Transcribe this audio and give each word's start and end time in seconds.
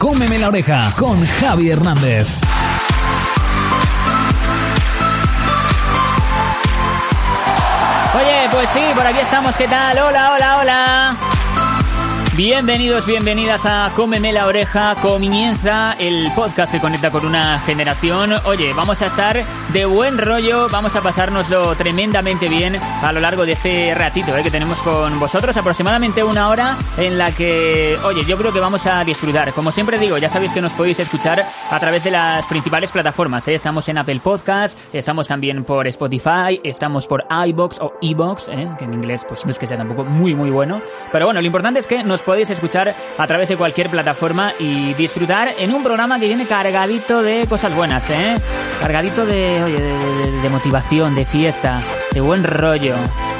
Cómeme 0.00 0.38
la 0.38 0.48
oreja 0.48 0.90
con 0.96 1.26
Javi 1.26 1.68
Hernández. 1.68 2.26
Oye, 8.16 8.48
pues 8.50 8.70
sí, 8.70 8.80
por 8.94 9.06
aquí 9.06 9.18
estamos. 9.18 9.54
¿Qué 9.56 9.68
tal? 9.68 9.98
Hola, 9.98 10.32
hola, 10.32 10.58
hola. 10.58 11.16
Bienvenidos, 12.34 13.04
bienvenidas 13.04 13.66
a 13.66 13.92
Cómeme 13.94 14.32
la 14.32 14.46
oreja. 14.46 14.94
Comienza 15.02 15.92
el 15.98 16.32
podcast 16.34 16.72
que 16.72 16.80
conecta 16.80 17.10
con 17.10 17.26
una 17.26 17.58
generación. 17.58 18.32
Oye, 18.46 18.72
vamos 18.72 19.02
a 19.02 19.06
estar 19.06 19.44
de 19.72 19.84
buen 19.84 20.18
rollo, 20.18 20.68
vamos 20.68 20.96
a 20.96 21.00
pasárnoslo 21.00 21.76
tremendamente 21.76 22.48
bien 22.48 22.76
a 23.02 23.12
lo 23.12 23.20
largo 23.20 23.46
de 23.46 23.52
este 23.52 23.94
ratito 23.94 24.36
eh, 24.36 24.42
que 24.42 24.50
tenemos 24.50 24.78
con 24.78 25.20
vosotros. 25.20 25.56
Aproximadamente 25.56 26.24
una 26.24 26.48
hora 26.48 26.76
en 26.96 27.18
la 27.18 27.30
que, 27.32 27.96
oye, 28.04 28.24
yo 28.24 28.36
creo 28.36 28.52
que 28.52 28.58
vamos 28.58 28.86
a 28.86 29.04
disfrutar. 29.04 29.52
Como 29.52 29.70
siempre 29.70 29.98
digo, 29.98 30.18
ya 30.18 30.28
sabéis 30.28 30.52
que 30.52 30.60
nos 30.60 30.72
podéis 30.72 30.98
escuchar 30.98 31.46
a 31.70 31.78
través 31.78 32.04
de 32.04 32.10
las 32.10 32.46
principales 32.46 32.90
plataformas. 32.90 33.46
eh. 33.48 33.54
Estamos 33.54 33.88
en 33.88 33.98
Apple 33.98 34.20
Podcast, 34.22 34.76
estamos 34.92 35.28
también 35.28 35.62
por 35.62 35.86
Spotify, 35.86 36.60
estamos 36.64 37.06
por 37.06 37.24
iBox 37.46 37.80
o 37.80 37.92
eBox, 38.02 38.48
eh, 38.48 38.68
que 38.78 38.86
en 38.86 38.94
inglés 38.94 39.24
pues 39.28 39.44
no 39.44 39.52
es 39.52 39.58
que 39.58 39.66
sea 39.66 39.76
tampoco 39.76 40.04
muy 40.04 40.34
muy 40.34 40.50
bueno. 40.50 40.82
Pero 41.12 41.26
bueno, 41.26 41.40
lo 41.40 41.46
importante 41.46 41.78
es 41.78 41.86
que 41.86 42.02
nos 42.02 42.22
podéis 42.22 42.50
escuchar 42.50 42.96
a 43.16 43.26
través 43.26 43.48
de 43.48 43.56
cualquier 43.56 43.88
plataforma 43.88 44.52
y 44.58 44.94
disfrutar 44.94 45.54
en 45.58 45.72
un 45.72 45.84
programa 45.84 46.18
que 46.18 46.26
viene 46.26 46.46
cargadito 46.46 47.22
de 47.22 47.46
cosas 47.48 47.74
buenas, 47.74 48.08
¿eh? 48.10 48.36
Cargadito 48.80 49.26
de, 49.26 49.59
de, 49.66 50.48
motivación, 50.48 51.14
de 51.14 51.24
fiesta, 51.24 51.82
de 52.12 52.20
buen 52.20 52.44
rollo, 52.44 52.94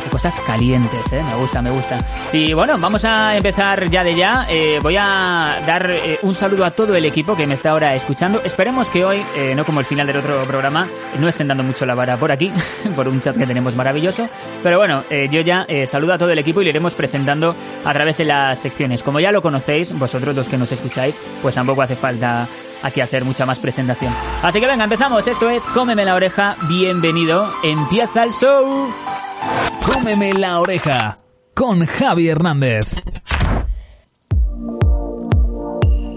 de 0.04 0.10
cosas 0.10 0.38
calientes, 0.46 1.12
¿eh? 1.12 1.22
Me 1.22 1.36
gusta, 1.36 1.62
me 1.62 1.70
gusta. 1.70 1.98
Y 2.32 2.52
bueno, 2.52 2.78
vamos 2.78 3.04
a 3.04 3.36
empezar 3.36 3.88
ya 3.90 4.04
de 4.04 4.14
ya. 4.14 4.46
Eh, 4.48 4.78
voy 4.82 4.96
a 4.98 5.60
dar 5.66 5.90
eh, 5.90 6.18
un 6.22 6.34
saludo 6.34 6.64
a 6.64 6.70
todo 6.70 6.94
el 6.94 7.04
equipo 7.04 7.36
que 7.36 7.46
me 7.46 7.54
está 7.54 7.70
ahora 7.70 7.94
escuchando. 7.94 8.40
Esperemos 8.44 8.90
que 8.90 9.04
hoy, 9.04 9.22
no 9.56 9.64
como 9.64 9.80
el 9.80 9.86
final 9.86 10.06
del 10.06 10.18
otro 10.18 10.42
programa, 10.44 10.88
no 11.18 11.28
estén 11.28 11.48
dando 11.48 11.62
mucho 11.62 11.86
la 11.86 11.94
vara 11.94 12.16
por 12.16 12.32
aquí, 12.32 12.52
por 12.96 13.08
un 13.08 13.20
chat 13.20 13.36
que 13.36 13.46
tenemos 13.46 13.74
maravilloso. 13.74 14.28
Pero 14.62 14.78
bueno, 14.78 15.05
yo 15.30 15.40
ya 15.40 15.66
saludo 15.86 16.14
a 16.14 16.18
todo 16.18 16.30
el 16.30 16.38
equipo 16.38 16.60
y 16.60 16.64
lo 16.64 16.70
iremos 16.70 16.94
presentando 16.94 17.55
a 17.84 17.92
través 17.92 18.18
de 18.18 18.24
las 18.24 18.58
secciones. 18.58 19.02
Como 19.02 19.20
ya 19.20 19.32
lo 19.32 19.42
conocéis, 19.42 19.92
vosotros 19.92 20.36
los 20.36 20.48
que 20.48 20.58
nos 20.58 20.72
escucháis, 20.72 21.18
pues 21.42 21.55
tampoco 21.55 21.82
hace 21.82 21.96
falta 21.96 22.46
aquí 22.83 23.00
hacer 23.00 23.25
mucha 23.25 23.47
más 23.47 23.59
presentación. 23.59 24.12
Así 24.42 24.61
que 24.61 24.67
venga, 24.67 24.84
empezamos. 24.84 25.27
Esto 25.27 25.50
es 25.50 25.64
Cómeme 25.67 26.05
la 26.05 26.14
oreja. 26.14 26.56
Bienvenido. 26.69 27.53
Empieza 27.62 28.25
el 28.25 28.33
show. 28.33 28.92
Cómeme 29.84 30.34
la 30.34 30.61
oreja 30.61 31.17
con 31.55 31.84
Javi 31.84 32.28
Hernández. 32.28 33.05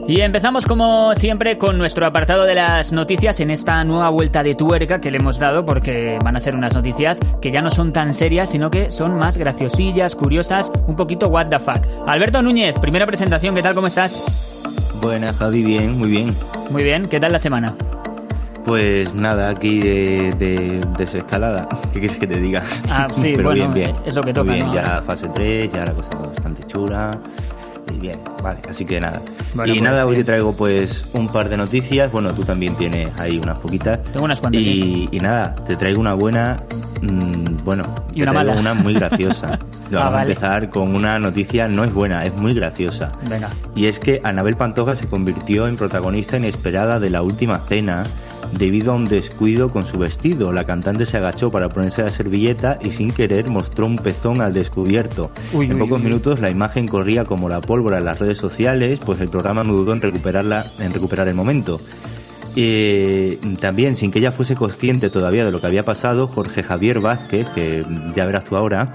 Y 0.05 0.19
empezamos 0.19 0.65
como 0.65 1.15
siempre 1.15 1.57
con 1.57 1.77
nuestro 1.77 2.05
apartado 2.05 2.43
de 2.43 2.55
las 2.55 2.91
noticias 2.91 3.39
en 3.39 3.49
esta 3.49 3.83
nueva 3.85 4.09
vuelta 4.09 4.43
de 4.43 4.53
tuerca 4.53 4.99
que 4.99 5.09
le 5.09 5.17
hemos 5.17 5.39
dado 5.39 5.63
porque 5.65 6.19
van 6.23 6.35
a 6.35 6.41
ser 6.41 6.55
unas 6.55 6.75
noticias 6.75 7.19
que 7.41 7.51
ya 7.51 7.61
no 7.61 7.69
son 7.71 7.93
tan 7.93 8.13
serias 8.13 8.49
sino 8.49 8.69
que 8.69 8.91
son 8.91 9.15
más 9.17 9.37
graciosillas, 9.37 10.15
curiosas, 10.15 10.69
un 10.87 10.97
poquito 10.97 11.27
what 11.29 11.47
the 11.47 11.57
fuck. 11.59 11.79
Alberto 12.05 12.41
Núñez, 12.41 12.77
primera 12.79 13.05
presentación, 13.05 13.55
¿qué 13.55 13.61
tal? 13.61 13.75
¿Cómo 13.75 13.87
estás? 13.87 14.21
Buenas, 15.01 15.37
Javi, 15.37 15.63
bien, 15.63 15.97
muy 15.97 16.09
bien. 16.09 16.35
Muy 16.69 16.83
bien, 16.83 17.07
¿qué 17.07 17.19
tal 17.19 17.31
la 17.31 17.39
semana? 17.39 17.73
Pues 18.65 19.13
nada, 19.13 19.49
aquí 19.49 19.79
de, 19.79 20.33
de 20.37 20.81
desescalada. 20.97 21.67
¿Qué 21.93 21.99
quieres 21.99 22.17
que 22.17 22.27
te 22.27 22.39
diga? 22.39 22.61
Ah, 22.89 23.07
sí, 23.11 23.31
Pero 23.35 23.49
bueno, 23.49 23.71
bien, 23.71 23.85
bien. 23.93 23.95
es 24.05 24.15
lo 24.15 24.21
que 24.21 24.27
Muy 24.27 24.33
toca, 24.33 24.53
bien, 24.53 24.67
¿no? 24.67 24.73
ya 24.75 25.01
fase 25.05 25.27
3, 25.33 25.71
ya 25.73 25.85
la 25.85 25.93
cosa 25.93 26.09
bastante 26.17 26.63
chula. 26.67 27.11
Y 27.95 27.99
bien, 27.99 28.19
vale, 28.41 28.59
así 28.69 28.85
que 28.85 28.99
nada. 28.99 29.21
Bueno, 29.53 29.73
y 29.73 29.77
pues, 29.79 29.91
nada, 29.91 30.05
hoy 30.05 30.15
te 30.15 30.23
traigo 30.23 30.53
pues 30.55 31.05
un 31.13 31.27
par 31.27 31.47
de 31.49 31.57
noticias. 31.57 32.11
Bueno, 32.11 32.31
tú 32.33 32.43
también 32.43 32.75
tienes 32.75 33.09
ahí 33.19 33.37
unas 33.37 33.59
poquitas. 33.59 34.03
Tengo 34.05 34.25
unas 34.25 34.39
cuantas, 34.39 34.61
Y, 34.63 35.07
y 35.11 35.19
nada, 35.19 35.53
te 35.55 35.75
traigo 35.75 35.99
una 36.01 36.13
buena. 36.13 36.57
mm, 37.01 37.57
bueno, 37.63 37.83
Y 38.13 38.15
te 38.17 38.23
una 38.23 38.31
traigo 38.31 38.49
mala. 38.55 38.59
una 38.61 38.73
muy 38.73 38.93
graciosa. 38.93 39.59
Ah, 39.93 39.97
Vamos 39.97 40.13
vale. 40.13 40.17
a 40.17 40.33
empezar 40.33 40.69
con 40.71 40.95
una 40.95 41.19
noticia, 41.19 41.67
no 41.67 41.83
es 41.83 41.93
buena, 41.93 42.25
es 42.25 42.33
muy 42.35 42.55
graciosa. 42.55 43.11
Venga. 43.29 43.49
Y 43.75 43.85
es 43.85 43.99
que 43.99 44.19
Anabel 44.23 44.55
Pantoja 44.55 44.95
se 44.95 45.07
convirtió 45.07 45.67
en 45.67 45.77
protagonista 45.77 46.35
inesperada 46.37 46.99
de 46.99 47.11
la 47.11 47.21
última 47.21 47.59
cena 47.59 48.03
debido 48.57 48.91
a 48.91 48.95
un 48.95 49.05
descuido 49.05 49.69
con 49.69 49.83
su 49.83 49.97
vestido. 49.97 50.51
La 50.51 50.65
cantante 50.65 51.05
se 51.05 51.17
agachó 51.17 51.51
para 51.51 51.69
ponerse 51.69 52.03
la 52.03 52.09
servilleta 52.09 52.79
y 52.81 52.91
sin 52.91 53.11
querer 53.11 53.47
mostró 53.47 53.87
un 53.87 53.97
pezón 53.97 54.41
al 54.41 54.53
descubierto. 54.53 55.31
Uy, 55.53 55.65
en 55.65 55.73
uy, 55.73 55.79
pocos 55.79 55.99
uy. 55.99 56.05
minutos 56.05 56.39
la 56.39 56.49
imagen 56.49 56.87
corría 56.87 57.25
como 57.25 57.49
la 57.49 57.61
pólvora 57.61 57.97
en 57.97 58.05
las 58.05 58.19
redes 58.19 58.37
sociales, 58.37 58.99
pues 59.05 59.21
el 59.21 59.29
programa 59.29 59.63
no 59.63 59.73
dudó 59.73 59.93
en 59.93 60.01
recuperarla, 60.01 60.65
en 60.79 60.93
recuperar 60.93 61.27
el 61.27 61.35
momento. 61.35 61.79
Eh, 62.55 63.39
también, 63.59 63.95
sin 63.95 64.11
que 64.11 64.19
ella 64.19 64.31
fuese 64.31 64.55
consciente 64.55 65.09
todavía 65.09 65.45
de 65.45 65.51
lo 65.51 65.59
que 65.59 65.67
había 65.67 65.83
pasado, 65.83 66.27
Jorge 66.27 66.61
Javier 66.61 66.99
Vázquez, 66.99 67.49
que 67.55 67.83
ya 68.15 68.25
verás 68.25 68.43
tú 68.43 68.55
ahora, 68.55 68.93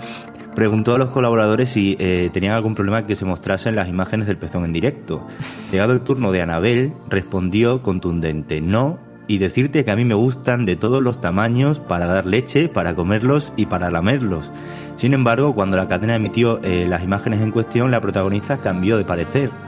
preguntó 0.55 0.95
a 0.95 0.99
los 0.99 1.11
colaboradores 1.11 1.71
si 1.71 1.97
eh, 1.99 2.31
tenían 2.33 2.55
algún 2.55 2.75
problema 2.75 3.07
que 3.07 3.15
se 3.15 3.25
mostrasen 3.25 3.75
las 3.75 3.89
imágenes 3.89 4.27
del 4.27 4.39
pezón 4.39 4.65
en 4.65 4.73
directo. 4.73 5.27
Llegado 5.73 5.93
el 5.93 6.01
turno 6.03 6.31
de 6.31 6.43
Anabel, 6.43 6.93
respondió 7.09 7.83
contundente, 7.83 8.61
no, 8.61 8.99
y 9.29 9.39
decirte 9.39 9.85
que 9.85 9.91
a 9.93 9.97
mí 9.97 10.05
me 10.05 10.15
gustan 10.15 10.65
de 10.65 10.75
todos 10.75 11.01
los 11.03 11.21
tamaños 11.21 11.79
para 11.79 12.07
dar 12.07 12.27
leche, 12.27 12.69
para 12.69 12.95
comerlos 12.97 13.53
y 13.57 13.67
para 13.67 13.91
lamerlos. 13.91 14.51
Sin 14.97 15.15
embargo, 15.15 15.55
cuando 15.55 15.77
la 15.77 15.87
cadena 15.87 16.17
emitió 16.17 16.59
eh, 16.65 16.87
las 16.89 17.05
imágenes 17.05 17.41
en 17.43 17.53
cuestión, 17.53 17.91
la 17.93 18.01
protagonista 18.01 18.57
cambió 18.59 18.97
de 18.99 19.05
parecer. 19.05 19.51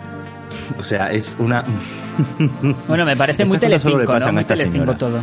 O 0.81 0.82
sea, 0.82 1.12
es 1.12 1.37
una... 1.38 1.65
Bueno, 2.88 3.04
me 3.06 3.16
parece 3.16 3.44
muy 3.44 3.59
telecinco, 3.59 4.19
¿no? 4.19 4.32
Muy 4.32 4.44
telecinco 4.44 4.78
señora. 4.78 4.98
todo. 4.98 5.21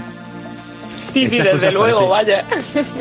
Sí, 1.12 1.28
sí, 1.28 1.40
desde 1.40 1.72
luego, 1.72 2.08
parece- 2.10 2.44
vaya. 2.44 2.44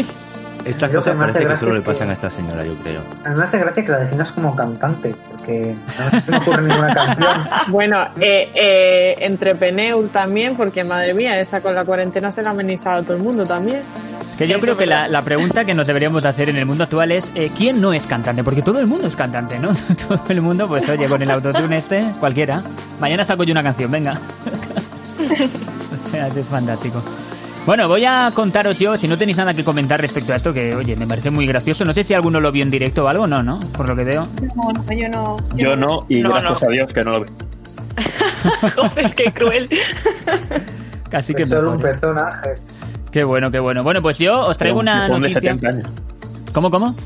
Estas 0.66 0.88
Creo 0.90 1.00
cosas 1.00 1.16
parece 1.16 1.46
que 1.46 1.56
solo 1.56 1.72
le 1.74 1.78
que- 1.80 1.86
pasan 1.86 2.10
a 2.10 2.12
esta 2.14 2.28
señora, 2.28 2.64
yo 2.64 2.72
creo. 2.82 3.00
A 3.24 3.28
mí 3.30 3.34
me 3.38 3.44
hace 3.44 3.58
gracia 3.58 3.84
que 3.84 3.92
la 3.92 3.98
definas 3.98 4.32
como 4.32 4.54
cantante, 4.56 5.14
porque 5.30 5.74
no 6.12 6.20
se 6.20 6.30
me 6.32 6.36
ocurre 6.38 6.62
ninguna 6.62 6.92
canción. 6.94 7.40
Bueno, 7.68 8.08
eh, 8.20 8.50
eh, 8.54 9.14
entre 9.20 9.54
Peneur 9.54 10.08
también, 10.08 10.56
porque 10.56 10.82
madre 10.84 11.14
mía, 11.14 11.38
esa 11.38 11.60
con 11.60 11.74
la 11.74 11.84
cuarentena 11.84 12.32
se 12.32 12.42
la 12.42 12.48
ha 12.48 12.52
amenizado 12.52 13.00
a 13.00 13.02
todo 13.02 13.16
el 13.16 13.22
mundo 13.22 13.46
también. 13.46 13.80
Que 14.38 14.46
yo 14.46 14.56
Eso 14.56 14.64
creo 14.64 14.76
que 14.76 14.86
la, 14.86 15.08
la 15.08 15.22
pregunta 15.22 15.64
que 15.64 15.72
nos 15.72 15.86
deberíamos 15.86 16.24
hacer 16.26 16.50
en 16.50 16.56
el 16.56 16.66
mundo 16.66 16.84
actual 16.84 17.10
es 17.12 17.30
eh, 17.34 17.50
¿quién 17.56 17.80
no 17.80 17.92
es 17.94 18.06
cantante? 18.06 18.44
Porque 18.44 18.60
todo 18.60 18.80
el 18.80 18.86
mundo 18.86 19.06
es 19.06 19.16
cantante, 19.16 19.58
¿no? 19.58 19.70
Todo 20.08 20.20
el 20.28 20.42
mundo, 20.42 20.68
pues 20.68 20.86
oye, 20.88 21.08
con 21.08 21.22
el 21.22 21.30
autotune 21.30 21.78
este, 21.78 22.04
cualquiera. 22.20 22.60
Mañana 23.00 23.24
saco 23.24 23.44
yo 23.44 23.52
una 23.52 23.62
canción, 23.62 23.90
venga. 23.90 24.12
o 26.06 26.10
sea, 26.10 26.28
es 26.28 26.46
fantástico. 26.46 27.02
Bueno, 27.66 27.88
voy 27.88 28.04
a 28.04 28.30
contaros 28.32 28.78
yo, 28.78 28.96
si 28.96 29.08
no 29.08 29.18
tenéis 29.18 29.38
nada 29.38 29.52
que 29.52 29.64
comentar 29.64 30.00
respecto 30.00 30.32
a 30.32 30.36
esto, 30.36 30.54
que 30.54 30.74
oye, 30.76 30.94
me 30.94 31.04
parece 31.06 31.30
muy 31.30 31.46
gracioso. 31.46 31.84
No 31.84 31.92
sé 31.92 32.04
si 32.04 32.14
alguno 32.14 32.40
lo 32.40 32.52
vio 32.52 32.62
en 32.62 32.70
directo 32.70 33.04
o 33.04 33.08
algo, 33.08 33.26
no, 33.26 33.42
¿no? 33.42 33.58
Por 33.76 33.88
lo 33.88 33.96
que 33.96 34.04
veo. 34.04 34.28
No, 34.54 34.72
no, 34.72 34.92
yo 34.92 35.08
no. 35.08 35.36
Yo 35.56 35.74
no, 35.74 36.00
y 36.08 36.20
No, 36.22 36.30
gracias 36.30 36.62
no. 36.62 36.68
a 36.68 36.70
Dios 36.70 36.92
que 36.92 37.02
no 37.02 37.10
lo 37.10 37.24
vi. 37.24 37.30
Joder, 38.76 39.14
qué 39.14 39.32
cruel. 39.32 39.68
Casi 41.10 41.34
que 41.34 41.44
solo 41.44 41.72
un 41.72 41.78
mejor. 41.78 41.92
pezón, 42.00 42.18
Ángel. 42.20 42.52
Qué 43.10 43.24
bueno, 43.24 43.50
qué 43.50 43.58
bueno. 43.58 43.82
Bueno, 43.82 44.00
pues 44.00 44.18
yo 44.18 44.46
os 44.46 44.56
traigo 44.58 44.78
Un 44.78 44.84
una 44.84 45.08
noticia. 45.08 45.40
70 45.40 45.68
años. 45.68 45.88
¿Cómo, 46.52 46.70
cómo? 46.70 46.94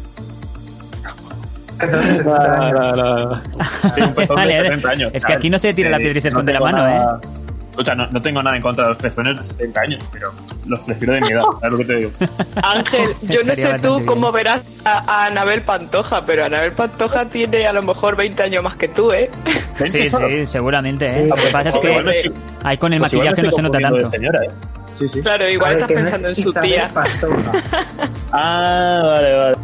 Sí, 3.95 4.03
un 4.03 4.13
pezón 4.15 4.37
Vale, 4.37 4.53
de 4.53 4.59
vale. 4.59 4.69
70 4.77 4.91
años. 4.91 5.11
Es 5.15 5.25
que 5.25 5.33
aquí 5.33 5.49
no 5.49 5.59
se 5.59 5.73
tira 5.73 5.89
la 5.89 5.97
piedra 5.97 6.19
y 6.19 6.21
se 6.21 6.29
esconde 6.29 6.53
la 6.53 6.61
mano, 6.61 6.79
nada- 6.85 7.21
O 7.81 7.85
sea, 7.85 7.94
no, 7.94 8.06
no 8.09 8.21
tengo 8.21 8.43
nada 8.43 8.56
en 8.56 8.62
contra 8.62 8.85
de 8.85 8.91
los 8.91 8.99
pezones 8.99 9.38
de 9.38 9.44
70 9.44 9.81
años, 9.81 10.09
pero 10.12 10.31
los 10.67 10.81
prefiero 10.81 11.15
de 11.15 11.21
mi 11.23 11.29
edad, 11.29 11.43
¿sabes 11.61 11.73
lo 11.73 11.79
que 11.79 11.85
te 11.85 11.97
digo? 11.97 12.11
Ángel, 12.62 13.11
yo 13.23 13.43
no 13.43 13.56
sé 13.56 13.79
tú 13.79 13.94
bien. 13.94 14.06
cómo 14.06 14.32
verás 14.32 14.61
a, 14.85 14.99
a 15.06 15.27
Anabel 15.27 15.62
Pantoja, 15.62 16.23
pero 16.27 16.44
Anabel 16.44 16.73
Pantoja 16.73 17.25
tiene 17.25 17.67
a 17.67 17.73
lo 17.73 17.82
mejor 17.82 18.17
20 18.17 18.43
años 18.43 18.62
más 18.62 18.77
que 18.77 18.88
tú, 18.88 19.12
¿eh? 19.12 19.31
Sí, 19.79 20.11
sí, 20.11 20.47
seguramente, 20.47 21.06
¿eh? 21.06 21.27
Lo 21.27 21.35
que 21.37 21.49
pasa 21.50 21.71
es 21.71 21.79
que 21.79 22.32
ahí 22.65 22.77
con 22.77 22.93
el 22.93 22.99
pues 23.00 23.15
maquillaje 23.15 23.43
no 23.43 23.50
se 23.50 23.62
nota 23.62 23.79
tanto. 23.79 23.97
de 23.97 24.11
señora, 24.11 24.44
¿eh? 24.44 24.50
Sí, 24.99 25.09
sí. 25.09 25.23
Claro, 25.23 25.49
igual 25.49 25.75
ver, 25.77 25.82
estás 25.82 25.97
pensando 25.97 26.29
en 26.29 26.35
su 26.35 26.53
tía. 26.53 26.88
Ah, 28.32 29.03
vale, 29.05 29.37
vale. 29.37 29.56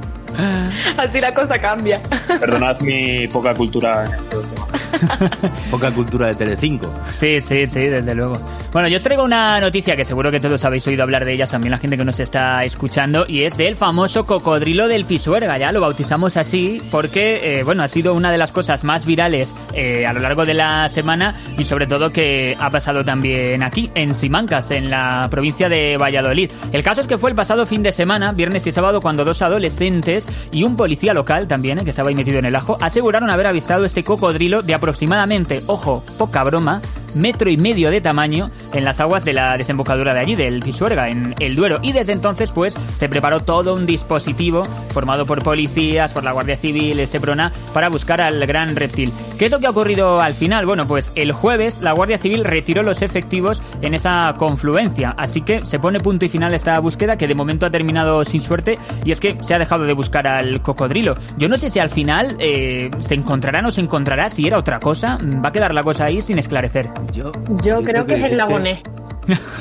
Así 0.96 1.20
la 1.20 1.32
cosa 1.32 1.58
cambia. 1.58 2.00
Perdonad 2.40 2.80
mi 2.80 3.28
poca 3.28 3.54
cultura 3.54 4.06
en 4.06 4.14
estos 4.14 4.48
temas. 4.48 4.68
Poca 5.70 5.90
cultura 5.92 6.28
de 6.28 6.34
Telecinco. 6.34 6.92
Sí, 7.10 7.40
sí, 7.40 7.66
sí, 7.66 7.80
desde 7.80 8.14
luego. 8.14 8.38
Bueno, 8.72 8.88
yo 8.88 8.96
os 8.96 9.02
traigo 9.02 9.24
una 9.24 9.60
noticia 9.60 9.96
que 9.96 10.04
seguro 10.04 10.30
que 10.30 10.40
todos 10.40 10.64
habéis 10.64 10.86
oído 10.86 11.02
hablar 11.02 11.24
de 11.24 11.34
ella, 11.34 11.46
también 11.46 11.70
la 11.70 11.78
gente 11.78 11.96
que 11.96 12.04
nos 12.04 12.20
está 12.20 12.64
escuchando, 12.64 13.24
y 13.26 13.42
es 13.44 13.56
del 13.56 13.76
famoso 13.76 14.26
cocodrilo 14.26 14.88
del 14.88 15.04
Pisuerga. 15.04 15.58
Ya 15.58 15.72
lo 15.72 15.80
bautizamos 15.80 16.36
así 16.36 16.80
porque, 16.90 17.58
eh, 17.58 17.62
bueno, 17.62 17.82
ha 17.82 17.88
sido 17.88 18.14
una 18.14 18.30
de 18.30 18.38
las 18.38 18.52
cosas 18.52 18.84
más 18.84 19.06
virales 19.06 19.54
eh, 19.74 20.06
a 20.06 20.12
lo 20.12 20.20
largo 20.20 20.44
de 20.44 20.54
la 20.54 20.88
semana 20.88 21.34
y 21.58 21.64
sobre 21.64 21.86
todo 21.86 22.10
que 22.10 22.56
ha 22.58 22.70
pasado 22.70 23.04
también 23.04 23.62
aquí, 23.62 23.90
en 23.94 24.14
Simancas, 24.14 24.70
en 24.70 24.90
la 24.90 25.28
provincia 25.30 25.68
de 25.68 25.96
Valladolid. 25.96 26.50
El 26.72 26.82
caso 26.82 27.00
es 27.00 27.06
que 27.06 27.18
fue 27.18 27.30
el 27.30 27.36
pasado 27.36 27.66
fin 27.66 27.82
de 27.82 27.92
semana, 27.92 28.32
viernes 28.32 28.66
y 28.66 28.72
sábado, 28.72 29.00
cuando 29.00 29.24
dos 29.24 29.42
adolescentes 29.42 30.28
y 30.52 30.62
un 30.62 30.76
policía 30.76 31.14
local 31.14 31.48
también, 31.48 31.78
eh, 31.78 31.84
que 31.84 31.90
estaba 31.90 32.08
ahí 32.08 32.14
metido 32.14 32.38
en 32.38 32.44
el 32.44 32.56
ajo, 32.56 32.78
aseguraron 32.80 33.30
haber 33.30 33.46
avistado 33.46 33.84
este 33.84 34.04
cocodrilo 34.04 34.62
de 34.62 34.74
aproximadamente, 34.76 35.62
ojo, 35.66 36.02
poca 36.18 36.42
broma, 36.44 36.80
metro 37.16 37.50
y 37.50 37.56
medio 37.56 37.90
de 37.90 38.00
tamaño 38.00 38.46
en 38.72 38.84
las 38.84 39.00
aguas 39.00 39.24
de 39.24 39.32
la 39.32 39.56
desembocadura 39.56 40.14
de 40.14 40.20
allí, 40.20 40.36
del 40.36 40.60
Pisuerga, 40.60 41.08
en 41.08 41.34
el 41.40 41.54
Duero. 41.54 41.78
Y 41.82 41.92
desde 41.92 42.12
entonces, 42.12 42.50
pues, 42.50 42.74
se 42.94 43.08
preparó 43.08 43.40
todo 43.40 43.74
un 43.74 43.86
dispositivo 43.86 44.64
formado 44.90 45.26
por 45.26 45.42
policías, 45.42 46.12
por 46.12 46.24
la 46.24 46.32
Guardia 46.32 46.56
Civil, 46.56 47.00
el 47.00 47.06
Seprona, 47.06 47.52
para 47.72 47.88
buscar 47.88 48.20
al 48.20 48.46
gran 48.46 48.76
reptil. 48.76 49.12
¿Qué 49.38 49.46
es 49.46 49.52
lo 49.52 49.58
que 49.58 49.66
ha 49.66 49.70
ocurrido 49.70 50.20
al 50.20 50.34
final? 50.34 50.66
Bueno, 50.66 50.86
pues 50.86 51.12
el 51.14 51.32
jueves 51.32 51.80
la 51.82 51.92
Guardia 51.92 52.18
Civil 52.18 52.44
retiró 52.44 52.82
los 52.82 53.02
efectivos 53.02 53.60
en 53.82 53.94
esa 53.94 54.34
confluencia, 54.38 55.14
así 55.16 55.42
que 55.42 55.64
se 55.64 55.78
pone 55.78 56.00
punto 56.00 56.24
y 56.24 56.28
final 56.28 56.54
esta 56.54 56.78
búsqueda 56.80 57.16
que 57.16 57.26
de 57.26 57.34
momento 57.34 57.66
ha 57.66 57.70
terminado 57.70 58.24
sin 58.24 58.40
suerte 58.40 58.78
y 59.04 59.12
es 59.12 59.20
que 59.20 59.36
se 59.40 59.54
ha 59.54 59.58
dejado 59.58 59.84
de 59.84 59.92
buscar 59.92 60.26
al 60.26 60.62
cocodrilo. 60.62 61.14
Yo 61.36 61.48
no 61.48 61.56
sé 61.56 61.70
si 61.70 61.78
al 61.78 61.90
final 61.90 62.36
eh, 62.38 62.90
se 62.98 63.14
encontrará 63.14 63.60
o 63.60 63.62
no 63.62 63.70
se 63.70 63.80
encontrará, 63.80 64.28
si 64.28 64.46
era 64.46 64.58
otra 64.58 64.80
cosa, 64.80 65.18
va 65.44 65.48
a 65.48 65.52
quedar 65.52 65.74
la 65.74 65.82
cosa 65.82 66.06
ahí 66.06 66.20
sin 66.20 66.38
esclarecer. 66.38 66.90
Yo, 67.12 67.32
Yo 67.62 67.82
creo 67.82 68.06
que 68.06 68.14
es 68.14 68.24
el 68.24 68.36
lagonés. 68.36 68.80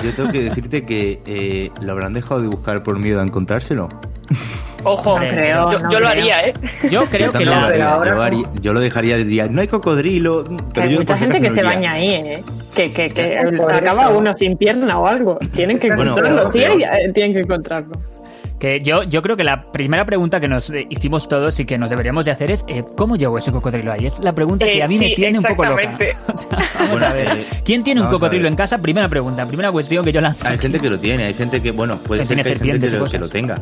Yo 0.04 0.12
tengo 0.16 0.32
que 0.32 0.42
decirte 0.42 0.86
que 0.86 1.22
eh, 1.26 1.72
lo 1.82 1.92
habrán 1.94 2.14
dejado 2.14 2.42
de 2.42 2.48
buscar 2.48 2.84
por 2.84 3.00
miedo 3.00 3.20
a 3.20 3.24
encontrárselo. 3.24 3.90
Ojo, 4.84 5.16
creo, 5.16 5.72
yo, 5.72 5.80
no 5.80 5.92
yo 5.92 6.00
lo 6.00 6.08
haría, 6.08 6.42
¿eh? 6.42 6.54
Yo 6.92 7.06
creo 7.06 7.32
Yo 7.32 7.40
que 7.40 7.46
lo 7.46 7.54
haría, 7.56 7.90
ahora 7.90 8.12
yo, 8.16 8.22
haría- 8.22 8.50
yo 8.62 8.72
lo 8.74 8.80
dejaría, 8.80 9.18
diría, 9.18 9.48
no 9.48 9.62
hay 9.62 9.68
cocodrilo. 9.68 10.44
Pero 10.76 10.86
hay 10.86 10.94
yo 10.94 11.00
mucha 11.00 11.18
gente 11.18 11.42
que 11.42 11.50
se 11.50 11.64
baña 11.64 11.94
ahí, 11.94 12.10
¿eh? 12.12 12.44
Que, 12.76 12.92
que, 12.94 13.10
que 13.10 13.40
acaba 13.72 14.10
uno 14.10 14.38
sin 14.38 14.56
pierna 14.58 15.00
o 15.00 15.08
algo. 15.08 15.40
Tienen 15.56 15.80
que 15.80 15.88
Bueno, 15.88 16.12
encontrarlo. 16.12 16.38
pero- 16.38 16.50
Sí, 16.52 16.64
hay- 16.64 17.12
tienen 17.14 17.34
que 17.34 17.40
encontrarlo. 17.40 17.94
Que 18.60 18.80
yo, 18.80 19.04
yo 19.04 19.22
creo 19.22 19.36
que 19.38 19.44
la 19.44 19.72
primera 19.72 20.06
pregunta 20.06 20.40
que 20.40 20.48
nos 20.48 20.72
hicimos 20.90 21.28
todos 21.28 21.60
y 21.60 21.66
que 21.66 21.78
nos 21.78 21.90
deberíamos 21.90 22.26
de 22.26 22.32
hacer 22.32 22.52
es 22.52 22.64
eh, 22.68 22.84
¿cómo 22.96 23.16
llegó 23.16 23.38
ese 23.38 23.52
cocodrilo 23.52 23.92
ahí? 23.92 24.06
Es 24.06 24.20
la 24.20 24.34
pregunta 24.34 24.66
que 24.66 24.78
Eh, 24.80 24.84
a 24.84 24.88
mí 24.88 24.98
me 24.98 25.10
tiene 25.12 25.38
un 25.40 25.44
poco 25.44 25.66
loca. 25.66 25.82
exactamente. 25.82 26.16
O 26.34 26.38
sea, 26.38 26.60
vamos 26.76 26.92
Bueno, 26.92 27.06
a 27.06 27.14
ver. 27.14 27.28
eh, 27.40 27.46
¿Quién 27.64 27.84
tiene 27.84 28.02
un 28.02 28.08
cocodrilo 28.08 28.48
en 28.48 28.56
casa? 28.56 28.78
Primera 28.78 29.08
pregunta, 29.10 29.46
primera 29.46 29.72
cuestión 29.72 30.04
que 30.06 30.12
yo 30.12 30.22
lanzo. 30.22 30.48
Hay 30.48 30.58
gente 30.58 30.80
que 30.80 30.90
lo 30.90 30.98
tiene, 31.00 31.26
hay 31.26 31.34
gente 31.34 31.62
que, 31.62 31.72
bueno, 31.72 31.98
puede 31.98 32.22
Que 32.22 32.26
ser 32.28 32.36
tiene 32.38 32.44
que 32.44 32.64
hay 32.64 32.70
gente 32.72 32.88
que 32.88 32.94
lo, 32.94 33.00
cosas. 33.00 33.12
que 33.14 33.20
lo 33.20 33.30
tenga. 33.30 33.56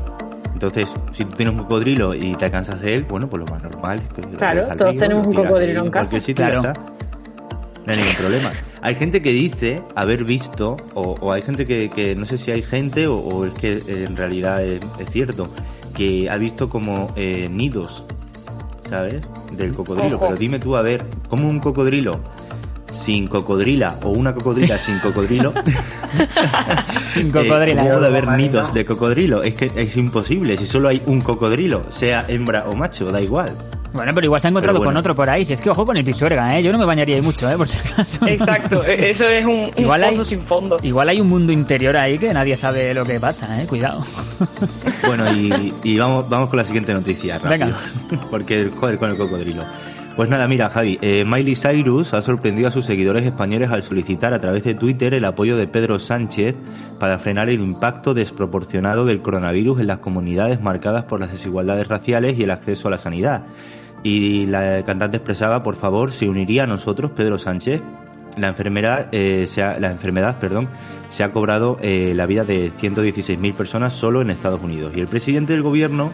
Entonces, 0.53 0.93
si 1.11 1.23
tú 1.25 1.31
tienes 1.31 1.53
un 1.55 1.59
cocodrilo 1.63 2.13
y 2.13 2.31
te 2.35 2.49
cansas 2.49 2.79
de 2.81 2.93
él, 2.93 3.03
bueno, 3.09 3.27
pues 3.27 3.39
lo 3.41 3.45
más 3.51 3.61
normal 3.63 3.99
es 4.07 4.13
que 4.13 4.21
lo 4.31 4.37
Claro, 4.37 4.67
todos 4.77 4.91
río, 4.91 4.99
tenemos 4.99 5.27
un 5.27 5.33
cocodrilo 5.33 5.85
en 5.85 5.91
casa. 5.91 6.17
Claro. 6.35 6.73
No 7.85 7.93
hay 7.93 7.99
ningún 7.99 8.15
problema. 8.15 8.53
Hay 8.81 8.95
gente 8.95 9.21
que 9.21 9.31
dice 9.31 9.81
haber 9.95 10.23
visto, 10.23 10.77
o, 10.93 11.17
o 11.19 11.31
hay 11.31 11.41
gente 11.41 11.65
que, 11.65 11.89
que 11.93 12.15
no 12.15 12.25
sé 12.25 12.37
si 12.37 12.51
hay 12.51 12.61
gente 12.61 13.07
o, 13.07 13.17
o 13.17 13.45
es 13.45 13.53
que 13.53 13.81
en 13.87 14.15
realidad 14.15 14.63
es, 14.63 14.81
es 14.99 15.09
cierto, 15.11 15.49
que 15.95 16.27
ha 16.29 16.37
visto 16.37 16.69
como 16.69 17.13
eh, 17.15 17.49
nidos, 17.49 18.03
¿sabes? 18.89 19.21
Del 19.51 19.73
cocodrilo. 19.73 20.15
Ojo. 20.15 20.27
Pero 20.27 20.37
dime 20.37 20.59
tú, 20.59 20.75
a 20.75 20.81
ver, 20.81 21.03
¿cómo 21.29 21.49
un 21.49 21.59
cocodrilo 21.59 22.19
sin 22.93 23.27
cocodrila 23.27 23.97
o 24.03 24.09
una 24.09 24.33
cocodrila 24.33 24.77
sin 24.77 24.99
cocodrilo 24.99 25.53
Sin 27.13 27.27
eh, 27.27 27.31
cocodrilo. 27.31 27.81
¿Cómo 27.81 27.93
puede 27.95 28.07
haber 28.07 28.27
nidos 28.29 28.73
de 28.73 28.85
cocodrilo? 28.85 29.43
Es 29.43 29.55
que 29.55 29.71
es 29.75 29.97
imposible. 29.97 30.57
Si 30.57 30.65
solo 30.65 30.89
hay 30.89 31.01
un 31.05 31.21
cocodrilo, 31.21 31.81
sea 31.89 32.25
hembra 32.27 32.65
o 32.67 32.75
macho, 32.75 33.11
da 33.11 33.21
igual. 33.21 33.51
Bueno, 33.93 34.11
pero 34.15 34.25
igual 34.25 34.41
se 34.41 34.47
ha 34.47 34.49
encontrado 34.49 34.79
bueno. 34.79 34.89
con 34.89 34.97
otro 34.97 35.15
por 35.15 35.29
ahí. 35.29 35.45
Si 35.45 35.53
es 35.53 35.61
que 35.61 35.69
ojo 35.69 35.85
con 35.85 35.95
el 35.95 36.03
pisuerga, 36.03 36.57
¿eh? 36.57 36.63
Yo 36.63 36.71
no 36.71 36.79
me 36.79 36.85
bañaría 36.85 37.15
ahí 37.15 37.21
mucho, 37.21 37.47
¿eh? 37.47 37.55
Por 37.55 37.67
si 37.67 37.77
acaso. 37.77 38.25
Exacto, 38.25 38.83
e- 38.83 39.11
eso 39.11 39.27
es 39.27 39.45
un, 39.45 39.51
un 39.51 39.71
Igual 39.77 40.01
fondo 40.03 40.21
hay- 40.21 40.25
sin 40.27 40.41
fondo. 40.41 40.77
Igual 40.81 41.09
hay 41.09 41.21
un 41.21 41.29
mundo 41.29 41.51
interior 41.51 41.95
ahí 41.95 42.17
que 42.17 42.33
nadie 42.33 42.55
sabe 42.55 42.91
lo 42.95 43.05
que 43.05 43.19
pasa, 43.19 43.61
¿eh? 43.61 43.67
Cuidado. 43.67 44.03
Bueno, 45.05 45.31
y, 45.31 45.71
y 45.83 45.97
vamos, 45.99 46.27
vamos 46.27 46.49
con 46.49 46.57
la 46.57 46.63
siguiente 46.65 46.91
noticia, 46.91 47.37
rápido. 47.37 47.67
Venga. 48.09 48.27
Porque, 48.31 48.71
joder, 48.79 48.97
con 48.97 49.11
el 49.11 49.17
cocodrilo. 49.17 49.63
Pues 50.15 50.29
nada, 50.29 50.47
mira, 50.47 50.69
Javi, 50.69 50.99
eh, 51.01 51.25
Miley 51.25 51.55
Cyrus 51.55 52.13
ha 52.13 52.21
sorprendido 52.21 52.67
a 52.67 52.71
sus 52.71 52.85
seguidores 52.85 53.25
españoles 53.25 53.71
al 53.71 53.81
solicitar 53.81 54.31
a 54.35 54.39
través 54.39 54.63
de 54.63 54.75
Twitter 54.75 55.15
el 55.15 55.25
apoyo 55.25 55.57
de 55.57 55.65
Pedro 55.65 55.97
Sánchez 55.97 56.53
para 56.99 57.17
frenar 57.17 57.49
el 57.49 57.61
impacto 57.61 58.13
desproporcionado 58.13 59.05
del 59.05 59.23
coronavirus 59.23 59.79
en 59.79 59.87
las 59.87 59.97
comunidades 59.97 60.61
marcadas 60.61 61.05
por 61.05 61.19
las 61.19 61.31
desigualdades 61.31 61.87
raciales 61.87 62.37
y 62.37 62.43
el 62.43 62.51
acceso 62.51 62.89
a 62.89 62.91
la 62.91 62.99
sanidad. 62.99 63.47
Y 64.03 64.45
la 64.45 64.83
cantante 64.85 65.17
expresaba, 65.17 65.63
por 65.63 65.77
favor, 65.77 66.11
se 66.11 66.29
uniría 66.29 66.65
a 66.65 66.67
nosotros, 66.67 67.11
Pedro 67.15 67.39
Sánchez. 67.39 67.81
La 68.37 68.49
enfermedad, 68.49 69.07
eh, 69.13 69.47
se 69.47 69.63
ha, 69.63 69.79
la 69.79 69.89
enfermedad 69.89 70.37
se 71.09 71.23
ha 71.23 71.31
cobrado 71.31 71.77
eh, 71.81 72.13
la 72.15 72.27
vida 72.27 72.43
de 72.43 72.71
116.000 72.71 73.55
personas 73.55 73.93
solo 73.95 74.21
en 74.21 74.29
Estados 74.29 74.61
Unidos. 74.61 74.93
Y 74.95 74.99
el 74.99 75.07
presidente 75.07 75.53
del 75.53 75.63
gobierno 75.63 76.11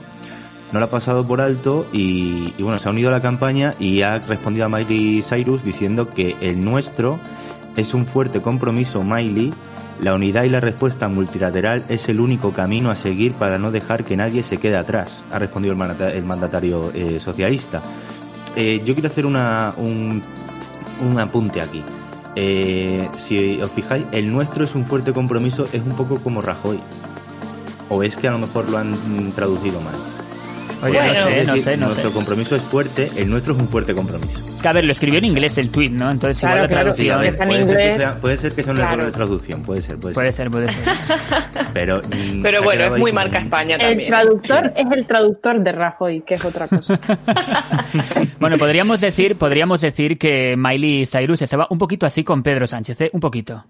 no 0.72 0.80
lo 0.80 0.86
ha 0.86 0.90
pasado 0.90 1.26
por 1.26 1.42
alto 1.42 1.88
y, 1.92 2.54
y 2.58 2.64
bueno, 2.64 2.80
se 2.80 2.88
ha 2.88 2.92
unido 2.92 3.10
a 3.10 3.12
la 3.12 3.22
campaña 3.22 3.74
y 3.80 4.02
ha 4.02 4.20
respondido 4.20 4.66
a 4.66 4.70
Miley 4.70 5.22
Cyrus 5.24 5.64
diciendo 5.64 6.08
que 6.10 6.36
el 6.42 6.64
nuestro 6.64 7.20
es 7.76 7.94
un 7.94 8.06
fuerte 8.06 8.42
compromiso, 8.42 9.02
Miley. 9.02 9.54
La 10.02 10.16
unidad 10.16 10.44
y 10.46 10.50
la 10.50 10.62
respuesta 10.62 11.10
multilateral 11.10 11.84
es 11.90 12.08
el 12.08 12.22
único 12.22 12.52
camino 12.52 12.90
a 12.90 12.96
seguir 12.96 13.34
para 13.34 13.58
no 13.60 13.70
dejar 13.70 14.06
que 14.06 14.16
nadie 14.16 14.44
se 14.44 14.58
quede 14.58 14.78
atrás, 14.78 15.26
ha 15.30 15.40
respondido 15.40 15.74
el, 15.74 15.78
mandata- 15.80 16.14
el 16.14 16.24
mandatario 16.24 16.92
eh, 16.94 17.20
socialista. 17.20 17.82
Eh, 18.56 18.82
yo 18.86 18.94
quiero 18.94 19.10
hacer 19.10 19.26
una, 19.26 19.74
un, 19.76 20.22
un 21.10 21.20
apunte 21.20 21.62
aquí. 21.62 21.84
Eh, 22.36 23.10
si 23.18 23.62
os 23.62 23.72
fijáis, 23.72 24.06
el 24.14 24.32
nuestro 24.32 24.64
es 24.64 24.74
un 24.74 24.86
fuerte 24.86 25.12
compromiso, 25.12 25.68
es 25.74 25.82
un 25.82 25.92
poco 25.98 26.16
como 26.22 26.40
Rajoy. 26.40 26.80
O 27.90 28.02
es 28.02 28.16
que 28.16 28.30
a 28.30 28.32
lo 28.32 28.40
mejor 28.40 28.70
lo 28.70 28.78
han 28.78 28.94
traducido 29.36 29.82
mal. 29.82 29.96
Oye, 30.82 30.94
Bueno, 30.98 31.14
no 31.14 31.14
sé, 31.30 31.44
no 31.46 31.56
sé, 31.58 31.78
no 31.78 31.86
Nuestro 31.88 32.10
sé. 32.10 32.16
compromiso 32.16 32.56
es 32.56 32.62
fuerte, 32.62 33.10
el 33.18 33.30
nuestro 33.30 33.54
es 33.54 33.60
un 33.60 33.68
fuerte 33.68 33.94
compromiso. 33.94 34.40
Que, 34.62 34.68
a 34.68 34.72
ver, 34.74 34.86
lo 34.86 34.92
escribió 34.92 35.20
en 35.20 35.26
inglés 35.26 35.58
el 35.58 35.70
tweet, 35.72 35.90
¿no? 35.90 36.10
Entonces 36.10 36.40
Claro, 36.40 36.56
igual 36.66 36.70
la 36.70 36.76
claro, 36.78 36.94
Sí, 36.94 37.08
traducción... 37.08 37.18
a 37.18 37.22
ver, 37.22 37.32
está 37.34 37.44
en 37.44 37.50
puede, 37.50 37.66
ser 37.66 37.76
que 37.78 37.82
inglés. 37.84 37.98
sea, 37.98 38.16
puede 38.22 38.38
ser 38.38 38.52
que 38.54 38.64
sea 38.64 38.74
un 38.74 38.80
error 38.80 39.04
de 39.06 39.12
traducción, 39.12 39.64
puede 39.64 39.82
ser, 39.82 39.98
puede, 39.98 40.14
Puede 40.14 40.32
ser. 40.32 40.44
ser, 40.46 40.52
puede 40.52 40.72
ser. 40.72 40.84
Pero, 41.74 42.02
Pero 42.42 42.64
bueno, 42.64 42.86
es 42.86 42.98
muy 43.00 43.12
marca 43.12 43.40
España 43.40 43.76
El 43.76 43.82
también. 43.82 44.10
traductor 44.10 44.74
es 44.76 44.86
el 44.92 45.06
traductor 45.06 45.60
de 45.62 45.72
Rajoy, 45.72 46.22
que 46.22 46.34
es 46.36 46.46
otra 46.46 46.68
cosa. 46.68 47.00
Bueno, 48.40 48.58
podríamos 48.58 49.02
decir, 49.02 49.38
podríamos 49.38 49.82
decir 49.82 50.18
que 50.18 50.56
Miley 50.58 51.06
Cyrus 51.06 51.42
estaba 51.42 51.68
un 51.70 51.78
poquito 51.78 52.06
así 52.06 52.24
con 52.24 52.42
Pedro 52.44 52.66
Sánchez, 52.68 53.02
¿eh? 53.02 53.10
Un 53.14 53.20
poquito. 53.20 53.66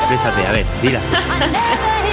Exprésate, 0.00 0.46
a 0.46 0.52
ver, 0.52 0.64
dila. 0.82 1.00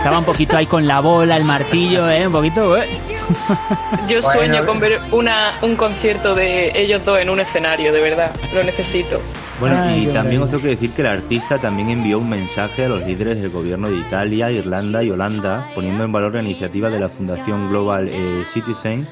Estaba 0.00 0.18
un 0.18 0.24
poquito 0.24 0.56
ahí 0.56 0.64
con 0.64 0.86
la 0.86 1.00
bola, 1.00 1.36
el 1.36 1.44
martillo, 1.44 2.08
¿eh? 2.08 2.26
Un 2.26 2.32
poquito, 2.32 2.74
¿eh? 2.74 2.88
Yo 4.08 4.22
Bueno. 4.22 4.32
sueño 4.32 4.64
con 4.64 4.80
ver 4.80 4.98
una, 5.12 5.52
un 5.60 5.76
concierto 5.76 6.34
de 6.34 6.72
ellos 6.74 7.04
dos 7.04 7.20
en 7.20 7.28
un 7.28 7.38
escenario, 7.38 7.92
de 7.92 8.00
verdad. 8.00 8.34
Lo 8.54 8.64
necesito. 8.64 9.20
Bueno, 9.60 9.76
Ay, 9.82 10.08
y 10.08 10.12
también 10.12 10.40
os 10.40 10.48
tengo 10.48 10.62
que 10.62 10.70
decir 10.70 10.92
que 10.92 11.02
el 11.02 11.08
artista 11.08 11.58
también 11.58 11.90
envió 11.90 12.18
un 12.18 12.30
mensaje 12.30 12.86
a 12.86 12.88
los 12.88 13.02
líderes 13.04 13.42
del 13.42 13.50
gobierno 13.50 13.90
de 13.90 13.98
Italia, 13.98 14.50
Irlanda 14.50 15.04
y 15.04 15.10
Holanda, 15.10 15.66
poniendo 15.74 16.02
en 16.02 16.12
valor 16.12 16.32
la 16.34 16.42
iniciativa 16.42 16.88
de 16.88 16.98
la 16.98 17.10
Fundación 17.10 17.68
Global 17.68 18.08
eh, 18.10 18.42
Citizen, 18.54 19.06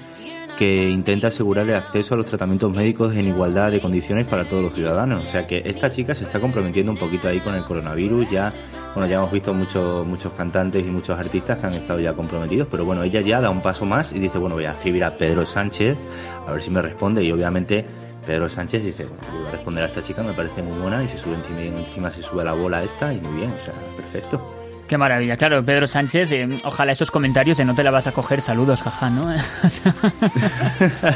que 0.58 0.90
intenta 0.90 1.28
asegurar 1.28 1.68
el 1.68 1.76
acceso 1.76 2.14
a 2.14 2.16
los 2.16 2.26
tratamientos 2.26 2.74
médicos 2.74 3.14
en 3.14 3.28
igualdad 3.28 3.70
de 3.70 3.80
condiciones 3.80 4.26
para 4.26 4.44
todos 4.44 4.64
los 4.64 4.74
ciudadanos. 4.74 5.24
O 5.24 5.28
sea 5.28 5.46
que 5.46 5.62
esta 5.64 5.88
chica 5.88 6.16
se 6.16 6.24
está 6.24 6.40
comprometiendo 6.40 6.90
un 6.90 6.98
poquito 6.98 7.28
ahí 7.28 7.38
con 7.38 7.54
el 7.54 7.64
coronavirus. 7.64 8.28
Ya, 8.28 8.50
bueno, 8.92 9.08
ya 9.08 9.18
hemos 9.18 9.30
visto 9.30 9.54
muchos 9.54 10.04
muchos 10.04 10.32
cantantes 10.32 10.84
y 10.84 10.90
muchos 10.90 11.16
artistas 11.16 11.58
que 11.58 11.66
han 11.68 11.74
estado 11.74 12.00
ya 12.00 12.12
comprometidos, 12.12 12.66
pero 12.68 12.84
bueno, 12.84 13.04
ella 13.04 13.20
ya 13.20 13.40
da 13.40 13.50
un 13.50 13.62
paso 13.62 13.86
más 13.86 14.12
y 14.12 14.18
dice, 14.18 14.38
bueno, 14.38 14.56
voy 14.56 14.64
a 14.64 14.72
escribir 14.72 15.04
a 15.04 15.14
Pedro 15.14 15.46
Sánchez 15.46 15.96
a 16.44 16.52
ver 16.52 16.60
si 16.60 16.70
me 16.70 16.82
responde 16.82 17.22
y 17.22 17.30
obviamente 17.30 17.86
Pedro 18.26 18.48
Sánchez 18.48 18.82
dice, 18.82 19.04
bueno, 19.04 19.22
voy 19.38 19.46
a 19.46 19.50
responder 19.52 19.84
a 19.84 19.86
esta 19.86 20.02
chica, 20.02 20.24
me 20.24 20.32
parece 20.32 20.60
muy 20.60 20.76
buena 20.80 21.04
y 21.04 21.08
se 21.08 21.18
sube 21.18 21.36
encima, 21.36 21.62
encima 21.62 22.10
se 22.10 22.20
sube 22.20 22.44
la 22.44 22.54
bola 22.54 22.82
esta 22.82 23.14
y 23.14 23.20
muy 23.20 23.36
bien, 23.36 23.52
o 23.52 23.64
sea, 23.64 23.74
perfecto. 23.96 24.57
Qué 24.88 24.96
maravilla, 24.96 25.36
claro, 25.36 25.62
Pedro 25.62 25.86
Sánchez, 25.86 26.32
eh, 26.32 26.48
ojalá 26.64 26.92
esos 26.92 27.10
comentarios 27.10 27.58
de 27.58 27.64
no 27.66 27.74
te 27.74 27.82
la 27.84 27.90
vas 27.90 28.06
a 28.06 28.12
coger, 28.12 28.40
saludos, 28.40 28.82
jaja, 28.82 29.10
¿no? 29.10 29.26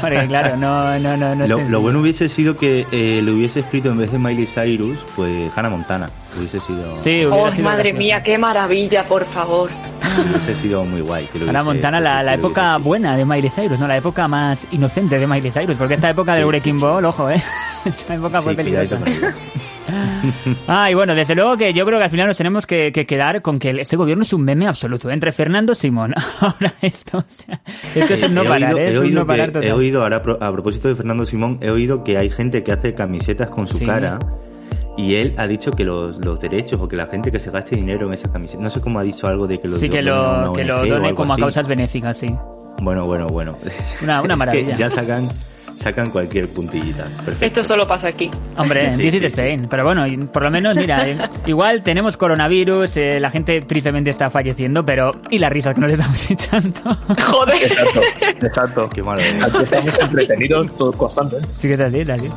Porque 0.01 0.27
claro, 0.27 0.55
no, 0.57 0.99
no, 0.99 1.17
no, 1.17 1.33
no 1.35 1.47
Lo, 1.47 1.57
sé. 1.57 1.69
lo 1.69 1.81
bueno 1.81 1.99
hubiese 1.99 2.29
sido 2.29 2.55
que 2.55 2.85
eh, 2.91 3.21
le 3.23 3.31
hubiese 3.31 3.61
escrito 3.61 3.89
en 3.89 3.97
vez 3.97 4.11
de 4.11 4.19
Miley 4.19 4.45
Cyrus, 4.45 4.99
pues 5.15 5.51
Hannah 5.55 5.69
Montana. 5.69 6.09
Hubiese 6.37 6.59
sido, 6.59 6.95
Sí, 6.97 7.25
Oh, 7.25 7.33
hubiera 7.33 7.51
sido 7.51 7.63
madre 7.65 7.83
gracioso. 7.91 7.97
mía, 7.99 8.23
qué 8.23 8.37
maravilla, 8.37 9.05
por 9.05 9.25
favor. 9.25 9.69
hubiese 10.29 10.53
sido 10.55 10.83
muy 10.85 11.01
guay. 11.01 11.25
Que 11.27 11.39
lo 11.39 11.49
Hannah 11.49 11.61
hubiese- 11.61 11.65
Montana, 11.73 11.99
la, 11.99 12.21
la 12.23 12.33
época 12.35 12.75
hubiese- 12.77 12.83
buena 12.87 13.17
de 13.17 13.25
Miley 13.25 13.49
Cyrus, 13.49 13.79
¿no? 13.79 13.87
La 13.87 13.97
época 13.97 14.27
más 14.27 14.67
inocente 14.71 15.17
de 15.17 15.25
Miley 15.27 15.51
Cyrus, 15.51 15.75
porque 15.77 15.95
esta 15.95 16.09
época 16.11 16.33
del 16.35 16.43
Sí, 16.43 16.47
Breaking 16.47 16.73
sí, 16.75 16.79
sí. 16.79 16.85
Ball, 16.85 17.05
ojo, 17.05 17.29
¿eh? 17.29 17.41
Esta 17.85 18.13
época 18.15 18.41
fue 18.41 18.55
peligrosa. 18.55 18.97
Ah, 20.67 20.89
y 20.89 20.93
bueno, 20.93 21.13
desde 21.15 21.35
luego 21.35 21.57
que 21.57 21.73
yo 21.73 21.85
creo 21.85 21.97
que 21.99 22.05
al 22.05 22.09
final 22.09 22.27
nos 22.27 22.37
tenemos 22.37 22.65
que, 22.65 22.91
que 22.91 23.05
quedar 23.05 23.41
con 23.41 23.59
que 23.59 23.69
este 23.81 23.95
gobierno 23.97 24.23
es 24.23 24.33
un 24.33 24.43
meme 24.43 24.67
absoluto. 24.67 25.09
Entre 25.09 25.31
Fernando 25.31 25.75
Simón, 25.75 26.13
ahora 26.39 26.73
esto, 26.81 27.17
o 27.19 27.23
sea, 27.27 27.61
esto 27.93 28.13
es 28.13 28.23
un 28.23 28.33
no 28.33 28.43
He 28.43 28.47
parar, 28.47 28.77
¿eh? 28.79 28.89
es 28.91 28.97
un 28.97 29.13
no 29.13 29.25
parar 29.27 29.47
que- 29.47 29.53
total. 29.53 29.69
He 29.69 29.73
oído, 29.73 30.03
ahora 30.03 30.17
a 30.17 30.51
propósito 30.51 30.87
de 30.87 30.95
Fernando 30.95 31.25
Simón, 31.25 31.57
he 31.61 31.69
oído 31.69 32.03
que 32.03 32.17
hay 32.17 32.29
gente 32.29 32.63
que 32.63 32.71
hace 32.71 32.93
camisetas 32.93 33.49
con 33.49 33.67
su 33.67 33.77
Sí. 33.77 33.85
cara 33.85 34.19
y 34.97 35.15
él 35.15 35.33
ha 35.37 35.47
dicho 35.47 35.71
que 35.71 35.83
los, 35.83 36.23
los 36.23 36.39
derechos 36.39 36.79
o 36.79 36.87
que 36.87 36.95
la 36.95 37.07
gente 37.07 37.31
que 37.31 37.39
se 37.39 37.49
gaste 37.51 37.75
dinero 37.75 38.07
en 38.07 38.13
esas 38.13 38.31
camisetas, 38.31 38.61
no 38.61 38.69
sé 38.69 38.79
cómo 38.79 38.99
ha 38.99 39.03
dicho 39.03 39.27
algo 39.27 39.47
de 39.47 39.59
que 39.59 39.67
lo 39.67 39.75
Sí, 39.77 39.89
que 39.89 40.01
lo, 40.01 40.53
que 40.53 40.63
done 40.63 41.13
como 41.15 41.33
a 41.33 41.37
causas 41.37 41.67
benéficas, 41.67 42.17
sí. 42.17 42.33
Bueno, 42.81 43.05
bueno, 43.05 43.27
bueno. 43.27 43.55
Una- 44.01 44.21
una 44.21 44.33
Es 44.35 44.39
que 44.39 44.45
maravilla. 44.45 44.75
ya 44.75 44.89
sacan, 44.89 45.27
sacan 45.83 46.09
cualquier 46.09 46.47
puntillita. 46.49 47.03
Perfecto. 47.25 47.45
Esto 47.45 47.63
solo 47.63 47.87
pasa 47.87 48.07
aquí. 48.07 48.29
Hombre, 48.57 48.87
en 48.87 48.97
Sí, 48.97 49.03
Visit 49.03 49.19
sí, 49.21 49.25
Spain. 49.27 49.67
Pero 49.69 49.83
bueno, 49.83 50.05
por 50.31 50.43
lo 50.43 50.51
menos, 50.51 50.75
mira, 50.75 51.07
eh, 51.07 51.17
igual 51.45 51.83
tenemos 51.83 52.17
coronavirus, 52.17 52.97
eh, 52.97 53.19
la 53.19 53.29
gente 53.29 53.61
tristemente 53.61 54.09
está 54.09 54.29
falleciendo, 54.29 54.83
pero... 54.85 55.11
¿Y 55.29 55.39
la 55.39 55.49
risa 55.49 55.73
que 55.73 55.81
nos 55.81 55.91
estamos 55.93 56.31
echando? 56.31 56.79
Joder. 57.31 57.63
Exacto, 57.63 58.01
exacto. 58.45 58.89
Qué 58.89 59.03
malo. 59.03 59.21
Aquí 59.21 59.63
estamos 59.63 59.99
entretenidos 59.99 60.77
todo 60.77 60.91
constante. 60.93 61.35
Sí 61.57 61.67
que 61.67 61.73
es 61.75 61.79
así, 61.79 61.99
es 61.99 62.09
así. 62.09 62.29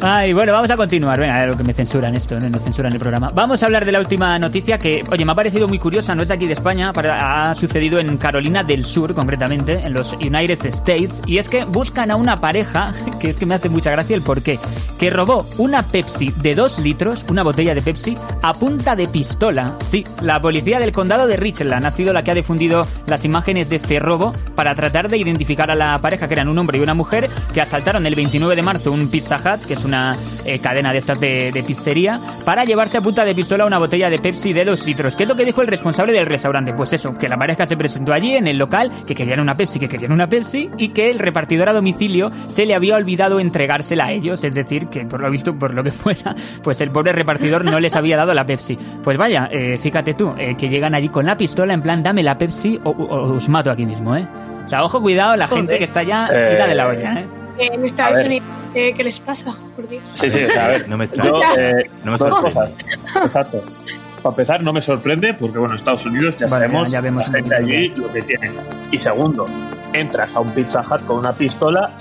Ay, 0.00 0.32
bueno, 0.32 0.52
vamos 0.52 0.70
a 0.70 0.76
continuar. 0.76 1.18
Venga, 1.20 1.36
a 1.36 1.38
ver 1.40 1.48
lo 1.50 1.56
que 1.56 1.62
me 1.62 1.72
censuran 1.72 2.14
esto, 2.14 2.38
¿no? 2.38 2.48
Nos 2.50 2.62
censuran 2.62 2.92
el 2.92 2.98
programa. 2.98 3.30
Vamos 3.34 3.62
a 3.62 3.66
hablar 3.66 3.84
de 3.84 3.92
la 3.92 4.00
última 4.00 4.38
noticia 4.38 4.78
que, 4.78 5.04
oye, 5.10 5.24
me 5.24 5.32
ha 5.32 5.34
parecido 5.34 5.68
muy 5.68 5.78
curiosa, 5.78 6.14
no 6.14 6.22
es 6.22 6.28
de 6.28 6.34
aquí 6.34 6.46
de 6.46 6.54
España, 6.54 6.92
para- 6.92 7.50
ha 7.50 7.54
sucedido 7.54 8.00
en 8.00 8.16
Carolina 8.16 8.62
del 8.64 8.84
Sur, 8.84 9.14
concretamente, 9.14 9.74
en 9.84 9.92
los 9.94 10.12
United 10.14 10.64
States, 10.66 11.22
y 11.26 11.38
es 11.38 11.48
que 11.48 11.64
buscan 11.64 12.10
a 12.10 12.16
una 12.16 12.36
pareja, 12.42 12.92
que 13.20 13.30
es 13.30 13.36
que 13.36 13.46
me 13.46 13.54
hace 13.54 13.70
mucha 13.70 13.92
gracia 13.92 14.16
el 14.16 14.22
porqué, 14.22 14.58
que 14.98 15.08
robó 15.08 15.46
una 15.56 15.82
Pepsi 15.84 16.34
de 16.42 16.54
dos 16.54 16.78
litros, 16.80 17.24
una 17.30 17.42
botella 17.42 17.74
de 17.74 17.80
Pepsi, 17.80 18.18
a 18.42 18.52
punta 18.52 18.96
de 18.96 19.06
pistola. 19.06 19.76
Sí, 19.84 20.04
la 20.20 20.42
policía 20.42 20.80
del 20.80 20.92
condado 20.92 21.26
de 21.26 21.36
Richland 21.36 21.86
ha 21.86 21.90
sido 21.90 22.12
la 22.12 22.22
que 22.22 22.32
ha 22.32 22.34
difundido 22.34 22.86
las 23.06 23.24
imágenes 23.24 23.68
de 23.68 23.76
este 23.76 24.00
robo 24.00 24.32
para 24.56 24.74
tratar 24.74 25.08
de 25.08 25.18
identificar 25.18 25.70
a 25.70 25.76
la 25.76 25.96
pareja, 26.00 26.26
que 26.26 26.34
eran 26.34 26.48
un 26.48 26.58
hombre 26.58 26.78
y 26.78 26.80
una 26.80 26.94
mujer, 26.94 27.30
que 27.54 27.60
asaltaron 27.60 28.04
el 28.06 28.16
29 28.16 28.56
de 28.56 28.62
marzo 28.62 28.90
un 28.90 29.08
Pizza 29.08 29.36
Hut, 29.36 29.64
que 29.64 29.74
es 29.74 29.84
una 29.84 30.16
eh, 30.44 30.58
cadena 30.58 30.92
de 30.92 30.98
estas 30.98 31.20
de, 31.20 31.64
pizzería, 31.64 32.18
para 32.44 32.64
llevarse 32.64 32.98
a 32.98 33.00
punta 33.00 33.24
de 33.24 33.36
pistola 33.36 33.64
una 33.64 33.78
botella 33.78 34.10
de 34.10 34.18
Pepsi 34.18 34.52
de 34.52 34.64
dos 34.64 34.84
litros. 34.84 35.14
¿Qué 35.14 35.22
es 35.22 35.28
lo 35.28 35.36
que 35.36 35.44
dijo 35.44 35.62
el 35.62 35.68
responsable 35.68 36.12
del 36.12 36.26
restaurante? 36.26 36.72
Pues 36.72 36.92
eso, 36.92 37.12
que 37.12 37.28
la 37.28 37.36
pareja 37.36 37.66
se 37.66 37.76
presentó 37.76 38.12
allí 38.12 38.34
en 38.34 38.48
el 38.48 38.58
local, 38.58 38.90
que 39.06 39.14
querían 39.14 39.38
una 39.38 39.56
Pepsi, 39.56 39.78
que 39.78 39.88
querían 39.88 40.10
una 40.10 40.26
Pepsi, 40.26 40.68
y 40.76 40.88
que 40.88 41.10
el 41.10 41.20
repartidor 41.20 41.68
a 41.68 41.72
domicilio 41.72 42.31
se 42.48 42.66
le 42.66 42.74
había 42.74 42.96
olvidado 42.96 43.40
entregársela 43.40 44.06
a 44.06 44.12
ellos, 44.12 44.42
es 44.44 44.54
decir, 44.54 44.86
que 44.88 45.04
por 45.04 45.20
lo 45.20 45.30
visto, 45.30 45.54
por 45.54 45.74
lo 45.74 45.82
que 45.82 45.90
fuera, 45.92 46.34
pues 46.62 46.80
el 46.80 46.90
pobre 46.90 47.12
repartidor 47.12 47.64
no 47.64 47.78
les 47.80 47.94
había 47.96 48.16
dado 48.16 48.34
la 48.34 48.44
Pepsi. 48.44 48.76
Pues 49.02 49.16
vaya, 49.16 49.48
eh, 49.50 49.78
fíjate 49.78 50.14
tú, 50.14 50.32
eh, 50.38 50.54
que 50.56 50.68
llegan 50.68 50.94
allí 50.94 51.08
con 51.08 51.26
la 51.26 51.36
pistola 51.36 51.74
en 51.74 51.82
plan, 51.82 52.02
dame 52.02 52.22
la 52.22 52.36
Pepsi 52.38 52.78
o, 52.84 52.90
o- 52.90 53.04
o 53.04 53.32
os 53.36 53.48
mato 53.48 53.70
aquí 53.70 53.86
mismo, 53.86 54.16
¿eh? 54.16 54.26
O 54.64 54.68
sea, 54.68 54.84
ojo, 54.84 55.00
cuidado, 55.00 55.36
la 55.36 55.46
Joder. 55.46 55.62
gente 55.64 55.78
que 55.78 55.84
está 55.84 56.02
ya 56.02 56.28
Eh, 56.32 56.54
ida 56.56 56.66
de 56.66 56.74
la 56.74 56.88
olla, 56.88 57.20
¿eh? 57.20 57.26
En 57.58 57.82
A 57.82 57.86
Estados. 57.86 58.22
Unidos, 58.24 58.48
¿qué, 58.72 58.94
qué 58.96 59.04
les 59.04 59.20
pasa? 59.20 59.54
Por 59.76 59.86
Dios. 59.88 60.02
Sí, 60.14 60.30
sí, 60.30 60.42
o 60.44 60.50
sea, 60.50 60.64
a 60.64 60.68
ver. 60.68 60.88
No 60.88 60.96
me 60.96 61.06
Yo, 61.08 61.40
eh, 61.58 61.90
No 62.04 62.12
me 62.12 62.18
dos 62.18 62.28
sorprende. 62.30 62.54
cosas. 62.54 62.72
Exacto. 63.26 63.62
Para 64.22 64.32
empezar, 64.32 64.62
no 64.62 64.72
me 64.72 64.80
sorprende 64.80 65.34
porque, 65.34 65.58
bueno, 65.58 65.74
Estados 65.74 66.06
Unidos 66.06 66.36
ya 66.38 66.46
Vale, 66.46 66.66
sabemos 66.66 66.90
ya 66.90 67.00
vemos 67.00 67.26
la 67.28 67.34
gente 67.34 67.54
allí 67.56 67.88
lo 67.96 68.10
que 68.12 68.22
tienen. 68.22 68.52
Y 68.90 68.98
segundo, 68.98 69.44
entras 69.92 70.34
a 70.36 70.40
un 70.40 70.48
Pizza 70.50 70.80
Hut 70.80 71.04
con 71.06 71.18
una 71.18 71.32
pistola 71.32 71.92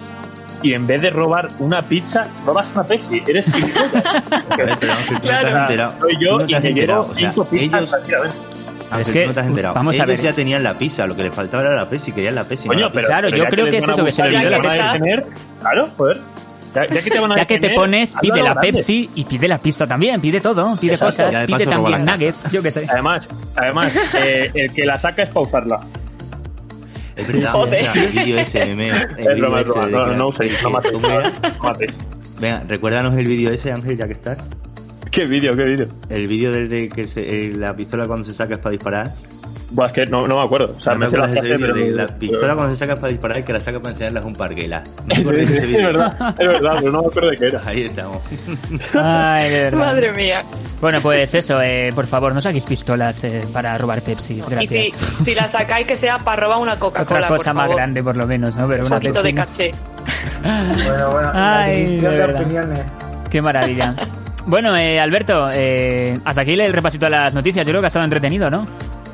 y 0.62 0.74
en 0.74 0.86
vez 0.86 1.01
de 1.01 1.10
robar 1.10 1.48
una 1.60 1.82
pizza, 1.84 2.27
robas 2.46 2.72
una 2.74 2.84
Pepsi. 2.84 3.22
Eres 3.27 3.51
gilipollas. 3.51 4.06
A 4.06 4.58
no 4.58 5.20
Claro, 5.22 5.94
soy 6.00 6.18
yo 6.20 6.38
no 6.38 6.46
te 6.46 6.51
y 6.51 6.56
me 6.62 6.74
llevo 6.74 7.01
O 7.01 7.06
sea, 7.06 7.15
cinco 7.15 7.46
pizzas 7.46 7.80
ellos, 7.80 7.89
tranquilamente. 7.89 8.38
Ángel, 8.91 9.01
Es 9.01 9.10
que, 9.10 9.27
no 9.27 9.34
te 9.34 9.39
has 9.39 9.48
enterado. 9.48 9.75
vamos 9.75 9.94
a 9.94 9.96
ellos 10.03 10.08
ver. 10.08 10.22
ya 10.22 10.34
tenían 10.34 10.63
la 10.63 10.74
pizza, 10.74 11.08
lo 11.08 11.15
que 11.15 11.24
les 11.24 11.34
faltaba 11.34 11.63
era 11.63 11.75
la 11.75 11.89
Pepsi, 11.89 12.12
querían 12.12 12.36
la 12.36 12.44
Pepsi. 12.44 12.68
no 12.68 12.74
Coño, 12.74 12.86
la 12.88 12.91
pero. 12.91 13.08
Claro, 13.08 13.27
pero 13.32 13.44
yo 13.44 13.50
creo 13.50 13.65
les 13.65 13.74
que 13.74 13.77
es 13.80 13.88
a 13.89 13.91
eso, 13.94 14.06
que 14.06 14.12
se 14.12 14.22
le 14.24 14.27
olvidó 14.30 14.50
la 14.50 14.60
que 14.60 14.68
a 14.68 14.94
Pepsi. 14.94 15.30
Claro, 15.62 15.88
joder. 15.98 16.18
Ya, 16.74 16.86
ya 16.86 17.01
que 17.01 17.10
te 17.12 17.20
van 17.20 17.32
a 17.32 17.36
Ya 17.36 17.46
que 17.46 17.60
te 17.60 17.70
pones, 17.72 18.15
pide 18.22 18.39
a 18.39 18.44
la 18.44 18.51
grande. 18.53 18.72
Pepsi 18.74 19.10
y 19.15 19.24
pide 19.25 19.48
la 19.48 19.58
pizza 19.58 19.86
también, 19.88 20.22
pide 20.22 20.39
todo, 20.39 20.75
pide 20.77 20.94
Exacto. 20.94 21.24
Cosas, 21.24 21.41
de 21.41 21.46
pide 21.48 21.65
también 21.65 22.06
nuggets, 22.06 22.50
yo 22.51 22.62
qué 22.63 22.72
sé. 22.72 22.86
Además, 22.89 23.27
además 23.56 23.94
eh, 24.18 24.51
el 24.53 24.74
que 24.74 24.86
la 24.86 24.98
saca 24.98 25.24
es 25.24 25.30
pausarla. 25.30 25.82
Es 27.22 27.28
verdad, 27.34 27.51
Joder. 27.51 27.86
el 27.96 28.12
vídeo 28.12 28.38
ese, 28.40 28.66
me, 28.75 28.90
el 29.18 29.32
Es 29.32 29.40
broma, 29.40 29.62
broma. 29.62 29.86
No, 29.88 30.08
no 30.08 30.28
uséis. 30.30 30.54
No 30.63 30.70
matéis. 31.63 31.96
Venga, 32.40 32.62
recuérdanos 32.68 33.16
el 33.16 33.28
vídeo 33.28 33.51
ese, 33.51 33.72
Ángel, 33.72 33.98
ya 33.98 34.08
que 34.08 34.13
estás. 34.13 34.40
¿Qué 35.12 35.25
vídeo, 35.25 35.51
qué 35.56 35.63
vídeo? 35.63 35.88
El 36.10 36.28
vídeo 36.28 36.51
del 36.51 36.70
de 36.70 36.90
que 36.90 37.08
se, 37.08 37.22
eh, 37.22 37.54
la 37.56 37.75
pistola 37.75 38.06
cuando 38.08 38.24
se 38.24 38.34
saca 38.34 38.56
es 38.56 38.60
para 38.60 38.72
disparar. 38.72 39.12
Buah, 39.74 39.88
es 39.88 39.94
que 39.94 40.06
no, 40.06 40.28
no 40.28 40.38
me 40.40 40.44
acuerdo. 40.44 40.74
O 40.75 40.80
sea, 40.80 40.94
¿No 40.94 41.00
me 41.00 41.10
sé 41.10 41.18
la 41.18 41.30
frase, 41.30 41.56
pero... 41.58 41.74
de 41.74 41.92
la 41.92 42.08
pistola 42.08 42.56
cuando 42.56 42.75
se 42.75 42.80
saca 42.80 42.94
es 42.94 43.00
para 43.00 43.12
disparar 43.12 43.40
y 43.40 43.44
que 43.44 43.54
la 43.54 43.60
saca 43.62 43.80
para 43.80 43.92
enseñarla 43.92 44.20
es 44.20 44.25
un 44.25 44.34
parguela. 44.34 44.84
¿No 45.06 45.16
Sí, 45.16 45.24
sí, 45.24 45.75
es 45.75 45.84
verdad, 45.84 46.36
es 46.40 46.48
verdad, 46.48 46.72
pero 46.80 46.92
no 46.92 47.01
me 47.01 47.08
acuerdo 47.08 47.30
de 47.30 47.38
qué 47.38 47.46
era. 47.48 47.62
Ahí 47.66 47.82
estamos. 47.84 48.18
Ay, 48.96 49.50
de 49.50 49.60
verdad. 49.63 49.80
Madre 49.80 50.12
mía. 50.12 50.40
Bueno, 50.82 51.01
pues 51.01 51.34
eso, 51.36 51.62
eh, 51.62 51.92
por 51.96 52.06
favor, 52.08 52.34
no 52.34 52.42
saquéis 52.42 52.66
pistolas 52.66 53.24
eh, 53.24 53.46
para 53.54 53.78
robar 53.78 54.01
Pepsi, 54.01 54.34
Y 54.40 54.42
gracias. 54.42 54.70
si, 54.70 55.24
si 55.25 55.36
la 55.36 55.48
sacáis, 55.48 55.88
que 55.88 55.96
sea 55.96 56.18
para 56.20 56.44
robar 56.44 56.60
una 56.60 56.78
Coca-Cola. 56.78 57.20
Otra 57.20 57.28
cosa 57.30 57.51
por 57.51 57.56
más 57.56 57.63
favor. 57.66 57.75
grande, 57.78 58.04
por 58.04 58.18
lo 58.18 58.28
menos, 58.28 58.56
¿no? 58.56 58.68
Pero 58.68 58.82
Un 58.84 58.88
una 58.88 58.96
poquito 58.98 59.13
Pepsi. 59.22 59.28
de 59.28 59.34
caché. 59.34 59.72
Bueno, 60.44 61.12
bueno, 61.12 61.32
Ay, 61.34 61.86
división 61.86 62.12
de 62.12 62.18
de 62.18 62.18
verdad. 62.28 62.42
opiniones. 62.42 62.80
Qué 63.30 63.42
maravilla. 63.42 63.96
Bueno, 64.44 64.75
eh, 64.75 65.00
Alberto, 65.00 65.50
eh, 65.54 66.18
hasta 66.25 66.42
aquí 66.42 66.54
el 66.54 66.74
repasito 66.74 67.06
a 67.06 67.10
las 67.12 67.36
noticias. 67.36 67.63
Yo 67.63 67.74
creo 67.74 67.80
que 67.80 67.86
ha 67.86 67.90
estado 67.90 68.06
entretenido, 68.06 68.50
¿no? 68.50 68.66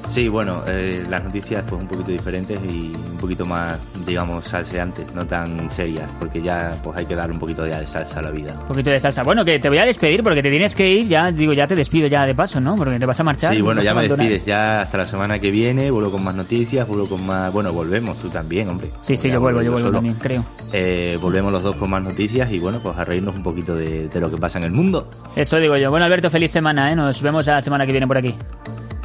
Sí, 0.09 0.27
bueno, 0.29 0.63
eh, 0.67 1.05
las 1.09 1.23
noticias 1.23 1.63
pues 1.69 1.81
un 1.81 1.87
poquito 1.87 2.11
diferentes 2.11 2.59
y 2.63 2.93
un 2.95 3.17
poquito 3.17 3.45
más, 3.45 3.77
digamos, 4.05 4.45
salseantes, 4.45 5.13
no 5.13 5.25
tan 5.27 5.69
serias, 5.69 6.09
porque 6.19 6.41
ya 6.41 6.75
pues 6.83 6.97
hay 6.97 7.05
que 7.05 7.15
darle 7.15 7.33
un 7.33 7.39
poquito 7.39 7.63
de 7.63 7.85
salsa 7.85 8.19
a 8.19 8.21
la 8.23 8.31
vida. 8.31 8.53
Un 8.61 8.67
poquito 8.67 8.89
de 8.89 8.99
salsa. 8.99 9.23
Bueno, 9.23 9.43
que 9.45 9.59
te 9.59 9.69
voy 9.69 9.77
a 9.77 9.85
despedir 9.85 10.23
porque 10.23 10.41
te 10.41 10.49
tienes 10.49 10.73
que 10.73 10.87
ir. 10.87 11.07
Ya, 11.07 11.31
digo, 11.31 11.53
ya 11.53 11.67
te 11.67 11.75
despido 11.75 12.07
ya 12.07 12.25
de 12.25 12.33
paso, 12.33 12.59
¿no? 12.59 12.75
Porque 12.75 12.97
te 12.97 13.05
vas 13.05 13.19
a 13.19 13.23
marchar. 13.23 13.53
Sí, 13.53 13.61
bueno, 13.61 13.81
ya 13.81 13.93
me 13.93 14.07
despides, 14.07 14.45
ya 14.45 14.81
hasta 14.81 14.97
la 14.99 15.05
semana 15.05 15.39
que 15.39 15.51
viene, 15.51 15.91
vuelvo 15.91 16.11
con 16.11 16.23
más 16.23 16.35
noticias, 16.35 16.87
vuelvo 16.87 17.07
con 17.07 17.25
más... 17.25 17.51
Bueno, 17.53 17.71
volvemos, 17.73 18.17
tú 18.19 18.29
también, 18.29 18.69
hombre. 18.69 18.87
Sí, 19.01 19.17
sí, 19.17 19.29
yo 19.29 19.39
vuelvo, 19.39 19.61
yo 19.61 19.71
vuelvo 19.71 19.89
solo. 19.89 19.97
también, 19.97 20.15
creo. 20.15 20.45
Eh, 20.73 21.17
volvemos 21.21 21.51
los 21.51 21.63
dos 21.63 21.75
con 21.75 21.89
más 21.89 22.01
noticias 22.01 22.51
y 22.51 22.59
bueno, 22.59 22.79
pues 22.81 22.97
a 22.97 23.03
reírnos 23.03 23.35
un 23.35 23.43
poquito 23.43 23.75
de, 23.75 24.07
de 24.07 24.19
lo 24.19 24.31
que 24.31 24.37
pasa 24.37 24.57
en 24.57 24.65
el 24.65 24.71
mundo. 24.71 25.09
Eso 25.35 25.57
digo 25.57 25.77
yo. 25.77 25.89
Bueno, 25.91 26.05
Alberto, 26.05 26.29
feliz 26.29 26.51
semana, 26.51 26.91
¿eh? 26.91 26.95
Nos 26.95 27.21
vemos 27.21 27.45
la 27.45 27.61
semana 27.61 27.85
que 27.85 27.91
viene 27.91 28.07
por 28.07 28.17
aquí. 28.17 28.33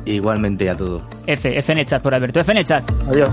Igualmente 0.05 0.69
a 0.69 0.77
todos. 0.77 1.03
F, 1.27 1.59
F 1.59 1.73
en 1.73 1.79
el 1.79 1.87
chat 1.87 2.03
por 2.03 2.15
Alberto. 2.15 2.41
F 2.41 2.51
en 2.53 2.59
el 2.59 2.65
chat. 2.65 2.85
Adiós. 3.09 3.31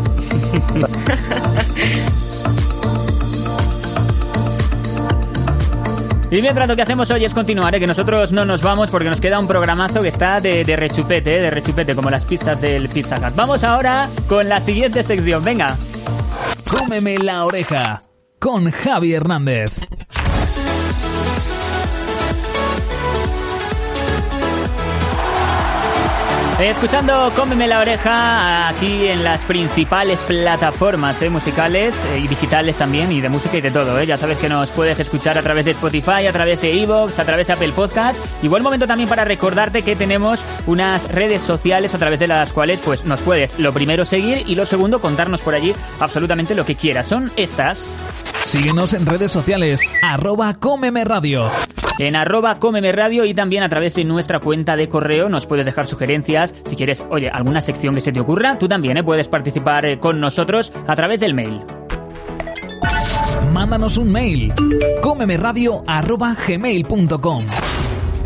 Y 6.32 6.44
mientras 6.44 6.68
lo 6.68 6.76
que 6.76 6.84
hacemos 6.84 7.10
hoy 7.10 7.26
es 7.26 7.34
continuar, 7.34 7.74
¿eh? 7.74 7.80
que 7.80 7.88
nosotros 7.88 8.32
no 8.32 8.46
nos 8.46 8.62
vamos 8.62 8.92
porque 8.92 9.10
nos 9.10 9.20
queda 9.20 9.40
un 9.40 9.48
programazo 9.48 10.04
que 10.04 10.10
está 10.10 10.40
de, 10.40 10.64
de 10.64 10.76
rechupete, 10.76 11.38
¿eh? 11.38 11.42
de 11.42 11.50
rechupete, 11.50 11.96
como 11.96 12.12
las 12.12 12.24
pizzas 12.24 12.62
del 12.62 12.88
Pizza 12.88 13.18
Hut. 13.18 13.34
Vamos 13.36 13.64
ahora 13.64 14.08
con 14.28 14.48
la 14.48 14.62
siguiente 14.62 15.02
sección, 15.02 15.44
venga. 15.44 15.76
Cómeme 16.70 17.18
la 17.18 17.46
oreja 17.46 18.00
con 18.38 18.70
Javi 18.70 19.14
Hernández. 19.14 19.90
Escuchando 26.60 27.32
Cómeme 27.38 27.68
la 27.68 27.80
oreja 27.80 28.68
aquí 28.68 29.08
en 29.08 29.24
las 29.24 29.44
principales 29.44 30.20
plataformas 30.20 31.22
eh, 31.22 31.30
musicales 31.30 31.96
eh, 32.13 32.20
y 32.20 32.28
digitales 32.28 32.78
también 32.78 33.12
y 33.13 33.22
de 33.22 33.30
música 33.30 33.58
y 33.58 33.62
de 33.62 33.72
todo. 33.72 33.98
eh. 33.98 34.06
Ya 34.06 34.18
sabes 34.18 34.38
que 34.39 34.50
nos 34.50 34.70
puedes 34.72 35.00
escuchar 35.00 35.38
a 35.38 35.42
través 35.42 35.63
de 35.66 35.72
Spotify, 35.72 36.28
a 36.28 36.34
través 36.34 36.62
de 36.62 36.84
Evox, 36.84 37.18
a 37.18 37.24
través 37.24 37.48
de 37.48 37.54
Apple 37.54 37.72
Podcast. 37.72 38.22
Y 38.44 38.50
buen 38.50 38.62
momento 38.62 38.86
también 38.88 39.08
para 39.08 39.24
recordarte 39.24 39.84
que 39.84 39.96
tenemos 39.96 40.42
unas 40.68 41.08
redes 41.10 41.42
sociales 41.42 41.96
a 41.96 41.98
través 41.98 42.20
de 42.20 42.28
las 42.28 42.51
cuales 42.51 42.82
pues 42.84 43.06
nos 43.06 43.22
puedes 43.22 43.58
lo 43.58 43.72
primero 43.72 44.04
seguir 44.04 44.44
y 44.46 44.56
lo 44.56 44.66
segundo 44.66 45.00
contarnos 45.00 45.39
por 45.39 45.56
allí 45.56 45.74
absolutamente 46.01 46.56
lo 46.56 46.66
que 46.66 46.75
quieras. 46.75 47.08
Son 47.08 47.32
estas. 47.38 47.89
Síguenos 48.50 48.94
en 48.96 49.06
redes 49.06 49.32
sociales, 49.32 49.79
arroba 50.01 50.56
Cómeme 50.56 51.03
Radio. 51.03 51.51
en 52.00 52.15
arroba 52.15 52.58
Cómeme 52.58 52.91
Radio 52.91 53.25
y 53.25 53.36
también 53.36 53.62
a 53.62 53.70
través 53.70 53.94
de 53.94 54.03
nuestra 54.06 54.39
cuenta 54.39 54.75
de 54.75 54.89
correo 54.89 55.29
nos 55.29 55.46
puedes 55.46 55.68
dejar 55.68 55.86
sugerencias. 55.86 56.56
Si 56.65 56.75
quieres, 56.75 57.06
oye, 57.12 57.29
alguna 57.29 57.62
sección 57.62 57.94
que 57.94 58.01
se 58.01 58.12
te 58.12 58.20
ocurra, 58.20 58.58
tú 58.58 58.68
también 58.68 58.98
¿eh? 58.98 59.03
puedes 59.03 59.27
participar 59.27 59.86
eh, 59.86 60.00
con 60.00 60.20
nosotros 60.20 60.74
a 60.88 60.96
través 60.96 61.20
del 61.20 61.36
mail. 61.36 61.62
Mándanos 63.51 63.98
un 63.98 64.12
mail. 64.12 64.51
cómemeradio.gmail.com 65.03 67.46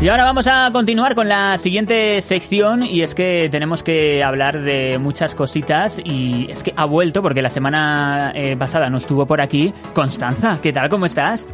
Y 0.00 0.08
ahora 0.08 0.24
vamos 0.24 0.46
a 0.46 0.70
continuar 0.70 1.14
con 1.14 1.28
la 1.28 1.56
siguiente 1.56 2.20
sección 2.20 2.82
y 2.82 3.00
es 3.00 3.14
que 3.14 3.48
tenemos 3.50 3.82
que 3.82 4.22
hablar 4.22 4.60
de 4.60 4.98
muchas 4.98 5.34
cositas 5.34 5.98
y 6.04 6.46
es 6.50 6.62
que 6.62 6.74
ha 6.76 6.84
vuelto 6.84 7.22
porque 7.22 7.40
la 7.40 7.48
semana 7.48 8.32
eh, 8.34 8.54
pasada 8.56 8.90
no 8.90 8.98
estuvo 8.98 9.24
por 9.24 9.40
aquí 9.40 9.72
Constanza. 9.94 10.58
¿Qué 10.60 10.74
tal? 10.74 10.90
¿Cómo 10.90 11.06
estás? 11.06 11.50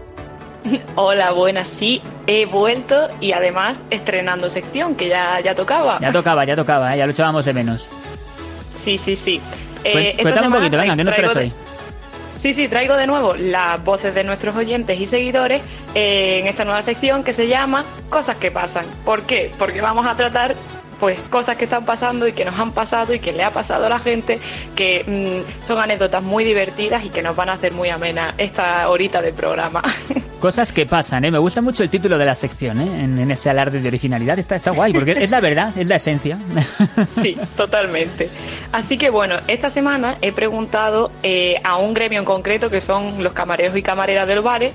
Hola, 0.97 1.31
buenas, 1.31 1.69
sí, 1.69 2.03
he 2.27 2.47
vuelto 2.47 3.09
y 3.21 3.33
además 3.33 3.85
estrenando 3.91 4.51
sección 4.51 4.97
que 4.97 5.09
ya, 5.09 5.39
ya 5.41 5.55
tocaba. 5.55 5.99
Ya 6.01 6.11
tocaba, 6.11 6.45
ya 6.45 6.57
tocaba, 6.57 6.95
¿eh? 6.95 6.99
ya 6.99 7.07
lo 7.07 7.13
echábamos 7.13 7.45
de 7.45 7.55
menos. 7.55 7.87
Sí, 8.83 8.99
sí, 8.99 9.15
sí. 9.15 9.41
Eh, 9.85 10.17
Cuéntame 10.21 10.49
un 10.49 10.55
poquito, 10.55 10.77
venga, 10.77 10.97
¿qué 10.97 11.05
nos 11.05 11.15
traes 11.15 11.37
hoy? 11.37 11.53
Sí, 12.41 12.55
sí, 12.55 12.69
traigo 12.69 12.97
de 12.97 13.07
nuevo 13.07 13.35
las 13.35 13.85
voces 13.85 14.15
de 14.15 14.25
nuestros 14.25 14.57
oyentes 14.57 14.99
y 14.99 15.07
seguidores 15.07 15.61
eh, 15.95 16.39
en 16.41 16.47
esta 16.47 16.65
nueva 16.65 16.81
sección 16.81 17.23
que 17.23 17.35
se 17.35 17.49
llama 17.49 17.85
Cosas 18.09 18.39
que 18.39 18.51
pasan. 18.51 18.87
¿Por 19.05 19.25
qué? 19.25 19.53
Porque 19.59 19.83
vamos 19.83 20.07
a 20.07 20.15
tratar 20.15 20.55
pues 21.01 21.19
cosas 21.31 21.57
que 21.57 21.65
están 21.65 21.85
pasando 21.85 22.29
y 22.29 22.33
que 22.33 22.45
nos 22.45 22.59
han 22.59 22.73
pasado 22.73 23.15
y 23.15 23.19
que 23.19 23.33
le 23.33 23.43
ha 23.43 23.51
pasado 23.51 23.87
a 23.87 23.89
la 23.89 23.99
gente, 23.99 24.39
que 24.77 25.05
mm, 25.07 25.67
son 25.67 25.79
anécdotas 25.79 26.23
muy 26.23 26.45
divertidas 26.45 27.05
y 27.05 27.09
que 27.09 27.23
nos 27.23 27.35
van 27.35 27.49
a 27.49 27.55
hacer 27.55 27.73
muy 27.73 27.89
amena 27.89 28.35
esta 28.37 28.89
horita 28.89 29.23
de 29.23 29.33
programa. 29.33 29.83
Cosas 30.41 30.73
que 30.73 30.87
pasan, 30.87 31.25
¿eh? 31.25 31.31
Me 31.31 31.39
gusta 31.39 31.61
mucho 31.61 31.83
el 31.83 31.91
título 31.91 32.17
de 32.17 32.25
la 32.25 32.35
sección, 32.35 32.81
¿eh? 32.81 33.01
En, 33.05 33.19
en 33.19 33.31
este 33.31 33.51
alarde 33.51 33.81
de 33.81 33.89
originalidad. 33.89 34.39
Está, 34.39 34.57
está 34.57 34.71
guay, 34.71 34.93
porque 34.93 35.13
es 35.13 35.31
la 35.31 35.41
verdad, 35.49 35.77
es 35.77 35.89
la 35.89 35.97
esencia. 35.97 36.39
Sí, 37.21 37.37
totalmente. 37.57 38.29
Así 38.73 38.97
que 38.97 39.11
bueno, 39.11 39.37
esta 39.49 39.69
semana 39.71 40.17
he 40.21 40.33
preguntado 40.33 41.11
eh, 41.23 41.57
a 41.65 41.77
un 41.77 41.93
gremio 41.95 42.19
en 42.19 42.25
concreto 42.25 42.71
que 42.71 42.81
son 42.81 43.23
los 43.23 43.33
camareros 43.33 43.77
y 43.77 43.83
camareras 43.83 44.27
de 44.27 44.35
los 44.35 44.45
bares 44.45 44.73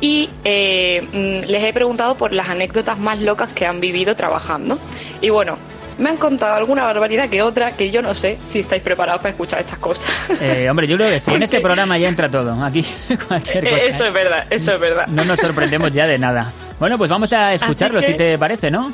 y 0.00 0.28
eh, 0.44 1.02
mm, 1.12 1.50
les 1.50 1.64
he 1.64 1.72
preguntado 1.72 2.16
por 2.16 2.32
las 2.32 2.48
anécdotas 2.48 2.98
más 2.98 3.18
locas 3.20 3.52
que 3.52 3.66
han 3.66 3.80
vivido 3.80 4.14
trabajando. 4.16 4.78
Y 5.20 5.30
bueno, 5.30 5.56
me 5.98 6.10
han 6.10 6.16
contado 6.16 6.54
alguna 6.54 6.84
barbaridad 6.84 7.28
que 7.28 7.40
otra 7.42 7.72
que 7.72 7.90
yo 7.90 8.02
no 8.02 8.14
sé 8.14 8.38
si 8.44 8.60
estáis 8.60 8.82
preparados 8.82 9.20
para 9.22 9.30
escuchar 9.30 9.60
estas 9.60 9.78
cosas. 9.78 10.04
Eh, 10.40 10.68
hombre, 10.70 10.86
yo 10.86 10.96
creo 10.96 11.08
que 11.10 11.20
sí. 11.20 11.32
En 11.32 11.42
este 11.42 11.60
programa 11.60 11.96
ya 11.98 12.08
entra 12.08 12.28
todo. 12.28 12.62
Aquí 12.64 12.84
cualquier 13.28 13.64
cosa. 13.64 13.76
Eh, 13.76 13.88
Eso 13.88 14.04
¿eh? 14.04 14.08
es 14.08 14.14
verdad, 14.14 14.44
eso 14.50 14.72
es 14.72 14.80
verdad. 14.80 15.06
No 15.08 15.24
nos 15.24 15.38
sorprendemos 15.40 15.92
ya 15.92 16.06
de 16.06 16.18
nada. 16.18 16.52
Bueno, 16.78 16.98
pues 16.98 17.10
vamos 17.10 17.32
a 17.32 17.54
escucharlo, 17.54 18.00
que- 18.00 18.06
si 18.06 18.14
te 18.14 18.36
parece, 18.38 18.70
¿no? 18.70 18.92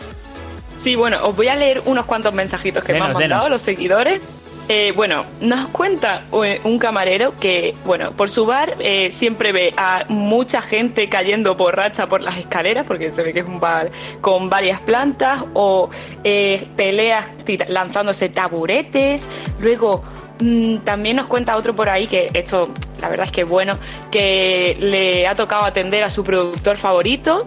Sí, 0.82 0.96
bueno, 0.96 1.18
os 1.26 1.36
voy 1.36 1.46
a 1.48 1.54
leer 1.56 1.80
unos 1.84 2.06
cuantos 2.06 2.34
mensajitos 2.34 2.82
que 2.82 2.92
me 2.92 2.98
han 2.98 3.12
mandado 3.12 3.44
denos. 3.44 3.50
los 3.50 3.62
seguidores. 3.62 4.20
Eh, 4.68 4.92
bueno, 4.94 5.24
nos 5.40 5.68
cuenta 5.68 6.22
eh, 6.44 6.60
un 6.62 6.78
camarero 6.78 7.36
que, 7.38 7.74
bueno, 7.84 8.12
por 8.12 8.30
su 8.30 8.46
bar 8.46 8.76
eh, 8.78 9.10
siempre 9.10 9.52
ve 9.52 9.74
a 9.76 10.04
mucha 10.08 10.62
gente 10.62 11.08
cayendo 11.08 11.56
borracha 11.56 12.06
por 12.06 12.22
las 12.22 12.38
escaleras, 12.38 12.86
porque 12.86 13.10
se 13.10 13.22
ve 13.22 13.32
que 13.32 13.40
es 13.40 13.46
un 13.46 13.58
bar 13.58 13.90
con 14.20 14.48
varias 14.48 14.80
plantas, 14.82 15.44
o 15.54 15.90
eh, 16.22 16.68
peleas 16.76 17.26
lanzándose 17.68 18.28
taburetes. 18.28 19.20
Luego, 19.58 20.04
mm, 20.40 20.78
también 20.78 21.16
nos 21.16 21.26
cuenta 21.26 21.56
otro 21.56 21.74
por 21.74 21.88
ahí, 21.88 22.06
que 22.06 22.28
esto, 22.32 22.68
la 23.00 23.08
verdad 23.08 23.26
es 23.26 23.32
que 23.32 23.42
bueno, 23.42 23.78
que 24.12 24.76
le 24.78 25.26
ha 25.26 25.34
tocado 25.34 25.64
atender 25.64 26.04
a 26.04 26.10
su 26.10 26.22
productor 26.22 26.76
favorito. 26.76 27.44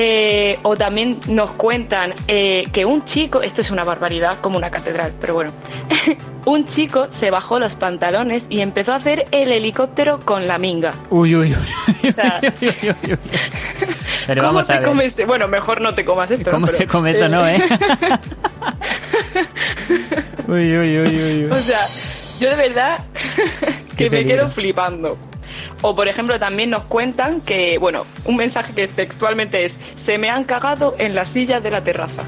Eh, 0.00 0.60
o 0.62 0.76
también 0.76 1.18
nos 1.26 1.50
cuentan 1.50 2.14
eh, 2.28 2.62
que 2.72 2.84
un 2.84 3.04
chico, 3.04 3.42
esto 3.42 3.62
es 3.62 3.72
una 3.72 3.82
barbaridad 3.82 4.38
como 4.40 4.56
una 4.56 4.70
catedral, 4.70 5.12
pero 5.20 5.34
bueno, 5.34 5.50
un 6.44 6.66
chico 6.66 7.08
se 7.10 7.32
bajó 7.32 7.58
los 7.58 7.74
pantalones 7.74 8.44
y 8.48 8.60
empezó 8.60 8.92
a 8.92 8.96
hacer 8.96 9.24
el 9.32 9.50
helicóptero 9.50 10.20
con 10.20 10.46
la 10.46 10.56
minga. 10.56 10.92
Uy, 11.10 11.34
uy, 11.34 11.52
uy. 11.52 12.08
O 12.10 12.12
sea, 12.12 12.38
Uy, 12.40 12.68
uy, 12.68 12.90
uy, 13.02 13.12
uy. 13.12 13.18
Pero 14.28 14.42
¿cómo 14.42 14.52
vamos 14.52 14.68
te 14.68 14.74
a 14.74 14.78
ver. 14.78 14.88
comes? 14.88 15.26
Bueno, 15.26 15.48
mejor 15.48 15.80
no 15.80 15.92
te 15.92 16.04
comas 16.04 16.30
esto. 16.30 16.48
¿Cómo 16.48 16.68
se 16.68 16.86
come 16.86 17.10
eso, 17.10 17.28
no, 17.28 17.48
eh? 17.48 17.60
uy, 20.46 20.78
uy, 20.78 20.98
uy, 21.00 21.08
uy, 21.08 21.44
uy. 21.46 21.50
O 21.50 21.56
sea, 21.56 21.80
yo 22.38 22.50
de 22.50 22.68
verdad 22.68 23.00
que 23.96 24.08
me 24.08 24.24
quedo 24.24 24.48
flipando. 24.48 25.18
O 25.82 25.94
por 25.94 26.08
ejemplo 26.08 26.38
también 26.38 26.70
nos 26.70 26.84
cuentan 26.84 27.40
que, 27.40 27.78
bueno, 27.78 28.06
un 28.24 28.36
mensaje 28.36 28.72
que 28.74 28.88
textualmente 28.88 29.64
es, 29.64 29.78
se 29.96 30.18
me 30.18 30.30
han 30.30 30.44
cagado 30.44 30.94
en 30.98 31.14
las 31.14 31.30
sillas 31.30 31.62
de 31.62 31.70
la 31.70 31.82
terraza. 31.82 32.24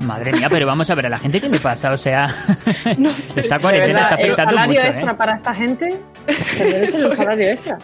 Madre 0.00 0.32
mía, 0.32 0.48
pero 0.48 0.66
vamos 0.66 0.90
a 0.90 0.94
ver, 0.94 1.06
¿a 1.06 1.08
la 1.10 1.18
gente 1.18 1.40
qué 1.40 1.48
le 1.48 1.60
pasa? 1.60 1.92
O 1.92 1.98
sea, 1.98 2.26
esta 3.36 3.56
De 3.56 3.60
cuarentena 3.60 4.00
está 4.00 4.14
el 4.14 4.20
afectando 4.22 4.54
salario 4.54 4.80
mucho, 4.80 4.86
extra 4.92 5.12
¿eh? 5.12 5.14
para 5.14 5.34
esta 5.34 5.54
gente 5.54 6.00
se 6.56 6.64
merece 6.64 7.04
un 7.06 7.16
salario 7.16 7.50
extra. 7.50 7.78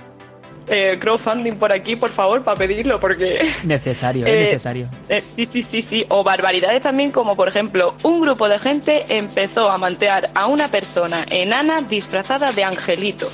Eh, 0.69 0.99
crowdfunding 0.99 1.53
por 1.55 1.73
aquí, 1.73 1.95
por 1.95 2.11
favor, 2.11 2.43
para 2.43 2.57
pedirlo, 2.57 2.99
porque... 2.99 3.53
Necesario, 3.63 4.27
¿eh? 4.27 4.31
Eh, 4.31 4.45
Necesario. 4.47 4.89
Eh, 5.09 5.23
sí, 5.25 5.47
sí, 5.47 5.63
sí, 5.63 5.81
sí. 5.81 6.05
O 6.09 6.25
barbaridades 6.25 6.83
también, 6.83 7.13
como 7.13 7.37
por 7.37 7.49
ejemplo, 7.49 7.95
un 8.03 8.21
grupo 8.21 8.49
de 8.49 8.59
gente 8.59 9.05
empezó 9.09 9.71
a 9.71 9.79
mantear 9.79 10.31
a 10.35 10.47
una 10.47 10.67
persona 10.69 11.25
enana 11.31 11.83
disfrazada 11.83 12.51
de 12.51 12.65
angelito. 12.65 13.29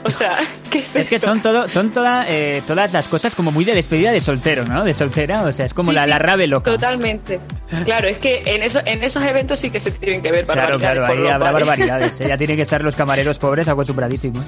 O 0.04 0.10
sea, 0.10 0.38
¿qué 0.70 0.78
es, 0.78 0.96
Es 0.96 1.06
que 1.08 1.18
son 1.18 1.42
todo, 1.42 1.68
son 1.68 1.92
toda, 1.92 2.24
eh, 2.28 2.62
todas 2.66 2.92
las 2.92 3.06
cosas 3.08 3.34
como 3.34 3.50
muy 3.52 3.64
de 3.64 3.74
despedida 3.74 4.12
de 4.12 4.20
soltero, 4.20 4.64
¿no? 4.64 4.82
De 4.84 4.94
soltera, 4.94 5.42
o 5.42 5.52
sea, 5.52 5.66
es 5.66 5.74
como 5.74 5.90
Sí, 5.90 5.94
la, 5.96 6.04
sí, 6.04 6.08
la 6.10 6.18
rave 6.18 6.46
loca. 6.46 6.70
Totalmente. 6.70 7.38
Claro, 7.84 8.08
es 8.08 8.18
que 8.18 8.42
en, 8.46 8.62
eso, 8.62 8.80
en 8.84 9.02
esos 9.04 9.22
eventos 9.22 9.60
sí 9.60 9.70
que 9.70 9.78
se 9.80 9.90
tienen 9.90 10.22
que 10.22 10.32
ver 10.32 10.44
Claro, 10.46 10.78
barbaridades. 10.78 10.98
claro, 10.98 11.06
por 11.14 11.26
ahí 11.26 11.32
habrá 11.32 11.52
barbaridades. 11.52 12.20
¿eh? 12.20 12.26
Ya 12.28 12.36
tienen 12.38 12.56
que 12.56 12.62
estar 12.62 12.82
los 12.82 12.96
camareros 12.96 13.38
pobres 13.38 13.68
acostumbradísimos. 13.68 14.44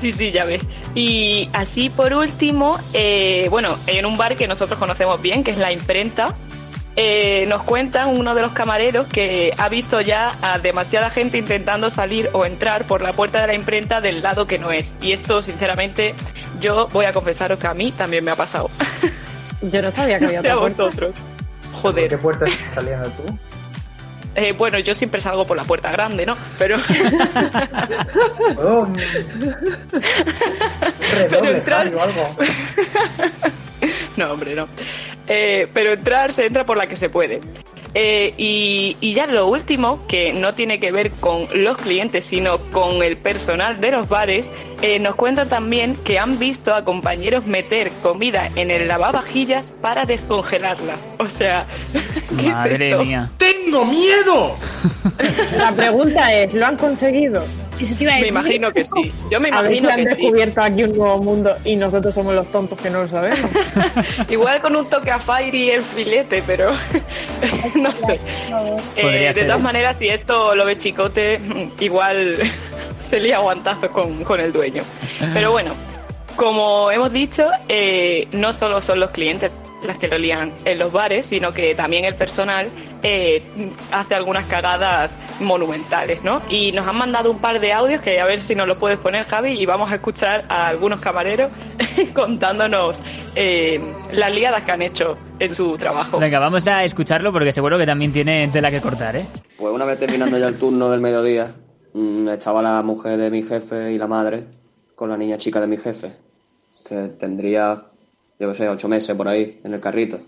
Sí, 0.00 0.12
sí, 0.12 0.30
ya 0.30 0.44
ves. 0.44 0.62
Y 0.94 1.48
así 1.52 1.90
por 1.90 2.14
último, 2.14 2.78
eh, 2.94 3.48
bueno, 3.50 3.76
en 3.86 4.06
un 4.06 4.16
bar 4.16 4.34
que 4.36 4.46
nosotros 4.48 4.78
conocemos 4.78 5.20
bien, 5.20 5.44
que 5.44 5.50
es 5.50 5.58
la 5.58 5.72
imprenta, 5.72 6.34
eh, 7.02 7.46
nos 7.48 7.62
cuentan 7.62 8.08
uno 8.08 8.34
de 8.34 8.42
los 8.42 8.52
camareros 8.52 9.06
que 9.06 9.54
ha 9.56 9.70
visto 9.70 10.02
ya 10.02 10.34
a 10.42 10.58
demasiada 10.58 11.08
gente 11.08 11.38
intentando 11.38 11.88
salir 11.88 12.28
o 12.34 12.44
entrar 12.44 12.84
por 12.84 13.00
la 13.00 13.14
puerta 13.14 13.40
de 13.40 13.46
la 13.46 13.54
imprenta 13.54 14.02
del 14.02 14.20
lado 14.22 14.46
que 14.46 14.58
no 14.58 14.70
es. 14.70 14.94
Y 15.00 15.12
esto, 15.12 15.40
sinceramente, 15.40 16.14
yo 16.60 16.88
voy 16.88 17.06
a 17.06 17.14
confesaros 17.14 17.58
que 17.58 17.66
a 17.68 17.72
mí 17.72 17.90
también 17.90 18.22
me 18.22 18.32
ha 18.32 18.36
pasado. 18.36 18.68
Yo 19.62 19.80
no 19.80 19.90
sabía 19.90 20.18
que 20.18 20.24
No 20.26 20.28
había 20.28 20.42
sé 20.42 20.50
a 20.50 20.56
vosotros. 20.56 21.14
¿Por 21.80 21.94
qué 21.94 22.00
Joder. 22.00 22.18
puerta 22.18 22.44
estás 22.46 22.74
saliendo 22.74 23.08
tú? 23.12 23.38
Eh, 24.36 24.52
bueno, 24.52 24.78
yo 24.78 24.94
siempre 24.94 25.20
salgo 25.20 25.44
por 25.44 25.56
la 25.56 25.64
puerta 25.64 25.90
grande, 25.90 26.24
¿no? 26.24 26.36
Pero... 26.56 26.76
Oh. 28.62 28.86
Redoble, 31.16 31.56
entrar- 31.56 31.92
o 31.92 32.00
algo. 32.00 32.36
No, 34.26 34.32
hombre, 34.32 34.54
no. 34.54 34.68
Eh, 35.26 35.66
pero 35.72 35.94
entrar 35.94 36.34
se 36.34 36.44
entra 36.44 36.66
por 36.66 36.76
la 36.76 36.86
que 36.86 36.94
se 36.96 37.08
puede. 37.08 37.40
Eh, 37.94 38.34
y, 38.36 38.96
y 39.00 39.14
ya 39.14 39.26
lo 39.26 39.46
último, 39.48 40.06
que 40.06 40.32
no 40.32 40.54
tiene 40.54 40.78
que 40.78 40.92
ver 40.92 41.10
con 41.10 41.46
los 41.54 41.76
clientes, 41.76 42.24
sino 42.24 42.58
con 42.58 43.02
el 43.02 43.16
personal 43.16 43.80
de 43.80 43.90
los 43.90 44.08
bares, 44.08 44.48
eh, 44.82 44.98
nos 44.98 45.14
cuentan 45.16 45.48
también 45.48 45.96
que 45.96 46.18
han 46.18 46.38
visto 46.38 46.74
a 46.74 46.84
compañeros 46.84 47.46
meter 47.46 47.90
comida 48.02 48.48
en 48.56 48.70
el 48.70 48.88
lavavajillas 48.88 49.72
para 49.80 50.04
descongelarla. 50.04 50.94
O 51.18 51.28
sea, 51.28 51.66
¿qué 52.38 52.48
es 52.48 52.80
esto? 52.80 53.04
mía. 53.04 53.30
¡Tengo 53.36 53.84
miedo! 53.84 54.56
La 55.56 55.72
pregunta 55.74 56.32
es, 56.34 56.54
¿lo 56.54 56.66
han 56.66 56.76
conseguido? 56.76 57.42
Me 58.00 58.28
imagino 58.28 58.72
que 58.72 58.84
sí. 58.84 59.10
Yo 59.30 59.40
me 59.40 59.48
A 59.50 59.62
ver 59.62 59.70
si 59.72 59.78
imagino 59.78 59.88
han 59.90 60.04
que 60.04 60.14
sí. 60.14 60.22
descubierto 60.22 60.60
aquí 60.60 60.84
un 60.84 60.96
nuevo 60.96 61.18
mundo 61.22 61.56
y 61.64 61.76
nosotros 61.76 62.14
somos 62.14 62.34
los 62.34 62.46
tontos 62.48 62.78
que 62.78 62.90
no 62.90 63.02
lo 63.02 63.08
sabemos. 63.08 63.50
Igual 64.28 64.60
con 64.60 64.76
un 64.76 64.86
toque 64.88 65.10
a 65.10 65.18
Fire 65.18 65.54
y 65.54 65.70
el 65.70 65.82
filete, 65.82 66.42
pero 66.46 66.72
no 67.82 67.96
sé. 67.96 68.20
Eh, 68.96 69.32
de 69.34 69.44
todas 69.44 69.60
maneras, 69.60 69.96
si 69.98 70.08
esto 70.08 70.54
lo 70.54 70.64
ve 70.64 70.78
Chicote, 70.78 71.40
igual 71.80 72.38
se 73.00 73.20
lía 73.20 73.38
guantazos 73.38 73.90
con, 73.90 74.24
con 74.24 74.40
el 74.40 74.52
dueño. 74.52 74.82
Pero 75.34 75.52
bueno, 75.52 75.74
como 76.36 76.90
hemos 76.90 77.12
dicho, 77.12 77.48
eh, 77.68 78.28
no 78.32 78.52
solo 78.52 78.80
son 78.80 79.00
los 79.00 79.10
clientes 79.10 79.50
las 79.82 79.98
que 79.98 80.08
lo 80.08 80.18
lían 80.18 80.52
en 80.64 80.78
los 80.78 80.92
bares, 80.92 81.26
sino 81.26 81.52
que 81.52 81.74
también 81.74 82.04
el 82.04 82.14
personal 82.14 82.70
eh, 83.02 83.42
hace 83.92 84.14
algunas 84.14 84.46
cagadas 84.46 85.12
monumentales, 85.40 86.22
¿no? 86.22 86.40
Y 86.50 86.72
nos 86.72 86.86
han 86.86 86.96
mandado 86.96 87.30
un 87.30 87.38
par 87.38 87.60
de 87.60 87.72
audios 87.72 88.00
que 88.02 88.20
a 88.20 88.24
ver 88.24 88.42
si 88.42 88.54
nos 88.54 88.68
lo 88.68 88.78
puedes 88.78 88.98
poner, 88.98 89.26
Javi, 89.26 89.60
y 89.60 89.66
vamos 89.66 89.90
a 89.90 89.96
escuchar 89.96 90.44
a 90.48 90.68
algunos 90.68 91.00
camareros 91.00 91.50
contándonos 92.14 93.00
eh, 93.34 93.80
las 94.12 94.34
liadas 94.34 94.62
que 94.62 94.72
han 94.72 94.82
hecho 94.82 95.16
en 95.38 95.54
su 95.54 95.76
trabajo. 95.76 96.18
Venga, 96.18 96.38
vamos 96.38 96.66
a 96.68 96.84
escucharlo 96.84 97.32
porque 97.32 97.52
seguro 97.52 97.78
que 97.78 97.86
también 97.86 98.12
tiene 98.12 98.48
tela 98.48 98.70
que 98.70 98.80
cortar, 98.80 99.16
¿eh? 99.16 99.26
Pues 99.56 99.72
una 99.72 99.84
vez 99.84 99.98
terminando 99.98 100.38
ya 100.38 100.48
el 100.48 100.58
turno 100.58 100.90
del 100.90 101.00
mediodía, 101.00 101.48
mm, 101.94 102.28
estaba 102.28 102.62
la 102.62 102.82
mujer 102.82 103.18
de 103.18 103.30
mi 103.30 103.42
jefe 103.42 103.92
y 103.92 103.98
la 103.98 104.06
madre 104.06 104.44
con 104.94 105.08
la 105.08 105.16
niña 105.16 105.38
chica 105.38 105.60
de 105.60 105.66
mi 105.66 105.78
jefe, 105.78 106.12
que 106.86 107.08
tendría 107.18 107.90
yo 108.40 108.48
qué 108.48 108.54
sé, 108.54 108.68
ocho 108.68 108.88
meses 108.88 109.14
por 109.14 109.28
ahí, 109.28 109.60
en 109.62 109.74
el 109.74 109.80
carrito. 109.80 110.18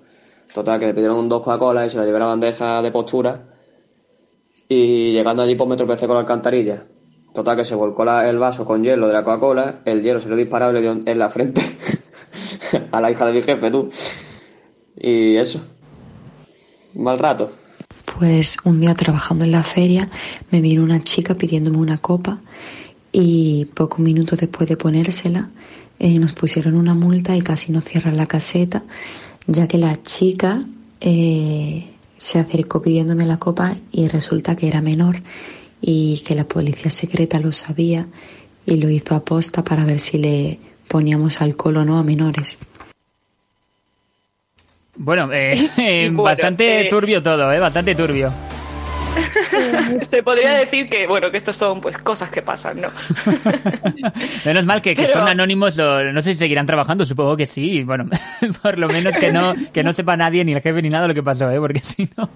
Total, 0.54 0.78
que 0.78 0.86
le 0.86 0.94
pidieron 0.94 1.28
dos 1.28 1.42
Coca-Cola 1.42 1.86
y 1.86 1.90
se 1.90 1.98
la 1.98 2.04
llevé 2.04 2.16
a 2.16 2.20
la 2.20 2.26
bandeja 2.26 2.82
de 2.82 2.90
postura. 2.90 3.48
Y 4.68 5.12
llegando 5.12 5.42
allí, 5.42 5.54
pues 5.54 5.68
me 5.68 5.76
tropecé 5.76 6.06
con 6.06 6.14
la 6.14 6.20
alcantarilla. 6.20 6.84
Total, 7.32 7.56
que 7.56 7.64
se 7.64 7.74
volcó 7.74 8.04
el 8.20 8.38
vaso 8.38 8.66
con 8.66 8.84
hielo 8.84 9.06
de 9.06 9.14
la 9.14 9.24
Coca-Cola, 9.24 9.80
el 9.86 10.02
hielo 10.02 10.20
se 10.20 10.28
lo 10.28 10.36
disparó 10.36 10.70
y 10.70 10.74
le 10.74 10.80
dio 10.82 11.00
en 11.04 11.18
la 11.18 11.30
frente 11.30 11.62
a 12.92 13.00
la 13.00 13.10
hija 13.10 13.26
de 13.26 13.32
mi 13.32 13.42
jefe, 13.42 13.70
tú. 13.70 13.88
Y 14.96 15.36
eso. 15.36 15.64
Mal 16.94 17.18
rato. 17.18 17.50
Pues 18.18 18.58
un 18.64 18.80
día 18.80 18.94
trabajando 18.94 19.44
en 19.44 19.52
la 19.52 19.62
feria 19.62 20.10
me 20.50 20.60
vino 20.60 20.82
una 20.82 21.02
chica 21.02 21.34
pidiéndome 21.34 21.78
una 21.78 21.98
copa 21.98 22.40
y 23.10 23.64
pocos 23.74 24.00
minutos 24.00 24.38
después 24.38 24.68
de 24.68 24.76
ponérsela 24.76 25.50
eh, 25.98 26.18
nos 26.18 26.32
pusieron 26.34 26.74
una 26.74 26.94
multa 26.94 27.34
y 27.36 27.40
casi 27.40 27.72
nos 27.72 27.84
cierran 27.84 28.16
la 28.16 28.26
caseta 28.26 28.84
ya 29.46 29.66
que 29.68 29.78
la 29.78 30.02
chica 30.02 30.64
eh, 31.00 31.88
se 32.18 32.38
acercó 32.38 32.81
pidiéndome 32.83 33.26
la 33.26 33.38
copa 33.38 33.76
y 33.90 34.09
resulta 34.09 34.57
que 34.57 34.68
era 34.68 34.81
menor 34.81 35.22
y 35.81 36.22
que 36.26 36.35
la 36.35 36.44
policía 36.44 36.90
secreta 36.90 37.40
lo 37.40 37.52
sabía 37.52 38.07
y 38.64 38.76
lo 38.76 38.88
hizo 38.88 39.14
aposta 39.14 39.64
para 39.64 39.85
ver 39.85 39.98
si 39.98 40.18
le 40.18 40.59
poníamos 40.88 41.42
alcohol 41.42 41.78
o 41.78 41.85
no 41.85 41.98
a 41.98 42.02
menores. 42.02 42.59
Bueno, 44.94 45.33
eh, 45.33 45.55
eh, 45.78 46.05
Bueno, 46.07 46.22
bastante 46.22 46.83
eh, 46.83 46.88
turbio 46.88 47.22
todo, 47.22 47.52
¿eh? 47.52 47.59
Bastante 47.59 47.94
turbio. 47.94 48.33
Se 50.07 50.22
podría 50.22 50.53
decir 50.55 50.88
que, 50.88 51.07
bueno, 51.07 51.31
que 51.31 51.37
estos 51.37 51.57
son 51.57 51.81
pues 51.81 51.96
cosas 51.98 52.31
que 52.31 52.42
pasan, 52.42 52.81
¿no? 52.81 52.88
Menos 54.44 54.64
mal 54.66 54.83
que, 54.83 54.94
que 54.94 55.03
Pero- 55.03 55.20
son 55.20 55.29
anónimos, 55.29 55.77
lo- 55.77 56.12
no 56.12 56.22
sé 56.22 56.33
si 56.33 56.38
seguirán 56.38 56.66
trabajando, 56.66 57.05
supongo 57.07 57.37
que 57.37 57.46
sí. 57.46 57.83
Bueno, 57.83 58.05
por 58.62 58.79
lo 58.79 58.88
menos 58.88 59.16
que 59.16 59.33
no, 59.33 59.55
que 59.72 59.83
no 59.83 59.92
sepa 59.92 60.16
nadie, 60.16 60.44
ni 60.44 60.53
el 60.53 60.61
jefe 60.62 60.83
ni 60.83 60.88
nada 60.90 61.09
lo 61.09 61.14
que 61.14 61.22
pasó, 61.22 61.51
¿eh? 61.51 61.59
Porque 61.59 61.81
si 61.81 62.09
no... 62.16 62.31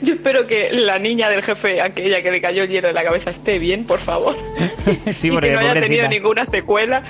Yo 0.02 0.14
espero 0.14 0.46
que 0.46 0.70
la 0.72 0.98
niña 0.98 1.28
del 1.28 1.42
jefe, 1.42 1.80
aquella 1.80 2.22
que 2.22 2.30
le 2.30 2.40
cayó 2.40 2.62
el 2.64 2.68
hielo 2.70 2.88
en 2.88 2.94
la 2.94 3.04
cabeza, 3.04 3.30
esté 3.30 3.58
bien, 3.58 3.84
por 3.86 3.98
favor. 3.98 4.36
sí, 5.12 5.28
y 5.28 5.30
porque 5.30 5.48
que 5.48 5.54
no 5.54 5.60
haya 5.60 5.74
tenido 5.74 6.08
ninguna 6.08 6.44
secuela. 6.46 7.02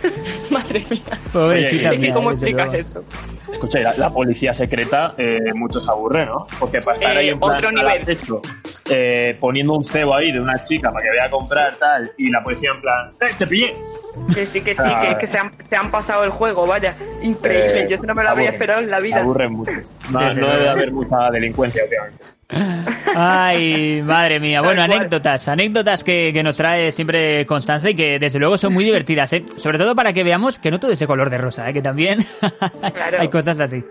Madre 0.50 0.84
mía. 0.88 1.02
Pobrecita 1.32 1.90
Oye, 1.90 1.98
mía, 1.98 2.14
¿Cómo 2.14 2.30
explicas 2.30 2.74
eso? 2.74 3.04
Escucha, 3.50 3.78
la, 3.80 3.94
la 3.96 4.10
policía 4.10 4.52
secreta, 4.52 5.14
eh, 5.18 5.38
mucho 5.54 5.80
se 5.80 5.90
aburre, 5.90 6.26
¿no? 6.26 6.46
Porque 6.58 6.80
para 6.80 6.96
estar 6.98 7.16
Eh, 7.16 7.18
ahí 7.20 7.28
en 7.30 7.38
plan 7.38 7.52
otro 7.56 7.72
nivel. 7.72 8.02
eh, 8.90 9.36
poniendo 9.40 9.74
un 9.74 9.84
cebo 9.84 10.14
ahí 10.14 10.32
de 10.32 10.40
una 10.40 10.60
chica 10.62 10.90
para 10.92 11.02
que 11.04 11.10
vaya 11.10 11.24
a 11.24 11.30
comprar 11.30 11.74
tal, 11.76 12.10
y 12.18 12.30
la 12.30 12.42
policía 12.42 12.70
en 12.74 12.80
plan, 12.80 13.06
¡eh, 13.20 13.32
te 13.38 13.46
pillé! 13.46 13.72
Que 14.34 14.46
sí, 14.46 14.60
que 14.62 14.74
sí, 14.74 14.82
Ah. 14.84 15.08
que, 15.10 15.18
que 15.20 15.26
se, 15.26 15.38
han, 15.38 15.52
se 15.62 15.76
han 15.76 15.90
pasado 15.90 16.24
el 16.24 16.30
juego, 16.30 16.66
vaya. 16.66 16.94
Increíble, 17.22 17.82
Eh, 17.82 17.86
yo 17.88 17.96
eso 17.96 18.06
no 18.06 18.14
me 18.14 18.22
lo 18.24 18.30
había 18.30 18.48
aburren, 18.48 18.54
esperado 18.54 18.80
en 18.80 18.90
la 18.90 18.98
vida. 18.98 19.20
Aburren 19.20 19.52
mucho. 19.52 19.70
No, 20.10 20.20
no 20.34 20.52
debe 20.52 20.68
haber 20.68 20.92
mucha 20.92 21.16
delincuencia 21.30 21.84
últimamente. 21.84 22.24
Ay, 22.48 24.02
madre 24.02 24.38
mía. 24.40 24.62
Bueno, 24.62 24.82
anécdotas, 24.82 25.48
anécdotas 25.48 26.04
que, 26.04 26.30
que 26.32 26.42
nos 26.42 26.56
trae 26.56 26.92
siempre 26.92 27.44
Constanza 27.46 27.90
y 27.90 27.94
que 27.94 28.18
desde 28.18 28.38
luego 28.38 28.56
son 28.56 28.72
muy 28.72 28.84
divertidas, 28.84 29.32
¿eh? 29.32 29.44
Sobre 29.56 29.78
todo 29.78 29.94
para 29.94 30.12
que 30.12 30.22
veamos 30.22 30.58
que 30.58 30.70
no 30.70 30.78
todo 30.78 30.92
es 30.92 30.98
de 30.98 31.06
color 31.06 31.28
de 31.30 31.38
rosa, 31.38 31.68
¿eh? 31.68 31.72
Que 31.72 31.82
también 31.82 32.24
Claro. 32.94 33.18
hay 33.20 33.28
cosas 33.28 33.58
así. 33.58 33.84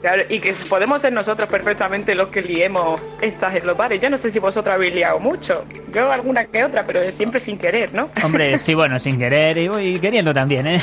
Claro, 0.00 0.22
y 0.28 0.38
que 0.38 0.52
podemos 0.68 1.00
ser 1.00 1.14
nosotros 1.14 1.48
perfectamente 1.48 2.14
los 2.14 2.28
que 2.28 2.42
liemos 2.42 3.00
estas 3.22 3.54
en 3.56 3.66
los 3.66 3.74
bares. 3.74 3.98
Yo 4.02 4.10
no 4.10 4.18
sé 4.18 4.30
si 4.30 4.38
vosotros 4.38 4.74
habéis 4.74 4.94
liado 4.94 5.18
mucho. 5.18 5.64
Yo 5.94 6.12
alguna 6.12 6.44
que 6.44 6.62
otra, 6.62 6.84
pero 6.86 7.10
siempre 7.10 7.40
sin 7.40 7.56
querer, 7.56 7.94
¿no? 7.94 8.10
Hombre, 8.22 8.58
sí, 8.58 8.74
bueno, 8.74 8.98
sin 9.00 9.18
querer 9.18 9.56
y, 9.56 9.66
y 9.94 9.98
queriendo 9.98 10.34
también, 10.34 10.66
¿eh? 10.66 10.78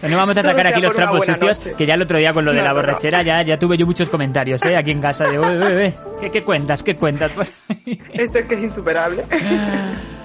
No 0.10 0.18
vamos 0.18 0.38
a 0.38 0.44
sacar 0.44 0.68
aquí 0.68 0.82
los 0.82 0.96
trapos 0.96 1.26
sucios, 1.26 1.60
que 1.78 1.86
ya 1.86 1.94
el 1.96 2.02
otro 2.02 2.18
día 2.18 2.34
con 2.34 2.46
lo 2.46 2.52
de 2.52 2.58
No, 2.58 2.64
la 2.64 2.70
no, 2.70 2.76
no. 2.76 2.82
borrachera 2.82 3.22
ya, 3.22 3.42
ya 3.42 3.58
tuve 3.58 3.78
yo 3.78 3.86
muchos 3.86 4.10
comentarios, 4.10 4.62
¿eh? 4.64 4.76
Aquí 4.76 4.92
en 4.92 5.02
casa 5.02 5.26
de, 5.28 5.40
"Ué, 5.40 5.58
ué, 5.58 5.76
ué, 5.76 5.94
¿qué, 6.22 6.30
qué 6.32 6.44
cuentas? 6.44 6.84
¿Qué 6.84 6.96
cuentas? 6.96 7.32
Eso 8.14 8.40
es 8.40 8.46
que 8.46 8.56
es 8.56 8.64
insuperable. 8.64 9.24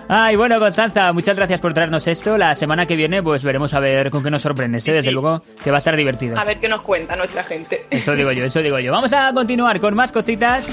Ay, 0.09 0.37
bueno, 0.37 0.59
Constanza, 0.59 1.13
muchas 1.13 1.37
gracias 1.37 1.61
por 1.61 1.75
traernos 1.75 2.07
esto. 2.07 2.39
La 2.39 2.55
semana 2.55 2.87
que 2.87 2.97
viene, 2.97 3.23
pues 3.23 3.43
veremos 3.45 3.75
a 3.75 3.81
ver 3.81 4.09
con 4.11 4.23
qué 4.25 4.31
nos 4.31 4.41
sorprendes, 4.41 4.89
¿eh? 4.89 4.93
Desde 4.93 5.09
sí. 5.11 5.13
luego 5.13 5.43
que 5.63 5.71
va 5.71 5.77
a 5.77 5.79
estar 5.79 5.95
divertido. 5.97 6.39
A 6.39 6.45
ver 6.45 6.59
qué 6.59 6.69
nos 6.69 6.81
cuenta 6.81 7.15
nuestra 7.15 7.45
gente. 7.45 7.85
Eso 7.91 8.15
digo 8.15 8.33
yo, 8.33 8.45
eso 8.47 8.63
digo 8.63 8.79
yo. 8.79 8.91
Vamos 8.91 9.13
a 9.13 9.33
continuar 9.35 9.79
con 9.81 9.95
más 9.95 10.11
cositas. 10.11 10.67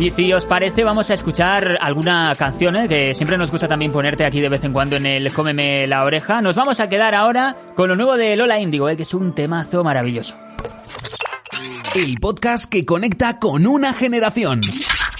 Y 0.00 0.10
si 0.10 0.32
os 0.32 0.46
parece, 0.46 0.82
vamos 0.82 1.10
a 1.10 1.14
escuchar 1.14 1.76
alguna 1.78 2.34
canción, 2.34 2.74
¿eh? 2.74 2.88
que 2.88 3.12
siempre 3.14 3.36
nos 3.36 3.50
gusta 3.50 3.68
también 3.68 3.92
ponerte 3.92 4.24
aquí 4.24 4.40
de 4.40 4.48
vez 4.48 4.64
en 4.64 4.72
cuando 4.72 4.96
en 4.96 5.04
el 5.04 5.30
Cómeme 5.30 5.86
la 5.86 6.04
oreja. 6.04 6.40
Nos 6.40 6.56
vamos 6.56 6.80
a 6.80 6.88
quedar 6.88 7.14
ahora 7.14 7.54
con 7.74 7.90
lo 7.90 7.96
nuevo 7.96 8.16
de 8.16 8.34
Lola 8.34 8.58
Índigo, 8.58 8.88
¿eh? 8.88 8.96
que 8.96 9.02
es 9.02 9.12
un 9.12 9.34
temazo 9.34 9.84
maravilloso. 9.84 10.36
El 11.94 12.16
podcast 12.18 12.64
que 12.64 12.86
conecta 12.86 13.38
con 13.38 13.66
una 13.66 13.92
generación. 13.92 14.62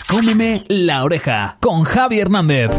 Cómeme 0.09 0.63
la 0.69 1.05
oreja 1.05 1.59
con 1.61 1.85
Javi 1.85 2.21
Hernández. 2.21 2.71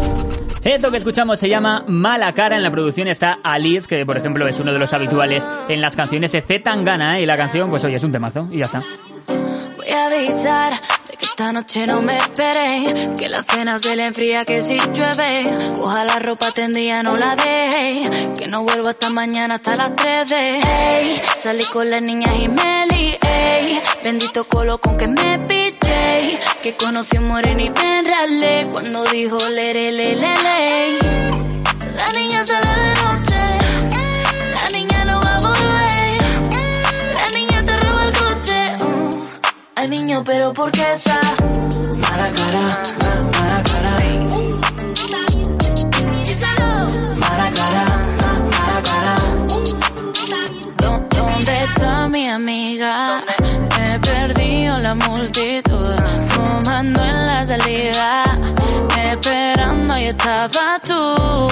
Esto 0.64 0.90
que 0.90 0.98
escuchamos 0.98 1.40
se 1.40 1.50
llama 1.50 1.86
Mala 1.88 2.34
Cara. 2.34 2.58
En 2.58 2.64
la 2.64 2.72
producción 2.72 3.10
está 3.10 3.38
Alice, 3.44 3.88
que 3.88 4.08
por 4.08 4.18
ejemplo 4.18 4.48
es 4.48 4.60
uno 4.60 4.74
de 4.74 4.80
los 4.80 4.92
habituales 4.94 5.48
en 5.70 5.82
las 5.82 5.96
canciones 5.96 6.32
de 6.32 6.42
Z 6.42 6.64
Tangana. 6.64 7.20
¿eh? 7.20 7.22
Y 7.22 7.26
la 7.28 7.38
canción, 7.38 7.70
pues 7.70 7.84
oye, 7.86 7.98
es 7.98 8.04
un 8.04 8.12
temazo 8.12 8.48
y 8.52 8.58
ya 8.58 8.66
está. 8.66 8.82
De 10.12 11.16
que 11.18 11.26
esta 11.26 11.54
noche 11.54 11.88
no 11.88 12.02
me 12.02 12.18
esperen, 12.18 13.16
que 13.16 13.30
la 13.30 13.44
cena 13.44 13.80
se 13.80 13.96
le 13.96 14.08
enfría 14.08 14.44
que 14.44 14.62
si 14.62 14.78
llueve, 14.78 15.74
coja 15.78 16.04
la 16.04 16.20
ropa 16.20 16.52
tendida 16.52 17.02
no 17.02 17.16
la 17.16 17.38
deje, 17.38 18.34
que 18.38 18.48
no 18.50 18.64
vuelvo 18.64 18.90
hasta 18.90 19.10
mañana 19.10 19.56
hasta 19.56 19.78
las 19.78 19.96
3 19.96 20.30
de, 20.30 20.60
ey, 20.60 21.22
salí 21.38 21.64
con 21.64 21.90
las 21.90 22.02
niñas 22.02 22.36
y 22.42 22.50
me 22.50 22.88
lié, 22.88 23.82
bendito 24.04 24.44
colo 24.44 24.82
con 24.82 24.98
que 24.98 25.08
me 25.08 25.40
piché, 25.48 26.40
que 26.62 26.76
conocí 26.76 27.18
un 27.18 27.30
moreno 27.30 27.62
y 27.62 27.70
me 27.70 28.00
enralé, 28.00 28.68
cuando 28.70 29.06
dijo 29.06 29.38
lere 29.48 29.94
le 29.94 30.16
le 30.16 30.36
le, 30.44 31.00
la 31.96 32.12
niña 32.12 32.40
noche, 32.42 32.60
la 32.60 33.01
Ay 39.82 39.88
niño, 39.88 40.24
pero 40.24 40.54
¿por 40.54 40.72
qué 40.72 40.84
esa 40.94 41.20
mala 42.04 42.32
cara, 42.38 42.62
ma- 43.02 43.40
mala 43.40 43.64
cara? 43.64 43.94
Mala 47.22 47.48
cara, 47.60 47.86
ma- 48.20 48.40
mala 48.54 48.80
cara. 48.90 49.16
¿Dó- 50.78 51.04
¿Dónde 51.10 51.64
está 51.64 52.08
mi 52.10 52.28
amiga? 52.30 53.24
Me 53.80 54.00
perdido 54.00 54.78
la 54.80 54.94
multitud, 54.94 55.91
fumando 56.62 57.04
en 57.04 57.26
la 57.28 57.46
salida, 57.46 58.24
esperando 59.12 59.98
y 59.98 60.04
estaba 60.06 60.80
tú. 60.84 61.50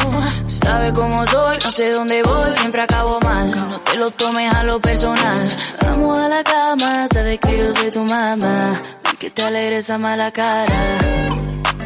Sabes 0.48 0.92
cómo 0.94 1.26
soy, 1.26 1.58
no 1.64 1.72
sé 1.72 1.92
dónde 1.92 2.22
voy, 2.24 2.52
siempre 2.54 2.82
acabo 2.82 3.20
mal. 3.22 3.52
No 3.52 3.80
te 3.82 3.96
lo 3.98 4.12
tomes 4.12 4.54
a 4.54 4.64
lo 4.64 4.80
personal. 4.80 5.48
Vamos 5.84 6.18
a 6.18 6.28
la 6.30 6.44
cama, 6.44 7.08
sabes 7.12 7.40
que 7.40 7.58
yo 7.58 7.74
soy 7.74 7.92
tu 7.92 8.04
mamá. 8.04 8.72
Que 9.20 9.30
te 9.32 9.44
alegre 9.44 9.78
esa 9.78 9.98
mala 9.98 10.32
cara. 10.32 10.80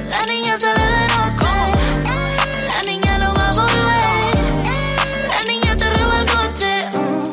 La 0.10 0.26
niña 0.28 0.60
sale 0.60 0.80
de 0.80 1.08
noche, 1.16 1.56
la 2.68 2.84
niña 2.92 3.18
no 3.18 3.34
va 3.34 3.50
a 3.50 3.54
volver. 3.54 4.66
La 5.34 5.44
niña 5.52 5.78
te 5.78 5.94
roba 5.96 6.20
el 6.20 6.26
coche. 6.26 6.98
mm. 7.00 7.24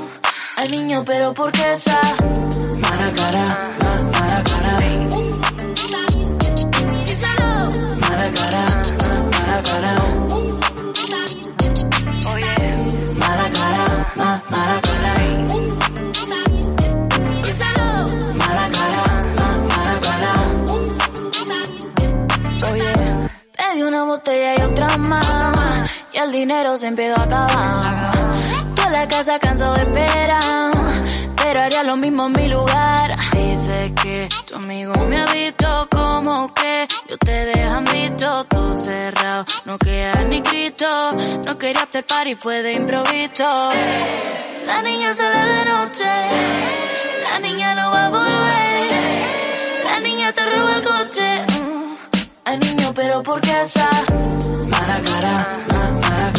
Ay 0.57 0.69
niño, 0.71 1.03
pero 1.05 1.35
¿por 1.35 1.53
qué 1.53 1.73
esa 1.75 2.01
mala 2.81 3.13
cara? 3.13 3.80
Y 26.13 26.19
el 26.19 26.33
dinero 26.33 26.77
se 26.77 26.89
empezó 26.89 27.21
a 27.21 27.25
acabar. 27.25 28.13
Toda 28.75 28.91
la 28.91 29.09
casa 29.09 29.39
cansado 29.39 29.75
de 29.75 29.83
esperar. 29.83 30.71
Pero 31.37 31.63
haría 31.63 31.83
lo 31.83 31.97
mismo 31.97 32.27
en 32.27 32.33
mi 32.33 32.49
lugar. 32.49 33.17
Dice 33.33 33.93
que 34.03 34.29
tu 34.49 34.57
amigo 34.57 34.93
me 35.09 35.19
ha 35.19 35.27
visto 35.27 35.89
como 35.91 36.53
que 36.55 36.87
yo 37.09 37.17
te 37.19 37.45
dejan 37.47 37.85
visto 37.87 38.45
todo 38.45 38.85
cerrado. 38.85 39.45
No 39.65 39.79
queda 39.79 40.23
ni 40.29 40.43
Cristo. 40.43 40.87
No 41.45 41.59
quería 41.59 41.83
hacer 41.83 42.05
party, 42.07 42.35
fue 42.35 42.63
de 42.63 42.73
improviso. 42.73 43.71
La 44.67 44.83
niña 44.83 45.15
sale 45.15 45.53
de 45.53 45.65
noche. 45.65 46.11
La 47.25 47.39
niña 47.41 47.75
no 47.75 47.91
va 47.91 48.07
a 48.07 48.11
volver. 48.11 49.25
La 49.85 50.01
niña 50.01 50.33
te 50.33 50.45
roba 50.45 50.77
el 50.77 50.83
coche. 50.83 51.50
Ay 52.51 52.59
niño, 52.59 52.93
pero 52.97 53.23
¿por 53.23 53.41
qué 53.41 53.61
esa 53.63 53.89
mala 54.69 55.01
cara? 55.05 55.70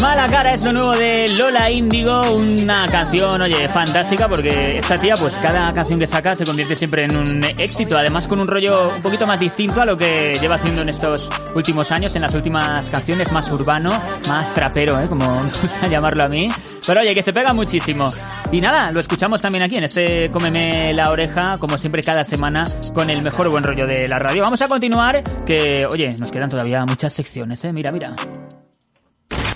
Ma- 0.01 0.11
Mala 0.11 0.21
Mala 0.21 0.27
cara 0.33 0.53
es 0.53 0.63
lo 0.63 0.73
nuevo 0.73 0.91
de 0.93 1.27
Lola 1.37 1.69
Índigo, 1.71 2.21
una 2.35 2.85
canción, 2.87 3.41
oye, 3.41 3.69
fantástica 3.69 4.27
porque 4.27 4.77
esta 4.79 4.97
tía, 4.97 5.15
pues 5.15 5.33
cada 5.41 5.73
canción 5.73 5.99
que 5.99 6.07
saca 6.07 6.35
se 6.35 6.45
convierte 6.45 6.75
siempre 6.75 7.05
en 7.05 7.17
un 7.17 7.41
éxito, 7.57 7.97
además 7.97 8.27
con 8.27 8.39
un 8.39 8.47
rollo 8.47 8.89
un 8.95 9.01
poquito 9.01 9.25
más 9.25 9.39
distinto 9.39 9.81
a 9.81 9.85
lo 9.85 9.97
que 9.97 10.37
lleva 10.41 10.55
haciendo 10.55 10.81
en 10.81 10.89
estos 10.89 11.29
últimos 11.55 11.91
años, 11.91 12.15
en 12.15 12.21
las 12.23 12.33
últimas 12.33 12.89
canciones, 12.89 13.31
más 13.31 13.49
urbano, 13.51 13.91
más 14.27 14.53
trapero, 14.53 14.99
¿eh? 14.99 15.05
como 15.07 15.25
me 15.43 15.49
gusta 15.49 15.87
llamarlo 15.87 16.23
a 16.23 16.27
mí. 16.27 16.49
Pero 16.85 17.01
oye, 17.01 17.13
que 17.13 17.21
se 17.23 17.31
pega 17.31 17.53
muchísimo. 17.53 18.11
Y 18.51 18.59
nada, 18.59 18.91
lo 18.91 18.99
escuchamos 18.99 19.39
también 19.39 19.63
aquí 19.63 19.77
en 19.77 19.83
este 19.83 20.29
Cómeme 20.31 20.93
la 20.93 21.11
oreja, 21.11 21.57
como 21.59 21.77
siempre 21.77 22.01
cada 22.03 22.23
semana, 22.23 22.65
con 22.93 23.09
el 23.09 23.21
mejor 23.21 23.49
buen 23.49 23.63
rollo 23.63 23.85
de 23.87 24.07
la 24.07 24.17
radio. 24.19 24.41
Vamos 24.41 24.61
a 24.61 24.67
continuar, 24.67 25.23
que 25.45 25.85
oye, 25.85 26.15
nos 26.17 26.31
quedan 26.31 26.49
todavía 26.49 26.83
muchas 26.85 27.13
secciones, 27.13 27.63
¿eh? 27.65 27.71
Mira, 27.71 27.91
mira. 27.91 28.15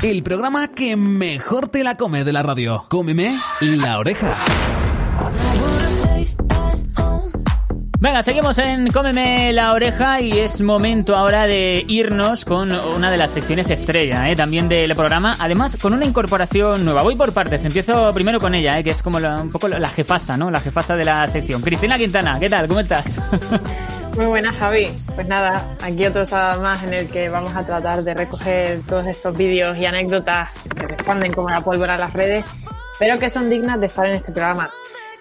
El 0.02 0.22
programa 0.24 0.68
que 0.70 0.96
mejor 0.96 1.70
te 1.70 1.84
la 1.84 1.98
come 1.98 2.24
de 2.24 2.32
la 2.34 2.44
radio. 2.44 2.86
Cómeme 2.90 3.36
la 3.62 3.98
oreja. 3.98 4.34
Venga, 8.00 8.22
seguimos 8.22 8.58
en 8.60 8.88
Cómeme 8.92 9.52
la 9.52 9.74
oreja 9.74 10.22
y 10.22 10.32
es 10.38 10.62
momento 10.62 11.16
ahora 11.16 11.48
de 11.48 11.84
irnos 11.88 12.46
con 12.46 12.72
una 12.72 13.10
de 13.10 13.18
las 13.18 13.32
secciones 13.32 13.70
estrella, 13.72 14.30
¿eh? 14.30 14.36
también 14.36 14.68
del 14.70 14.94
programa, 14.96 15.36
además 15.40 15.76
con 15.82 15.94
una 15.94 16.06
incorporación 16.06 16.86
nueva. 16.86 17.02
Voy 17.02 17.16
por 17.16 17.34
partes, 17.34 17.66
empiezo 17.66 18.14
primero 18.14 18.40
con 18.40 18.54
ella, 18.54 18.78
¿eh? 18.78 18.84
que 18.84 18.92
es 18.92 19.02
como 19.02 19.20
la- 19.20 19.42
un 19.42 19.50
poco 19.52 19.68
la 19.68 19.90
jefasa, 19.90 20.38
¿no? 20.38 20.52
La 20.52 20.60
jefasa 20.60 20.96
de 20.96 21.04
la 21.06 21.26
sección. 21.28 21.62
Cristina 21.64 21.98
Quintana, 21.98 22.38
¿qué 22.40 22.48
tal? 22.50 22.68
¿Cómo 22.68 22.80
estás? 22.82 23.18
Muy 24.16 24.28
buenas, 24.28 24.56
Javi. 24.56 24.88
Pues 25.14 25.28
nada, 25.28 25.68
aquí 25.84 26.06
otro 26.06 26.24
sábado 26.24 26.62
más 26.62 26.84
en 26.84 26.94
el 26.94 27.10
que 27.10 27.28
vamos 27.28 27.54
a 27.54 27.66
tratar 27.66 28.02
de 28.02 28.14
recoger 28.14 28.80
todos 28.88 29.06
estos 29.08 29.36
vídeos 29.36 29.76
y 29.78 29.86
anécdotas 29.86 30.52
que 30.74 30.88
se 30.88 30.94
expanden 30.94 31.34
como 31.34 31.50
la 31.50 31.60
pólvora 31.60 31.96
en 31.96 32.00
las 32.00 32.14
redes, 32.14 32.46
pero 32.98 33.20
que 33.20 33.30
son 33.30 33.50
dignas 33.50 33.80
de 33.82 33.88
estar 33.88 34.06
en 34.06 34.14
este 34.14 34.32
programa. 34.32 34.70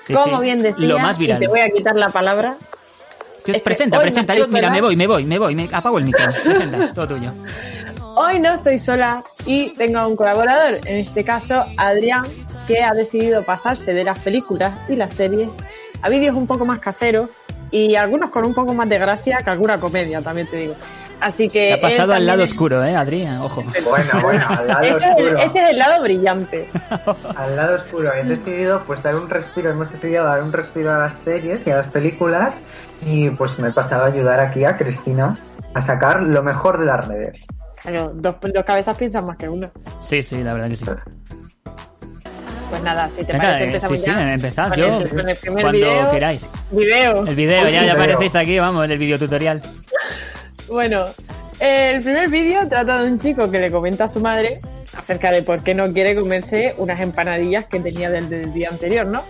Sí, 0.06 0.14
como 0.14 0.36
sí. 0.38 0.44
bien 0.44 0.62
decía, 0.62 0.86
Lo 0.86 0.98
más 1.00 1.18
viral. 1.18 1.38
y 1.38 1.40
te 1.40 1.48
voy 1.48 1.60
a 1.60 1.70
quitar 1.70 1.96
la 1.96 2.10
palabra. 2.10 2.56
Es 3.44 3.62
presenta, 3.62 3.98
presenta. 3.98 4.34
no 4.36 4.46
mira, 4.46 4.70
me 4.70 4.80
voy, 4.80 4.94
me 4.96 5.06
voy, 5.08 5.24
me 5.24 5.38
voy, 5.38 5.54
me 5.56 5.68
apago 5.72 5.98
el 5.98 6.04
micro. 6.04 6.26
Presenta, 6.44 6.92
todo 6.92 7.08
tuyo. 7.08 7.32
Hoy 8.16 8.38
no 8.38 8.54
estoy 8.54 8.78
sola 8.78 9.24
y 9.44 9.70
tengo 9.70 9.98
a 9.98 10.06
un 10.06 10.14
colaborador, 10.14 10.78
en 10.86 10.98
este 10.98 11.24
caso 11.24 11.64
Adrián, 11.76 12.24
que 12.68 12.84
ha 12.84 12.92
decidido 12.92 13.42
pasarse 13.42 13.92
de 13.92 14.04
las 14.04 14.20
películas 14.20 14.72
y 14.88 14.94
las 14.94 15.14
series 15.14 15.48
a 16.00 16.08
vídeos 16.08 16.36
un 16.36 16.46
poco 16.46 16.64
más 16.64 16.78
caseros 16.78 17.30
y 17.76 17.96
algunos 17.96 18.30
con 18.30 18.44
un 18.44 18.54
poco 18.54 18.72
más 18.74 18.88
de 18.88 18.98
gracia 18.98 19.38
que 19.38 19.50
alguna 19.50 19.78
comedia, 19.80 20.20
también 20.22 20.46
te 20.48 20.56
digo. 20.56 20.74
Así 21.20 21.48
que 21.48 21.68
Te 21.68 21.72
ha 21.74 21.80
pasado 21.80 22.12
al 22.12 22.26
lado 22.26 22.42
es- 22.42 22.50
oscuro, 22.50 22.84
¿eh, 22.84 22.94
Adrián? 22.94 23.38
Ojo. 23.40 23.62
Bueno, 23.84 24.20
bueno, 24.22 24.46
al 24.48 24.66
lado 24.66 24.82
Este 24.82 24.96
es, 24.96 25.02
el, 25.16 25.24
oscuro. 25.26 25.38
este 25.38 25.62
es 25.64 25.70
el 25.70 25.78
lado 25.78 26.02
brillante. 26.02 26.68
Al 27.36 27.56
lado 27.56 27.76
oscuro. 27.82 28.12
He 28.12 28.24
decidido 28.24 28.82
pues 28.86 29.02
dar 29.02 29.14
un 29.14 29.30
respiro, 29.30 29.70
hemos 29.70 29.90
decidido 29.90 30.24
dar 30.24 30.42
un 30.42 30.52
respiro 30.52 30.92
a 30.92 30.98
las 30.98 31.14
series 31.24 31.66
y 31.66 31.70
a 31.70 31.76
las 31.78 31.90
películas 31.90 32.52
y 33.06 33.30
pues 33.30 33.58
me 33.58 33.68
he 33.68 33.72
pasado 33.72 34.04
a 34.04 34.06
ayudar 34.08 34.40
aquí 34.40 34.64
a 34.64 34.76
Cristina 34.76 35.38
a 35.72 35.82
sacar 35.82 36.22
lo 36.22 36.42
mejor 36.42 36.78
de 36.78 36.86
las 36.86 37.06
redes. 37.08 37.40
Pero 37.82 38.10
dos, 38.14 38.36
dos 38.40 38.64
cabezas 38.64 38.96
piensan 38.96 39.26
más 39.26 39.36
que 39.36 39.48
una. 39.48 39.70
Sí, 40.00 40.22
sí, 40.22 40.42
la 40.42 40.52
verdad 40.54 40.68
que 40.68 40.76
sí. 40.76 40.84
Pues 42.74 42.82
nada, 42.82 43.08
si 43.08 43.22
te 43.24 43.32
Venga, 43.32 43.44
parece 43.44 43.62
eh, 43.62 43.66
empezamos 43.68 43.96
sí, 43.98 44.04
sí, 44.04 44.10
ya. 44.10 44.32
empezad, 44.32 44.68
con 44.70 44.78
yo, 44.78 45.00
el- 45.00 45.08
con 45.10 45.28
el 45.28 45.36
primer 45.36 45.62
cuando 45.62 45.78
video. 45.78 46.10
queráis. 46.10 46.50
Video. 46.72 47.24
El 47.24 47.34
video, 47.36 47.68
ya, 47.68 47.84
ya 47.84 47.92
aparecéis 47.92 48.34
aquí, 48.34 48.58
vamos, 48.58 48.84
el 48.90 48.98
videotutorial. 48.98 49.62
Bueno, 50.68 51.04
el 51.60 52.02
primer 52.02 52.28
vídeo 52.30 52.66
trata 52.68 53.02
de 53.02 53.12
un 53.12 53.20
chico 53.20 53.48
que 53.50 53.60
le 53.60 53.70
comenta 53.70 54.04
a 54.04 54.08
su 54.08 54.18
madre 54.18 54.58
acerca 54.96 55.30
de 55.30 55.42
por 55.42 55.62
qué 55.62 55.74
no 55.74 55.92
quiere 55.92 56.16
comerse 56.16 56.74
unas 56.78 57.00
empanadillas 57.00 57.66
que 57.66 57.78
tenía 57.80 58.10
desde 58.10 58.42
el 58.44 58.52
día 58.54 58.70
anterior, 58.70 59.06
¿no? 59.06 59.22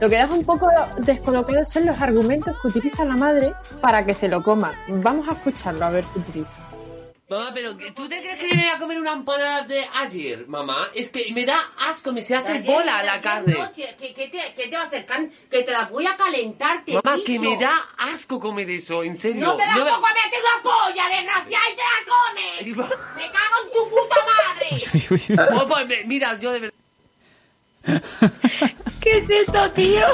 Lo 0.00 0.08
que 0.10 0.16
deja 0.18 0.32
un 0.34 0.44
poco 0.44 0.68
descolocado 0.98 1.64
son 1.64 1.86
los 1.86 2.00
argumentos 2.00 2.54
que 2.60 2.68
utiliza 2.68 3.04
la 3.06 3.16
madre 3.16 3.52
para 3.80 4.04
que 4.04 4.12
se 4.12 4.28
lo 4.28 4.42
coma. 4.42 4.72
Vamos 4.88 5.26
a 5.28 5.32
escucharlo 5.32 5.86
a 5.86 5.90
ver 5.90 6.04
qué 6.12 6.18
utiliza. 6.18 6.52
Mamá, 7.26 7.52
pero 7.54 7.74
¿tú 7.94 8.06
te 8.06 8.20
crees 8.20 8.38
que 8.38 8.48
me 8.54 8.62
voy 8.64 8.70
a 8.70 8.78
comer 8.78 9.00
una 9.00 9.12
empanada 9.12 9.62
de 9.62 9.82
ayer, 9.94 10.46
mamá? 10.46 10.88
Es 10.94 11.08
que 11.08 11.32
me 11.32 11.46
da 11.46 11.58
asco, 11.88 12.12
me 12.12 12.20
se 12.20 12.36
hace 12.36 12.60
bola 12.60 13.02
la 13.02 13.18
carne. 13.20 13.56
¿Qué, 13.74 14.12
qué 14.12 14.28
te, 14.28 14.52
qué 14.54 14.68
te 14.68 14.76
va 14.76 14.82
a 14.82 14.86
hacer? 14.86 15.06
Que 15.50 15.62
te 15.62 15.70
la 15.70 15.84
voy 15.86 16.06
a 16.06 16.16
calentar, 16.16 16.84
te 16.84 16.92
Mamá, 16.92 17.16
que 17.24 17.38
me 17.38 17.56
da 17.56 17.88
asco 17.96 18.38
comer 18.38 18.68
eso, 18.70 19.02
en 19.02 19.16
serio. 19.16 19.40
No 19.40 19.56
te 19.56 19.64
la 19.64 19.74
me- 19.74 19.80
puedo 19.82 20.00
comerte 20.02 20.36
una 20.38 20.62
polla, 20.62 21.08
desgraciada, 21.08 21.64
y 21.72 21.76
te 21.76 21.82
la 21.82 22.76
comes. 22.76 23.16
Me 23.16 23.30
cago 23.30 23.54
en 23.64 23.72
tu 23.72 23.88
puta 23.88 24.16
madre. 24.26 25.54
Oh, 25.62 25.66
pues, 25.66 25.86
me- 25.86 26.04
mira, 26.04 26.38
yo 26.38 26.52
de 26.52 26.60
verdad. 26.60 26.74
¿Qué 29.00 29.18
es 29.18 29.30
esto, 29.30 29.70
tío? 29.72 30.06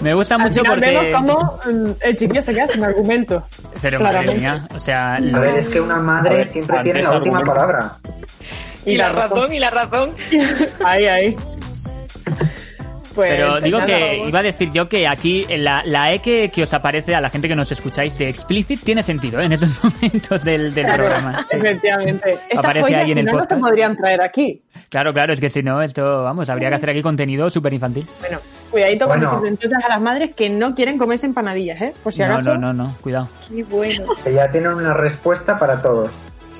Me 0.00 0.12
gusta 0.14 0.36
mucho 0.36 0.60
Al 0.60 0.66
final 0.66 0.80
porque... 0.80 0.90
vemos 0.90 1.18
cómo 1.18 1.60
mm, 1.64 1.90
el 2.02 2.16
chiquillo 2.16 2.42
se 2.42 2.54
queda 2.54 2.66
sin 2.68 2.84
argumentos. 2.84 3.44
Pero 3.80 3.98
madre 4.00 4.12
Claramente. 4.12 4.40
mía, 4.40 4.68
o 4.74 4.80
sea... 4.80 5.14
A 5.14 5.38
ver, 5.38 5.58
es 5.58 5.68
que 5.68 5.80
una 5.80 5.98
madre 5.98 6.44
siempre 6.46 6.82
tiene 6.82 7.02
la 7.02 7.16
última 7.16 7.40
palabra. 7.40 7.92
Y 8.84 8.96
la 8.96 9.12
razón, 9.12 9.52
y 9.52 9.58
la 9.58 9.70
razón. 9.70 10.10
ahí, 10.84 11.06
ahí. 11.06 11.36
Pues, 13.14 13.30
Pero 13.30 13.60
digo 13.60 13.78
nada, 13.78 13.86
que 13.86 14.24
iba 14.26 14.38
a 14.40 14.42
decir 14.42 14.72
yo 14.72 14.88
que 14.88 15.06
aquí 15.06 15.46
la, 15.58 15.82
la 15.86 16.12
E 16.12 16.18
que, 16.18 16.50
que 16.52 16.64
os 16.64 16.74
aparece 16.74 17.14
a 17.14 17.20
la 17.20 17.30
gente 17.30 17.46
que 17.46 17.54
nos 17.54 17.70
escucháis 17.70 18.18
de 18.18 18.28
explicit 18.28 18.82
tiene 18.82 19.04
sentido 19.04 19.40
¿eh? 19.40 19.44
en 19.44 19.52
estos 19.52 19.70
momentos 19.84 20.42
del, 20.42 20.72
programa. 20.72 21.44
Sí. 21.48 21.56
Efectivamente. 21.56 22.32
Estas 22.32 22.58
Aparece 22.58 22.82
joyas, 22.82 23.04
ahí 23.04 23.10
en 23.12 23.14
si 23.14 23.20
el 23.20 23.26
no, 23.26 23.32
podcast. 23.38 23.60
podrían 23.60 23.96
traer 23.96 24.20
aquí. 24.20 24.63
Claro, 24.94 25.12
claro, 25.12 25.32
es 25.32 25.40
que 25.40 25.50
si 25.50 25.60
no, 25.60 25.82
esto, 25.82 26.22
vamos, 26.22 26.48
habría 26.48 26.68
que 26.68 26.76
hacer 26.76 26.90
aquí 26.90 27.02
contenido 27.02 27.50
súper 27.50 27.72
infantil. 27.72 28.06
Bueno, 28.20 28.38
cuidadito 28.70 29.08
Bueno. 29.08 29.28
con 29.40 29.44
entonces 29.48 29.76
a 29.84 29.88
las 29.88 30.00
madres 30.00 30.36
que 30.36 30.48
no 30.48 30.72
quieren 30.76 30.98
comerse 30.98 31.26
empanadillas, 31.26 31.82
¿eh? 31.82 31.92
Por 32.00 32.14
si 32.14 32.20
No, 32.20 32.26
acaso. 32.26 32.54
no, 32.56 32.72
no, 32.72 32.84
no, 32.84 32.94
cuidado. 33.00 33.26
Qué 33.48 33.64
bueno. 33.64 34.04
Que 34.22 34.32
ya 34.34 34.48
tienen 34.52 34.72
una 34.72 34.94
respuesta 34.94 35.58
para 35.58 35.82
todos. 35.82 36.12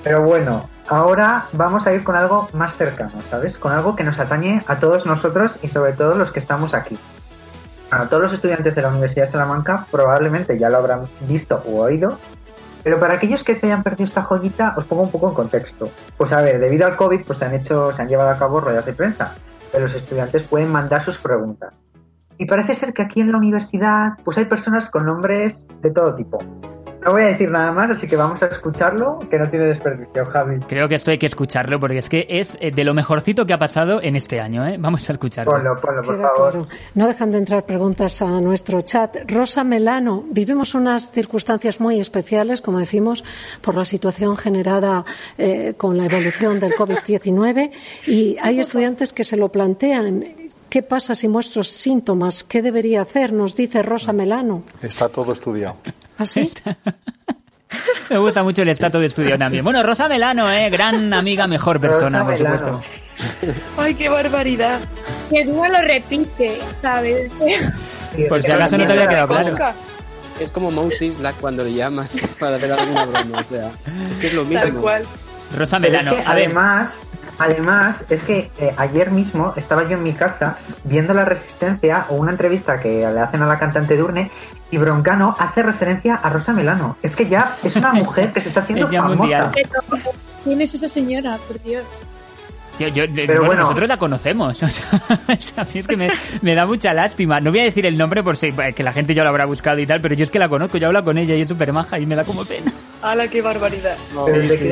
Pero 0.03 0.25
bueno, 0.25 0.69
ahora 0.89 1.45
vamos 1.53 1.87
a 1.87 1.95
ir 1.95 2.03
con 2.03 2.17
algo 2.17 2.49
más 2.55 2.75
cercano, 2.75 3.13
¿sabes? 3.31 3.57
Con 3.57 3.71
algo 3.71 3.95
que 3.95 4.03
nos 4.03 4.19
atañe 4.19 4.63
a 4.67 4.81
todos 4.81 5.07
nosotros 5.07 5.53
y 5.63 5.69
sobre 5.69 5.93
todo 5.93 6.17
los 6.17 6.33
que 6.33 6.41
estamos 6.41 6.75
aquí. 6.75 6.99
Bueno, 7.89 8.09
todos 8.09 8.25
los 8.25 8.33
estudiantes 8.33 8.75
de 8.75 8.83
la 8.83 8.89
Universidad 8.89 9.27
de 9.27 9.31
Salamanca 9.31 9.87
probablemente 9.93 10.59
ya 10.59 10.69
lo 10.71 10.79
habrán 10.79 11.03
visto 11.29 11.63
o 11.69 11.83
oído, 11.83 12.19
pero 12.85 13.01
para 13.01 13.15
aquellos 13.15 13.43
que 13.43 13.55
se 13.57 13.67
hayan 13.67 13.83
perdido 13.83 14.07
esta 14.07 14.23
joyita, 14.23 14.75
os 14.77 14.85
pongo 14.85 15.03
un 15.03 15.11
poco 15.11 15.31
en 15.31 15.35
contexto. 15.35 15.91
Pues 16.19 16.31
a 16.33 16.43
ver, 16.43 16.61
debido 16.61 16.87
al 16.87 16.97
COVID, 16.97 17.23
pues 17.27 17.39
se 17.39 17.47
han 17.47 17.55
hecho, 17.55 17.93
se 17.93 18.03
han 18.03 18.09
llevado 18.09 18.29
a 18.29 18.39
cabo 18.39 18.61
ruedas 18.61 18.85
de 18.85 18.93
prensa, 18.93 19.35
pero 19.73 19.87
los 19.87 19.97
estudiantes 19.97 20.47
pueden 20.47 20.71
mandar 20.71 21.03
sus 21.03 21.17
preguntas. 21.17 21.75
Y 22.37 22.47
parece 22.47 22.75
ser 22.75 22.93
que 22.93 23.03
aquí 23.03 23.21
en 23.21 23.33
la 23.33 23.39
universidad, 23.39 24.13
pues 24.23 24.37
hay 24.37 24.45
personas 24.45 24.91
con 24.91 25.07
nombres 25.07 25.67
de 25.81 25.91
todo 25.91 26.15
tipo. 26.15 26.39
No 27.05 27.13
voy 27.13 27.23
a 27.23 27.27
decir 27.27 27.51
nada 27.51 27.71
más, 27.71 27.91
así 27.91 28.07
que 28.07 28.17
vamos 28.17 28.43
a 28.43 28.47
escucharlo, 28.47 29.19
que 29.31 29.39
no 29.39 29.49
tiene 29.51 29.67
desperdicio, 29.67 30.25
Javi. 30.25 30.61
Creo 30.67 30.89
que 30.89 30.95
esto 30.95 31.11
hay 31.11 31.19
que 31.19 31.27
escucharlo 31.27 31.79
porque 31.79 31.99
es 31.99 32.09
que 32.09 32.27
es 32.29 32.57
eh, 32.61 32.71
de 32.71 32.83
lo 32.83 32.95
mejorcito 32.95 33.45
que 33.45 33.53
ha 33.53 33.59
pasado 33.59 34.01
en 34.03 34.17
este 34.17 34.41
año, 34.41 34.67
¿eh? 34.67 34.77
Vamos 34.79 35.07
a 35.09 35.13
escucharlo. 35.13 35.53
Ponlo, 35.53 35.77
ponlo, 35.77 36.03
por 36.03 36.17
Queda 36.17 36.29
favor. 36.35 36.51
claro. 36.53 36.69
No 36.95 37.07
dejan 37.07 37.31
de 37.31 37.39
entrar 37.39 37.67
preguntas 37.67 38.23
a 38.23 38.41
nuestro 38.41 38.81
chat. 38.81 39.17
Rosa 39.29 39.65
Melano, 39.65 40.25
vivimos 40.31 40.75
unas 40.75 41.11
circunstancias 41.11 41.79
muy 41.79 42.01
especiales, 42.01 42.63
como 42.63 42.79
decimos, 42.79 43.23
por 43.61 43.75
la 43.75 43.85
situación 43.85 44.39
generada 44.39 45.05
eh, 45.37 45.75
con 45.77 45.99
la 45.99 46.07
evolución 46.07 46.59
del 46.59 46.73
COVID-19 46.73 47.71
y 48.07 48.37
hay 48.41 48.61
estudiantes 48.61 49.13
que 49.13 49.25
se 49.25 49.37
lo 49.37 49.51
plantean. 49.51 50.25
¿Qué 50.69 50.83
pasa 50.83 51.15
si 51.15 51.29
muestro 51.29 51.63
síntomas? 51.63 52.43
¿Qué 52.43 52.61
debería 52.63 53.03
hacer? 53.03 53.33
Nos 53.33 53.55
dice 53.55 53.83
Rosa 53.83 54.13
Melano. 54.13 54.65
Está 54.83 55.09
todo 55.09 55.33
estudiado. 55.33 55.77
¿Así? 56.19 56.53
Me 58.11 58.19
gusta 58.19 58.43
mucho 58.43 58.63
el 58.63 58.69
estatus 58.69 59.01
de 59.01 59.07
estudio 59.07 59.39
también. 59.39 59.65
Bueno, 59.65 59.83
Rosa 59.83 60.09
Melano, 60.09 60.51
¿eh? 60.51 60.69
Gran 60.71 61.13
amiga, 61.13 61.47
mejor 61.47 61.81
persona, 61.81 62.23
Rosa 62.23 62.31
por 62.31 62.43
Melano. 62.51 62.83
supuesto. 62.83 63.81
Ay, 63.83 63.95
qué 63.95 64.09
barbaridad. 64.09 64.81
Que 65.31 65.45
no 65.45 65.67
lo 65.69 65.81
repite, 65.81 66.59
¿sabes? 66.83 67.31
Por 68.29 68.43
si 68.43 68.51
acaso 68.53 68.79
no 68.79 68.87
te 68.87 68.93
había 68.93 69.07
quedado 69.09 69.29
claro. 69.29 69.75
Es 70.41 70.51
como 70.51 70.71
Moses 70.73 71.17
Black 71.19 71.37
cuando 71.41 71.63
le 71.65 71.75
llaman 71.75 72.09
para 72.41 72.57
hacer 72.57 72.73
alguna 72.73 73.05
broma. 73.05 73.41
O 73.41 73.45
sea, 73.45 73.71
es 74.11 74.19
que 74.19 74.27
es 74.29 74.35
lo 74.35 74.45
mismo. 74.45 74.83
Rosa 75.57 75.79
Pero 75.79 75.93
Melano, 75.93 76.11
es 76.13 76.23
que 76.25 76.29
a 76.31 76.35
ver. 76.35 76.45
además, 76.47 76.89
además, 77.39 77.97
es 78.09 78.23
que 78.23 78.51
eh, 78.59 78.73
ayer 78.77 79.11
mismo 79.11 79.53
estaba 79.57 79.83
yo 79.85 79.97
en 79.97 80.03
mi 80.03 80.13
casa 80.13 80.57
viendo 80.85 81.15
La 81.15 81.25
Resistencia 81.25 82.07
o 82.09 82.15
una 82.17 82.33
entrevista 82.33 82.79
que 82.81 82.99
le 83.11 83.21
hacen 83.21 83.43
a 83.43 83.47
la 83.47 83.59
cantante 83.59 83.97
Durne 83.97 84.31
y 84.71 84.77
Broncano 84.79 85.37
hace 85.39 85.63
referencia 85.63 86.17
a 86.17 86.29
Rosa 86.31 86.53
Melano. 86.53 86.97
Es 87.03 87.15
que 87.15 87.29
ya 87.29 87.57
es 87.63 87.77
una 87.77 87.93
mujer 87.93 88.33
que 88.33 88.41
se 88.41 88.49
está 88.49 88.61
haciendo 88.61 88.89
famosa. 88.91 89.15
mundial. 89.17 89.53
¿Quién 90.43 90.61
es 90.61 90.75
esa 90.75 90.89
señora? 90.89 91.39
Por 91.47 91.63
Dios. 91.63 91.85
Yo, 92.79 92.89
yo- 92.89 93.05
Pero 93.15 93.27
bueno, 93.35 93.47
bueno. 93.47 93.63
nosotros 93.63 93.89
la 93.89 93.97
conocemos. 93.99 94.61
O 94.63 94.67
sea, 94.69 95.63
a 95.63 95.65
mí 95.65 95.71
es 95.79 95.87
que 95.87 95.97
me, 95.97 96.11
me 96.43 96.55
da 96.57 96.67
mucha 96.67 96.93
lástima. 96.93 97.41
No 97.41 97.51
voy 97.51 97.61
a 97.61 97.65
decir 97.65 97.87
el 97.87 97.97
nombre 97.97 98.23
por 98.25 98.37
si 98.37 98.49
eh, 98.49 98.73
que 98.75 98.83
la 98.83 98.93
gente 98.93 99.15
ya 99.15 99.23
lo 99.23 99.29
habrá 99.29 99.45
buscado 99.45 99.79
y 99.79 99.87
tal, 99.87 100.01
pero 100.01 100.15
yo 100.17 100.25
es 100.25 100.31
que 100.31 100.39
la 100.41 100.49
conozco, 100.49 100.77
yo 100.79 100.89
hablo 100.89 101.05
con 101.05 101.17
ella 101.19 101.35
y 101.37 101.43
es 101.43 101.49
súper 101.49 101.73
maja 101.73 101.99
y 102.01 102.07
me 102.07 102.17
da 102.17 102.25
como 102.25 102.45
pena. 102.45 102.73
¡Hala, 103.01 103.29
qué 103.29 103.41
barbaridad! 103.43 103.97
Sí, 104.27 104.57
sí, 104.57 104.69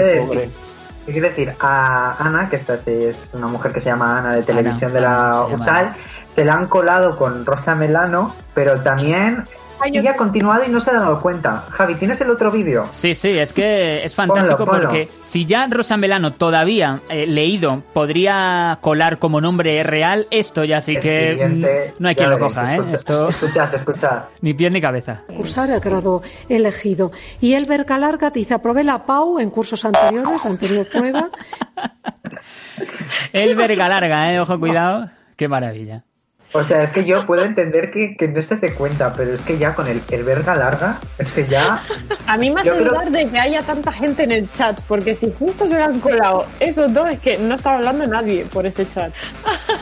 pobre. 1.04 1.20
decir, 1.20 1.54
a 1.60 2.16
Ana, 2.18 2.48
que 2.48 2.56
esta 2.56 2.74
es 2.86 3.16
una 3.32 3.46
mujer 3.46 3.72
que 3.72 3.80
se 3.80 3.86
llama 3.86 4.18
Ana 4.18 4.36
de 4.36 4.42
televisión 4.42 4.92
de 4.92 5.00
la 5.00 5.44
USAL, 5.44 5.94
se 6.34 6.44
la 6.44 6.54
han 6.54 6.66
colado 6.66 7.16
con 7.16 7.44
Rosa 7.44 7.74
Melano, 7.74 8.34
pero 8.54 8.80
también 8.80 9.44
ella 9.84 10.10
ha 10.12 10.16
continuado 10.16 10.64
y 10.64 10.68
no 10.68 10.80
se 10.80 10.90
ha 10.90 10.94
dado 10.94 11.20
cuenta. 11.20 11.64
Javi, 11.70 11.94
¿tienes 11.96 12.20
el 12.20 12.30
otro 12.30 12.50
vídeo? 12.50 12.86
Sí, 12.92 13.14
sí, 13.14 13.30
es 13.38 13.52
que 13.52 14.04
es 14.04 14.14
fantástico 14.14 14.58
Ponlo, 14.58 14.72
ponlo. 14.72 14.88
porque 14.88 15.08
si 15.22 15.44
ya 15.46 15.66
Rosa 15.68 15.96
Melano 15.96 16.32
todavía 16.32 17.00
eh, 17.08 17.26
leído 17.26 17.82
podría 17.92 18.78
colar 18.80 19.18
como 19.18 19.40
nombre 19.40 19.82
real, 19.82 20.26
esto 20.30 20.64
ya 20.64 20.80
sí 20.80 20.96
que 20.96 21.46
mm, 21.46 22.00
no 22.02 22.08
hay 22.08 22.14
quien 22.14 22.30
lo 22.30 22.38
coja, 22.38 22.74
¿eh? 22.74 22.78
escucha- 22.78 22.94
Esto 22.94 23.28
Escuchad, 23.28 23.74
escuchad. 23.74 24.22
ni 24.40 24.54
pie 24.54 24.70
ni 24.70 24.80
cabeza. 24.80 25.22
cursar 25.36 25.70
el 25.70 25.80
grado 25.80 26.22
elegido. 26.48 27.10
Y 27.40 27.54
Elber 27.54 27.84
Calarga 27.86 28.30
dice, 28.30 28.54
aprobé 28.54 28.84
la 28.84 29.04
PAU 29.06 29.38
en 29.38 29.50
cursos 29.50 29.84
anteriores, 29.84 30.28
la 30.44 30.50
anterior 30.50 30.86
prueba. 30.90 31.30
El 33.32 33.54
verga 33.54 33.88
larga, 33.88 34.32
¿eh? 34.32 34.40
Ojo, 34.40 34.58
cuidado. 34.58 35.10
Qué 35.36 35.48
maravilla. 35.48 36.04
O 36.54 36.64
sea, 36.64 36.84
es 36.84 36.90
que 36.92 37.04
yo 37.06 37.24
puedo 37.26 37.42
entender 37.44 37.90
que, 37.90 38.14
que 38.16 38.28
no 38.28 38.42
se 38.42 38.56
dé 38.56 38.74
cuenta, 38.74 39.12
pero 39.16 39.32
es 39.34 39.40
que 39.40 39.56
ya 39.58 39.74
con 39.74 39.88
el, 39.88 40.02
el 40.10 40.22
verga 40.22 40.54
larga, 40.54 40.98
es 41.18 41.32
que 41.32 41.46
ya... 41.46 41.82
A 42.26 42.36
mí 42.36 42.50
me 42.50 42.60
hace 42.60 42.70
creo- 42.70 42.84
dudar 42.90 43.10
de 43.10 43.26
que 43.28 43.38
haya 43.38 43.62
tanta 43.62 43.90
gente 43.90 44.24
en 44.24 44.32
el 44.32 44.50
chat, 44.50 44.78
porque 44.86 45.14
si 45.14 45.32
justo 45.38 45.66
se 45.66 45.78
lo 45.78 45.84
han 45.84 45.98
colado 46.00 46.44
esos 46.60 46.92
dos, 46.92 47.08
es 47.08 47.20
que 47.20 47.38
no 47.38 47.54
estaba 47.54 47.76
hablando 47.76 48.06
nadie 48.06 48.44
por 48.52 48.66
ese 48.66 48.86
chat. 48.88 49.12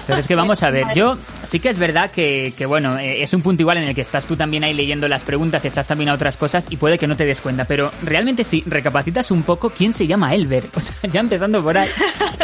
Pero 0.06 0.20
es 0.20 0.26
que 0.28 0.34
vamos 0.36 0.62
a 0.62 0.70
ver, 0.70 0.86
yo 0.94 1.16
sí 1.44 1.58
que 1.58 1.70
es 1.70 1.78
verdad 1.78 2.10
que, 2.10 2.52
que, 2.56 2.66
bueno, 2.66 2.98
eh, 2.98 3.22
es 3.22 3.34
un 3.34 3.42
punto 3.42 3.62
igual 3.62 3.78
en 3.78 3.84
el 3.84 3.94
que 3.94 4.00
estás 4.02 4.26
tú 4.26 4.36
también 4.36 4.62
ahí 4.64 4.72
leyendo 4.74 5.08
las 5.08 5.22
preguntas, 5.22 5.64
estás 5.64 5.88
también 5.88 6.10
a 6.10 6.14
otras 6.14 6.36
cosas 6.36 6.66
y 6.70 6.76
puede 6.76 6.98
que 6.98 7.06
no 7.06 7.16
te 7.16 7.24
des 7.26 7.40
cuenta, 7.40 7.64
pero 7.64 7.90
realmente 8.04 8.44
si 8.44 8.62
recapacitas 8.66 9.30
un 9.30 9.42
poco, 9.42 9.70
¿quién 9.70 9.92
se 9.92 10.06
llama 10.06 10.34
Elber? 10.34 10.64
O 10.76 10.80
sea, 10.80 10.96
ya 11.10 11.20
empezando 11.20 11.62
por 11.62 11.76
ahí, 11.76 11.90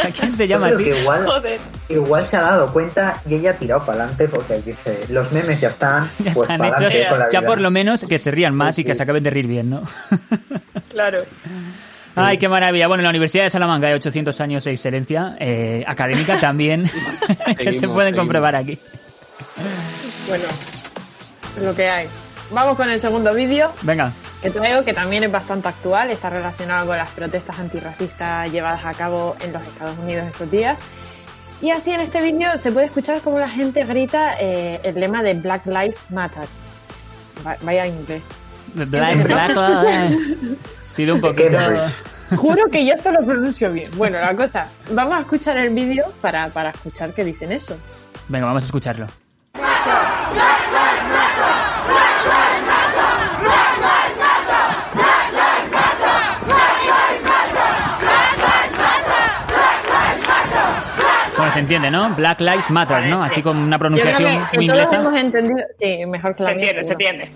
¿a 0.03 0.09
quién 0.11 0.35
se 0.35 0.47
llama 0.47 0.67
así? 0.67 0.83
igual, 0.89 1.25
igual 1.89 2.27
se 2.27 2.37
ha 2.37 2.41
dado 2.41 2.71
cuenta 2.71 3.19
y 3.27 3.35
ella 3.35 3.51
ha 3.51 3.53
tirado 3.53 3.83
para 3.85 4.03
adelante 4.03 4.16
porque 4.25 4.55
dice, 4.61 5.05
los 5.09 5.31
memes 5.31 5.59
ya 5.61 5.69
están, 5.69 6.05
Ya 6.19 6.33
pues 6.33 6.49
están 6.49 6.65
hechos, 6.65 7.09
con 7.09 7.19
la 7.19 7.29
ya 7.29 7.41
por 7.41 7.61
lo 7.61 7.69
menos 7.71 8.05
que 8.07 8.17
se 8.19 8.31
rían 8.31 8.55
más 8.55 8.77
y 8.79 8.83
que 8.83 8.95
se 8.95 9.03
acaben 9.03 9.23
de 9.23 9.29
rir 9.29 9.47
bien, 9.47 9.69
¿no? 9.69 9.83
Claro. 10.89 11.25
Ay, 12.15 12.39
qué 12.39 12.49
maravilla. 12.49 12.87
Bueno, 12.87 13.03
la 13.03 13.09
Universidad 13.09 13.43
de 13.43 13.51
Salamanca 13.51 13.85
hay 13.85 13.93
800 13.93 14.41
años 14.41 14.63
de 14.63 14.71
excelencia 14.71 15.35
eh, 15.39 15.83
académica 15.85 16.39
también, 16.41 16.85
que 17.59 17.73
se 17.73 17.87
pueden 17.87 18.13
seguimos. 18.13 18.13
comprobar 18.15 18.55
aquí. 18.55 18.79
Bueno, 20.27 20.45
es 21.57 21.63
lo 21.63 21.75
que 21.75 21.87
hay. 21.87 22.07
Vamos 22.51 22.77
con 22.77 22.89
el 22.89 22.99
segundo 23.01 23.33
vídeo 23.35 23.71
Venga. 23.83 24.11
que 24.41 24.49
traigo, 24.49 24.83
que 24.83 24.93
también 24.93 25.23
es 25.25 25.31
bastante 25.31 25.67
actual, 25.67 26.09
está 26.09 26.29
relacionado 26.29 26.87
con 26.87 26.97
las 26.97 27.09
protestas 27.09 27.59
antirracistas 27.59 28.51
llevadas 28.51 28.85
a 28.85 28.93
cabo 28.93 29.35
en 29.41 29.53
los 29.53 29.61
Estados 29.61 29.97
Unidos 29.99 30.25
estos 30.27 30.49
días. 30.49 30.77
Y 31.61 31.71
así 31.71 31.91
en 31.91 32.01
este 32.01 32.21
vídeo 32.21 32.57
se 32.57 32.71
puede 32.71 32.85
escuchar 32.85 33.19
cómo 33.21 33.39
la 33.39 33.49
gente 33.49 33.83
grita 33.83 34.35
eh, 34.39 34.79
el 34.83 34.99
lema 34.99 35.23
de 35.23 35.33
Black 35.33 35.65
Lives 35.65 35.97
Matter. 36.11 36.43
Va- 37.45 37.57
vaya 37.61 37.87
inglés. 37.87 38.21
Black, 38.73 39.23
black, 39.23 40.11
sido 40.91 41.15
un 41.15 41.21
poquito... 41.21 41.57
Juro 42.35 42.65
que 42.69 42.85
yo 42.85 42.93
esto 42.93 43.11
lo 43.11 43.25
pronuncio 43.25 43.71
bien. 43.71 43.89
Bueno, 43.95 44.19
la 44.19 44.35
cosa, 44.35 44.67
vamos 44.91 45.15
a 45.15 45.19
escuchar 45.21 45.55
el 45.57 45.69
vídeo 45.69 46.11
para, 46.19 46.49
para 46.49 46.71
escuchar 46.71 47.13
qué 47.13 47.23
dicen 47.23 47.53
eso. 47.53 47.77
Venga, 48.27 48.45
vamos 48.47 48.63
a 48.63 48.65
escucharlo. 48.65 49.07
Se 61.57 61.61
entiende, 61.61 61.89
¿no? 61.89 62.13
Black 62.15 62.39
Lives 62.39 62.69
Matter, 62.69 63.07
¿no? 63.07 63.23
Así 63.23 63.41
con 63.41 63.57
una 63.57 63.77
Yo 63.77 63.79
creo 63.79 63.79
pronunciación 63.79 64.47
que, 64.51 64.57
muy 64.57 64.67
todos 64.67 64.79
inglesa. 64.83 64.95
hemos 64.97 65.15
entendido. 65.15 65.67
Sí, 65.75 66.05
mejor 66.05 66.35
que 66.35 66.43
la 66.43 66.49
Se 66.49 66.55
mía, 66.55 66.65
entiende, 66.65 66.83
se 66.83 66.91
entiende. 66.93 67.31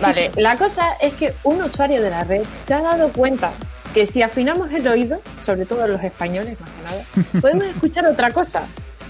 Vale, 0.00 0.30
la 0.36 0.56
cosa 0.56 0.92
es 0.98 1.12
que 1.14 1.34
un 1.44 1.62
usuario 1.62 2.00
de 2.00 2.08
la 2.08 2.24
red 2.24 2.42
se 2.44 2.72
ha 2.72 2.80
dado 2.80 3.12
cuenta 3.12 3.50
que 3.92 4.06
si 4.06 4.22
afinamos 4.22 4.72
el 4.72 4.88
oído, 4.88 5.20
sobre 5.44 5.66
todo 5.66 5.86
los 5.86 6.02
españoles 6.02 6.58
más 6.58 6.70
que 6.70 6.82
nada, 6.82 7.04
podemos 7.42 7.64
escuchar 7.64 8.06
otra 8.06 8.30
cosa. 8.30 8.62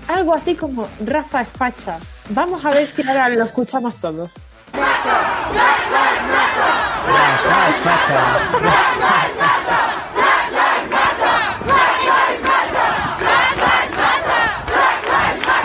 Algo 0.08 0.34
así 0.34 0.56
como 0.56 0.88
Rafa 1.06 1.42
es 1.42 1.48
facha. 1.48 1.98
Vamos 2.30 2.64
a 2.64 2.70
ver 2.70 2.88
si 2.88 3.06
ahora 3.06 3.28
lo 3.28 3.44
escuchamos 3.44 3.94
todos. 4.00 4.30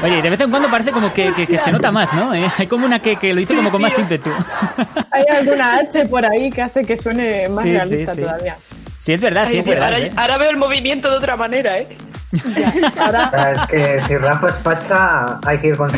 Oye, 0.05 0.21
de 0.21 0.29
vez 0.29 0.39
en 0.39 0.49
cuando 0.51 0.69
parece 0.69 0.91
como 0.91 1.11
que, 1.13 1.33
que- 1.33 1.47
que 1.47 1.57
se 1.57 1.71
nota 1.71 1.91
más, 1.91 2.13
¿no? 2.13 2.33
Eh, 2.33 2.45
Hay 2.57 2.67
como 2.67 2.85
una 2.85 2.99
que, 2.99 3.15
que 3.17 3.33
lo 3.33 3.39
dice 3.39 3.55
como 3.55 3.71
con 3.71 3.81
más 3.81 3.97
ímpetu. 3.97 4.29
Hay 5.11 5.23
alguna 5.35 5.77
H 5.77 6.05
por 6.05 6.25
ahí 6.25 6.51
que 6.51 6.61
hace 6.61 6.85
que 6.85 6.95
suene 6.95 7.49
más 7.49 7.63
Sí, 7.63 7.71
realista 7.71 8.13
sí. 8.15 8.21
todavía. 8.21 8.57
Sí, 8.99 9.13
es 9.13 9.21
verdad, 9.21 9.45
sí, 9.45 9.53
Ay, 9.53 9.59
es 9.59 9.65
verdad. 9.65 9.85
ahora, 9.93 9.99
¿eh? 9.99 10.11
ahora 10.15 10.37
veo 10.37 10.49
el 10.51 10.57
movimiento 10.57 11.09
de 11.11 11.17
otra 11.17 11.35
manera, 11.35 11.77
¿eh? 11.79 11.87
Es 12.35 13.67
que 13.69 14.01
si 14.07 14.17
Rafa 14.17 14.47
es 14.47 14.55
facha, 14.55 15.39
hay 15.45 15.57
que 15.59 15.67
ir 15.67 15.77
con... 15.77 15.89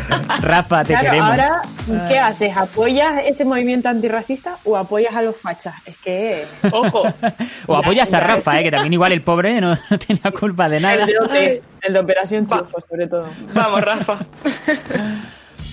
Rafa, 0.41 0.83
te 0.83 0.93
Claro, 0.93 1.05
queremos. 1.05 1.29
ahora, 1.29 1.61
¿qué 2.07 2.19
haces? 2.19 2.55
¿Apoyas 2.55 3.23
ese 3.25 3.45
movimiento 3.45 3.89
antirracista 3.89 4.57
o 4.65 4.77
apoyas 4.77 5.15
a 5.15 5.21
los 5.21 5.35
fachas? 5.35 5.75
Es 5.85 5.97
que... 5.97 6.45
Ojo. 6.71 7.03
O 7.67 7.75
apoyas 7.77 8.13
a 8.13 8.19
Rafa, 8.19 8.59
eh, 8.59 8.63
que 8.63 8.71
también 8.71 8.93
igual 8.93 9.11
el 9.11 9.21
pobre 9.21 9.59
no, 9.61 9.75
no 9.89 9.99
tenía 9.99 10.31
culpa 10.31 10.69
de 10.69 10.79
nada. 10.79 10.95
El 10.95 11.05
de, 11.07 11.19
OT, 11.19 11.63
el 11.81 11.93
de 11.93 11.99
Operación 11.99 12.45
Triunfo, 12.47 12.77
sobre 12.81 13.07
todo. 13.07 13.27
Vamos, 13.53 13.81
Rafa. 13.81 14.19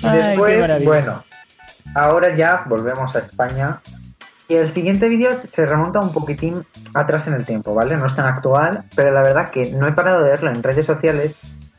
Después, 0.02 0.84
bueno, 0.84 1.24
ahora 1.94 2.34
ya 2.36 2.64
volvemos 2.66 3.14
a 3.14 3.18
España. 3.20 3.78
Y 4.48 4.54
el 4.54 4.72
siguiente 4.74 5.08
vídeo 5.08 5.30
se 5.54 5.66
remonta 5.66 6.00
un 6.00 6.12
poquitín 6.12 6.64
atrás 6.92 7.26
en 7.26 7.34
el 7.34 7.44
tiempo, 7.44 7.74
¿vale? 7.74 7.96
No 7.96 8.06
es 8.06 8.14
tan 8.14 8.26
actual, 8.26 8.84
pero 8.94 9.12
la 9.12 9.22
verdad 9.22 9.50
que 9.50 9.70
no 9.70 9.88
he 9.88 9.92
parado 9.92 10.22
de 10.22 10.30
verlo 10.30 10.50
en 10.50 10.62
redes 10.62 10.84
sociales, 10.84 11.36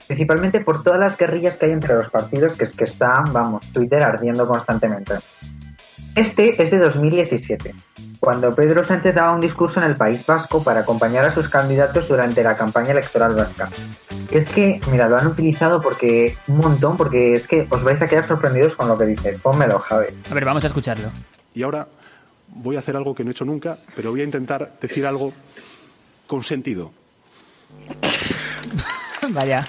principalmente 0.08 0.62
por 0.62 0.84
todas 0.84 1.00
las 1.00 1.18
guerrillas 1.18 1.58
que 1.58 1.68
hay 1.68 1.74
entre 1.74 1.94
los 1.94 2.10
partidos, 2.10 2.58
que 2.58 2.66
es 2.66 2.72
que 2.72 2.86
está, 2.86 3.24
vamos, 3.32 3.66
Twitter 3.72 4.02
ardiendo 4.02 4.48
constantemente. 4.48 5.14
Este 6.16 6.62
es 6.64 6.72
de 6.72 6.80
2017, 6.80 7.76
cuando 8.20 8.50
Pedro 8.56 8.88
Sánchez 8.88 9.14
daba 9.14 9.34
un 9.34 9.42
discurso 9.42 9.80
en 9.80 9.86
el 9.86 9.96
País 9.96 10.26
Vasco 10.26 10.64
para 10.64 10.80
acompañar 10.80 11.26
a 11.26 11.34
sus 11.34 11.50
candidatos 11.50 12.08
durante 12.08 12.42
la 12.42 12.56
campaña 12.56 12.92
electoral 12.92 13.36
vasca. 13.36 13.70
Es 14.32 14.50
que, 14.50 14.80
mira, 14.90 15.08
lo 15.08 15.18
han 15.18 15.28
utilizado 15.28 15.82
porque 15.82 16.36
un 16.48 16.58
montón, 16.58 16.98
porque 16.98 17.34
es 17.34 17.48
que 17.48 17.68
os 17.70 17.84
vais 17.84 18.02
a 18.02 18.08
quedar 18.08 18.28
sorprendidos 18.28 18.76
con 18.76 18.88
lo 18.88 18.98
que 18.98 19.06
dice. 19.06 19.38
Pónmelo, 19.44 19.78
Javi. 19.80 20.08
A 20.32 20.34
ver, 20.34 20.46
vamos 20.46 20.64
a 20.64 20.68
escucharlo. 20.68 21.10
Y 21.54 21.64
ahora 21.64 21.88
voy 22.50 22.76
a 22.76 22.80
hacer 22.80 22.96
algo 22.96 23.14
que 23.14 23.24
no 23.24 23.30
he 23.30 23.32
hecho 23.32 23.46
nunca, 23.46 23.78
pero 23.96 24.12
voy 24.12 24.22
a 24.22 24.26
intentar 24.26 24.74
decir 24.82 25.06
algo 25.06 25.34
con 26.28 26.44
sentido. 26.44 26.92
Vaya. 29.30 29.66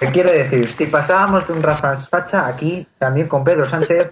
¿Qué 0.00 0.06
quiere 0.08 0.44
decir? 0.44 0.74
Si 0.76 0.86
pasábamos 0.86 1.46
de 1.46 1.52
un 1.52 1.62
Rafa 1.62 1.98
Facha 2.00 2.46
aquí, 2.46 2.86
también 2.98 3.28
con 3.28 3.44
Pedro 3.44 3.68
Sánchez, 3.68 4.10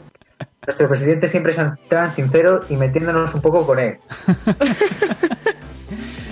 nuestro 0.67 0.89
presidente 0.89 1.29
siempre 1.29 1.53
es 1.53 1.89
tan 1.89 2.15
sincero 2.15 2.61
y 2.69 2.77
metiéndonos 2.77 3.35
un 3.35 3.41
poco 3.41 3.67
con 3.67 3.79
él. 3.79 3.99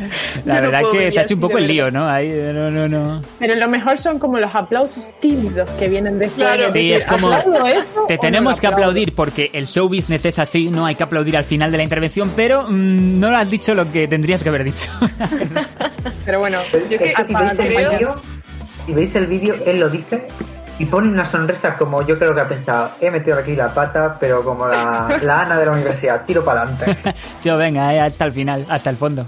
La 0.44 0.54
Yo 0.54 0.60
no 0.60 0.66
verdad 0.66 0.80
puedo 0.80 0.92
que 0.94 1.12
se 1.12 1.20
ha 1.20 1.22
hecho 1.22 1.34
un 1.34 1.40
poco 1.40 1.58
el 1.58 1.66
lío, 1.66 1.90
¿no? 1.90 2.08
Ahí, 2.08 2.28
no, 2.52 2.70
no, 2.70 2.88
no. 2.88 3.22
Pero 3.38 3.54
lo 3.54 3.68
mejor 3.68 3.98
son 3.98 4.18
como 4.18 4.38
los 4.38 4.54
aplausos 4.54 5.04
tímidos 5.20 5.68
que 5.70 5.88
vienen 5.88 6.18
de 6.18 6.28
fuera. 6.28 6.70
Sí, 6.70 6.92
es 6.92 7.04
como 7.04 7.30
¿aplaudo 7.32 7.66
eso 7.66 8.04
te 8.06 8.16
no 8.16 8.20
tenemos 8.20 8.56
lo 8.56 8.60
que 8.60 8.66
aplaudir 8.66 9.14
porque 9.14 9.50
el 9.52 9.66
show 9.66 9.88
business 9.88 10.24
es 10.24 10.38
así, 10.38 10.70
no 10.70 10.86
hay 10.86 10.94
que 10.94 11.02
aplaudir 11.02 11.36
al 11.36 11.44
final 11.44 11.70
de 11.70 11.78
la 11.78 11.84
intervención, 11.84 12.30
pero 12.34 12.64
mm, 12.68 13.20
no 13.20 13.30
lo 13.30 13.36
has 13.36 13.50
dicho 13.50 13.74
lo 13.74 13.90
que 13.90 14.08
tendrías 14.08 14.42
que 14.42 14.48
haber 14.48 14.64
dicho. 14.64 14.90
Pero 16.24 16.40
bueno, 16.40 16.58
yo 16.72 16.98
que 16.98 17.12
que 17.12 17.14
si 17.26 17.34
veis 17.34 17.58
el 17.58 17.66
creo... 17.66 17.90
vídeo, 17.90 18.14
si 18.86 18.92
veis 18.92 19.16
el 19.16 19.26
vídeo, 19.26 19.54
él 19.66 19.80
lo 19.80 19.88
dice 19.88 20.26
y 20.80 20.86
pone 20.86 21.08
una 21.08 21.30
sonrisa 21.30 21.76
como 21.76 22.00
yo 22.06 22.18
creo 22.18 22.34
que 22.34 22.40
ha 22.40 22.48
pensado, 22.48 22.90
he 23.02 23.10
metido 23.10 23.36
aquí 23.38 23.54
la 23.54 23.72
pata, 23.72 24.16
pero 24.18 24.42
como 24.42 24.66
la, 24.66 25.18
la 25.22 25.42
Ana 25.42 25.58
de 25.58 25.66
la 25.66 25.72
universidad, 25.72 26.24
tiro 26.24 26.42
para 26.42 26.62
adelante. 26.62 27.14
Yo 27.44 27.58
venga, 27.58 27.94
eh, 27.94 28.00
hasta 28.00 28.24
el 28.24 28.32
final, 28.32 28.64
hasta 28.68 28.88
el 28.88 28.96
fondo. 28.96 29.26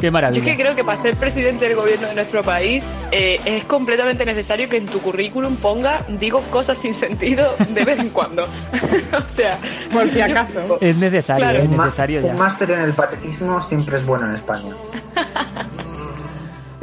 Qué 0.00 0.02
Yo 0.02 0.08
es 0.08 0.12
maravilla. 0.12 0.44
que 0.44 0.56
creo 0.56 0.74
que 0.74 0.84
para 0.84 1.00
ser 1.00 1.16
presidente 1.16 1.66
del 1.66 1.76
gobierno 1.76 2.08
de 2.08 2.14
nuestro 2.14 2.42
país 2.42 2.84
eh, 3.10 3.40
es 3.44 3.64
completamente 3.64 4.24
necesario 4.24 4.68
que 4.68 4.76
en 4.76 4.86
tu 4.86 5.00
currículum 5.00 5.56
ponga 5.56 6.00
digo 6.08 6.40
cosas 6.50 6.76
sin 6.78 6.94
sentido 6.94 7.54
de 7.68 7.84
vez 7.84 7.98
en 7.98 8.10
cuando. 8.10 8.42
o 9.12 9.28
sea, 9.34 9.58
por 9.92 10.08
si 10.10 10.20
acaso. 10.20 10.78
Es 10.80 10.96
necesario, 10.96 11.44
Claro. 11.44 11.58
es 11.60 11.68
necesario 11.70 12.20
ya. 12.20 12.32
Un 12.32 12.38
máster 12.38 12.70
en 12.72 12.80
el 12.80 12.92
patetismo 12.92 13.66
siempre 13.68 13.98
es 13.98 14.06
bueno 14.06 14.26
en 14.28 14.34
España. 14.36 14.72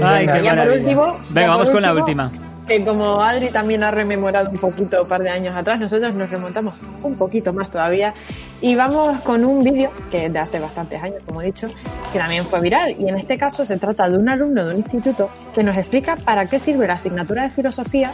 Ay, 0.04 0.26
Venga, 0.26 0.34
qué 0.42 0.50
maravilla. 0.50 0.80
último, 0.80 1.20
Venga, 1.30 1.50
vamos 1.50 1.68
por 1.68 1.74
con 1.76 1.82
la 1.84 1.94
última. 1.94 2.32
Que 2.72 2.86
como 2.86 3.22
Adri 3.22 3.50
también 3.50 3.84
ha 3.84 3.92
rememorado 3.92 4.50
un 4.50 4.58
poquito, 4.58 5.02
un 5.02 5.08
par 5.10 5.22
de 5.22 5.30
años 5.30 5.54
atrás, 5.58 5.78
nosotros 5.78 6.14
nos 6.14 6.30
remontamos 6.30 6.76
un 7.04 7.18
poquito 7.18 7.52
más 7.52 7.70
todavía 7.70 8.14
y 8.62 8.76
vamos 8.76 9.20
con 9.24 9.44
un 9.44 9.62
vídeo 9.62 9.92
que 10.10 10.28
es 10.28 10.32
de 10.32 10.40
hace 10.40 10.58
bastantes 10.58 11.04
años, 11.04 11.18
como 11.26 11.42
he 11.42 11.48
dicho, 11.48 11.68
que 12.14 12.20
también 12.20 12.46
fue 12.46 12.62
viral. 12.62 12.96
Y 12.98 13.10
en 13.10 13.18
este 13.18 13.38
caso 13.38 13.66
se 13.66 13.76
trata 13.76 14.08
de 14.10 14.18
un 14.18 14.30
alumno 14.30 14.64
de 14.66 14.72
un 14.74 14.78
instituto 14.80 15.30
que 15.54 15.64
nos 15.64 15.76
explica 15.76 16.16
para 16.16 16.46
qué 16.46 16.62
sirve 16.62 16.88
la 16.88 16.94
asignatura 16.94 17.44
de 17.44 17.50
filosofía 17.50 18.10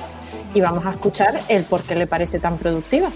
y 0.56 0.62
vamos 0.62 0.84
a 0.88 0.92
escuchar 0.92 1.40
el 1.50 1.64
por 1.66 1.84
qué 1.84 1.94
le 1.94 2.08
parece 2.08 2.40
tan 2.40 2.58
productiva. 2.58 3.10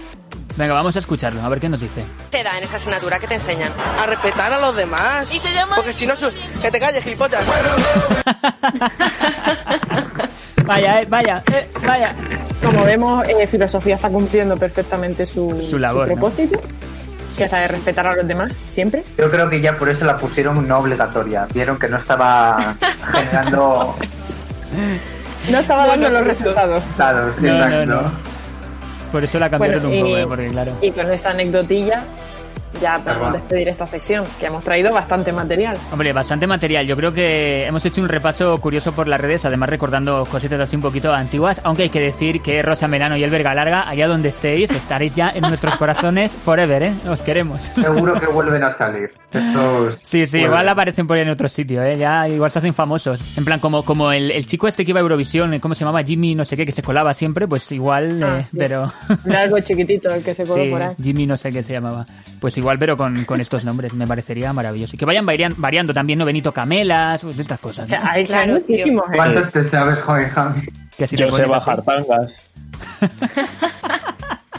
Venga, 0.56 0.74
vamos 0.74 0.94
a 0.94 0.98
escucharlo, 1.00 1.42
a 1.42 1.48
ver 1.48 1.58
qué 1.58 1.68
nos 1.68 1.80
dice. 1.80 2.04
te 2.30 2.44
da 2.44 2.56
en 2.58 2.62
esa 2.64 2.76
asignatura 2.76 3.18
que 3.18 3.26
te 3.26 3.34
enseñan? 3.34 3.72
A 4.00 4.06
respetar 4.06 4.52
a 4.52 4.60
los 4.60 4.76
demás. 4.76 5.32
¿Y 5.34 5.40
se 5.40 5.52
llama? 5.52 5.74
Porque 5.76 5.92
si 5.92 6.06
no, 6.06 6.14
su- 6.14 6.30
que 6.60 6.70
te 6.70 6.78
calles, 6.78 7.02
gilipollas. 7.02 7.44
Vaya, 10.74 11.00
eh, 11.02 11.06
vaya, 11.08 11.42
eh, 11.52 11.68
vaya. 11.86 12.14
Como 12.64 12.84
vemos, 12.84 13.28
eh, 13.28 13.46
filosofía 13.46 13.96
está 13.96 14.08
cumpliendo 14.08 14.56
perfectamente 14.56 15.26
su, 15.26 15.60
Su 15.60 15.78
labor, 15.78 16.08
¿no? 16.08 16.14
propósito, 16.14 16.60
que 17.36 17.44
es 17.44 17.52
la 17.52 17.58
de 17.60 17.68
respetar 17.68 18.06
a 18.06 18.14
los 18.16 18.26
demás, 18.26 18.52
siempre. 18.70 19.02
Yo 19.18 19.30
creo 19.30 19.48
que 19.50 19.60
ya 19.60 19.76
por 19.76 19.88
eso 19.88 20.04
la 20.04 20.16
pusieron 20.16 20.66
no 20.66 20.78
obligatoria. 20.78 21.46
Vieron 21.52 21.78
que 21.78 21.88
no 21.88 21.98
estaba 21.98 22.76
generando 23.12 23.96
No 25.50 25.58
estaba 25.58 25.86
dando 25.88 26.08
los 26.08 26.24
resultados. 26.26 26.82
No, 26.98 27.12
no, 27.12 27.28
exacto. 27.48 27.86
no. 27.86 28.02
Por 29.10 29.24
eso 29.24 29.38
la 29.38 29.50
cambiaron 29.50 29.82
Bueno, 29.82 29.94
un 29.96 30.02
poco, 30.04 30.16
y- 30.16 30.20
eh, 30.22 30.26
porque 30.26 30.48
claro. 30.48 30.72
Y 30.80 30.90
con 30.92 31.12
esta 31.12 31.30
anecdotilla 31.30 32.02
ya 32.80 32.98
podemos 32.98 33.16
Perdón. 33.28 33.32
despedir 33.32 33.68
esta 33.68 33.86
sección, 33.86 34.24
que 34.40 34.46
hemos 34.46 34.64
traído 34.64 34.92
bastante 34.92 35.32
material. 35.32 35.76
Hombre, 35.92 36.12
bastante 36.12 36.46
material. 36.46 36.86
Yo 36.86 36.96
creo 36.96 37.12
que 37.12 37.66
hemos 37.66 37.84
hecho 37.84 38.00
un 38.00 38.08
repaso 38.08 38.56
curioso 38.58 38.92
por 38.92 39.06
las 39.08 39.20
redes, 39.20 39.44
además 39.44 39.68
recordando 39.68 40.24
cositas 40.30 40.58
así 40.60 40.76
un 40.76 40.82
poquito 40.82 41.12
antiguas, 41.12 41.60
aunque 41.64 41.84
hay 41.84 41.88
que 41.90 42.00
decir 42.00 42.40
que 42.40 42.60
Rosa 42.62 42.88
Melano 42.88 43.16
y 43.16 43.24
Elber 43.24 43.42
Galarga, 43.42 43.88
allá 43.88 44.08
donde 44.08 44.30
estéis, 44.30 44.70
estaréis 44.70 45.14
ya 45.14 45.30
en 45.30 45.42
nuestros 45.42 45.76
corazones 45.76 46.32
forever, 46.32 46.82
¿eh? 46.82 46.92
Os 47.08 47.22
queremos. 47.22 47.62
Seguro 47.74 48.18
que 48.18 48.26
vuelven 48.32 48.64
a 48.64 48.76
salir. 48.76 49.10
Estos 49.30 49.98
Sí, 50.02 50.26
sí, 50.26 50.32
vuelven. 50.38 50.50
igual 50.50 50.68
aparecen 50.68 51.06
por 51.06 51.16
ahí 51.16 51.22
en 51.22 51.30
otro 51.30 51.48
sitio, 51.48 51.82
¿eh? 51.82 51.96
Ya 51.96 52.28
igual 52.28 52.50
se 52.50 52.58
hacen 52.58 52.74
famosos. 52.74 53.20
En 53.38 53.44
plan, 53.44 53.60
como, 53.60 53.84
como 53.84 54.12
el, 54.12 54.30
el 54.30 54.44
chico 54.46 54.66
este 54.66 54.84
que 54.84 54.90
iba 54.90 55.00
a 55.00 55.02
Eurovisión, 55.02 55.58
¿cómo 55.60 55.74
se 55.74 55.84
llamaba? 55.84 56.02
Jimmy 56.02 56.34
no 56.34 56.44
sé 56.44 56.56
qué, 56.56 56.66
que 56.66 56.72
se 56.72 56.82
colaba 56.82 57.14
siempre, 57.14 57.46
pues 57.46 57.70
igual, 57.72 58.22
Ah, 58.22 58.38
eh, 58.40 58.44
sí. 58.50 58.56
pero... 58.58 58.92
Era 59.24 59.42
algo 59.42 59.58
chiquitito 59.60 60.12
el 60.12 60.22
que 60.22 60.34
se 60.34 60.44
coló 60.44 60.62
Sí, 60.64 60.70
por 60.70 60.82
ahí. 60.82 60.94
Jimmy 61.02 61.26
no 61.26 61.36
sé 61.36 61.50
qué 61.50 61.62
se 61.62 61.72
llamaba. 61.72 62.04
Pues 62.42 62.58
igual, 62.58 62.76
pero 62.78 62.96
con, 62.96 63.24
con 63.24 63.40
estos 63.40 63.64
nombres, 63.64 63.94
me 63.94 64.04
parecería 64.06 64.52
maravilloso. 64.52 64.96
Y 64.96 64.98
que 64.98 65.04
vayan 65.06 65.24
varian- 65.24 65.54
variando 65.56 65.94
también, 65.94 66.18
¿no? 66.18 66.24
Benito 66.26 66.52
Camelas, 66.52 67.22
pues 67.22 67.38
estas 67.38 67.60
cosas. 67.60 67.88
¿no? 67.88 67.96
Hay 68.02 68.26
claro, 68.26 68.54
muchísimos. 68.54 69.04
¿eh? 69.12 69.16
¿Cuántos 69.16 69.52
te 69.52 69.70
sabes, 69.70 70.00
joven 70.00 70.28
Javi? 70.28 70.68
Que 70.98 71.06
si 71.06 71.16
Yo 71.16 71.30
sé 71.30 71.42
así. 71.44 71.50
bajar 71.52 71.82
tangas. 71.82 72.50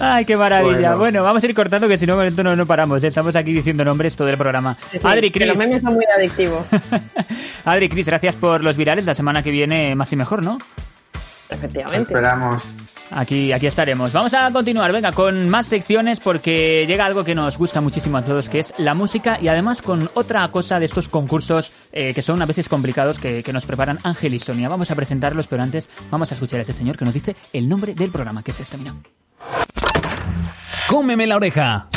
Ay, 0.00 0.24
qué 0.24 0.36
maravilla. 0.36 0.74
Bueno. 0.94 0.98
Bueno. 0.98 1.22
vamos 1.22 1.42
a 1.42 1.46
ir 1.46 1.54
cortando 1.54 1.86
que 1.86 1.96
si 1.96 2.06
no, 2.06 2.16
con 2.16 2.26
esto 2.26 2.42
no, 2.42 2.56
no 2.56 2.66
paramos. 2.66 3.04
Estamos 3.04 3.36
aquí 3.36 3.52
diciendo 3.52 3.84
nombres 3.84 4.16
todo 4.16 4.28
el 4.28 4.36
programa. 4.36 4.76
Sí, 4.90 4.98
Adri, 5.04 5.30
que 5.30 5.38
Cris. 5.38 5.48
los 5.50 5.56
memes 5.58 5.82
son 5.82 5.94
muy 5.94 6.04
adictivos. 6.16 6.66
Adri, 7.64 7.88
Cris, 7.88 8.06
gracias 8.06 8.34
por 8.34 8.64
los 8.64 8.76
virales. 8.76 9.06
La 9.06 9.14
semana 9.14 9.42
que 9.42 9.50
viene 9.52 9.94
más 9.94 10.12
y 10.12 10.16
mejor, 10.16 10.44
¿no? 10.44 10.58
Efectivamente. 11.48 12.12
Esperamos. 12.12 12.64
Aquí, 13.14 13.52
aquí 13.52 13.66
estaremos. 13.66 14.12
Vamos 14.12 14.34
a 14.34 14.50
continuar, 14.50 14.92
venga, 14.92 15.12
con 15.12 15.48
más 15.48 15.66
secciones 15.66 16.20
porque 16.20 16.86
llega 16.86 17.04
algo 17.04 17.24
que 17.24 17.34
nos 17.34 17.58
gusta 17.58 17.80
muchísimo 17.80 18.16
a 18.18 18.22
todos, 18.22 18.48
que 18.48 18.60
es 18.60 18.74
la 18.78 18.94
música 18.94 19.38
y 19.40 19.48
además 19.48 19.82
con 19.82 20.10
otra 20.14 20.50
cosa 20.50 20.78
de 20.78 20.86
estos 20.86 21.08
concursos 21.08 21.72
eh, 21.92 22.14
que 22.14 22.22
son 22.22 22.40
a 22.40 22.46
veces 22.46 22.68
complicados 22.68 23.18
que, 23.18 23.42
que 23.42 23.52
nos 23.52 23.66
preparan 23.66 23.98
Ángel 24.02 24.34
y 24.34 24.40
Sonia. 24.40 24.68
Vamos 24.68 24.90
a 24.90 24.94
presentarlos, 24.94 25.46
pero 25.46 25.62
antes 25.62 25.90
vamos 26.10 26.30
a 26.30 26.34
escuchar 26.34 26.60
a 26.60 26.62
ese 26.62 26.72
señor 26.72 26.96
que 26.96 27.04
nos 27.04 27.14
dice 27.14 27.36
el 27.52 27.68
nombre 27.68 27.94
del 27.94 28.10
programa, 28.10 28.42
que 28.42 28.50
es 28.50 28.60
este, 28.60 28.78
mira. 28.78 28.94
Cómeme 30.88 31.26
la 31.26 31.36
oreja. 31.36 31.88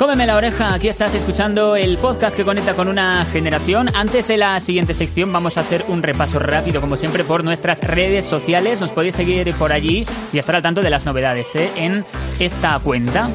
Cómeme 0.00 0.24
la 0.24 0.38
oreja, 0.38 0.72
aquí 0.72 0.88
estás 0.88 1.12
escuchando 1.12 1.76
el 1.76 1.98
podcast 1.98 2.34
que 2.34 2.42
conecta 2.42 2.72
con 2.72 2.88
una 2.88 3.22
generación. 3.26 3.94
Antes 3.94 4.28
de 4.28 4.38
la 4.38 4.58
siguiente 4.58 4.94
sección 4.94 5.30
vamos 5.30 5.58
a 5.58 5.60
hacer 5.60 5.84
un 5.88 6.02
repaso 6.02 6.38
rápido, 6.38 6.80
como 6.80 6.96
siempre, 6.96 7.22
por 7.22 7.44
nuestras 7.44 7.80
redes 7.80 8.24
sociales. 8.24 8.80
Nos 8.80 8.88
podéis 8.92 9.16
seguir 9.16 9.52
por 9.56 9.74
allí 9.74 10.04
y 10.32 10.38
estar 10.38 10.54
al 10.56 10.62
tanto 10.62 10.80
de 10.80 10.88
las 10.88 11.04
novedades 11.04 11.54
¿eh? 11.54 11.70
en 11.76 12.06
esta 12.38 12.78
cuenta. 12.78 13.28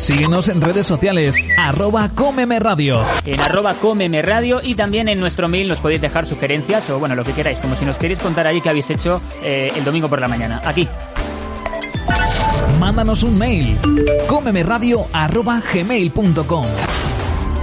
Síguenos 0.00 0.48
en 0.48 0.60
redes 0.60 0.86
sociales, 0.86 1.46
arroba 1.56 2.10
Cómeme 2.14 2.58
Radio. 2.60 3.00
En 3.24 3.40
arroba 3.40 3.72
Cómeme 3.72 4.20
Radio 4.20 4.60
y 4.62 4.74
también 4.74 5.08
en 5.08 5.18
nuestro 5.18 5.48
mail 5.48 5.66
nos 5.66 5.78
podéis 5.78 6.02
dejar 6.02 6.26
sugerencias 6.26 6.90
o 6.90 6.98
bueno, 6.98 7.14
lo 7.14 7.24
que 7.24 7.32
queráis, 7.32 7.58
como 7.58 7.74
si 7.74 7.86
nos 7.86 7.96
queréis 7.96 8.18
contar 8.18 8.46
allí 8.46 8.60
qué 8.60 8.68
habéis 8.68 8.90
hecho 8.90 9.22
eh, 9.42 9.72
el 9.74 9.82
domingo 9.82 10.10
por 10.10 10.20
la 10.20 10.28
mañana. 10.28 10.60
Aquí. 10.62 10.86
Mándanos 12.78 13.22
un 13.22 13.38
mail, 13.38 13.78
gmail.com. 15.72 16.66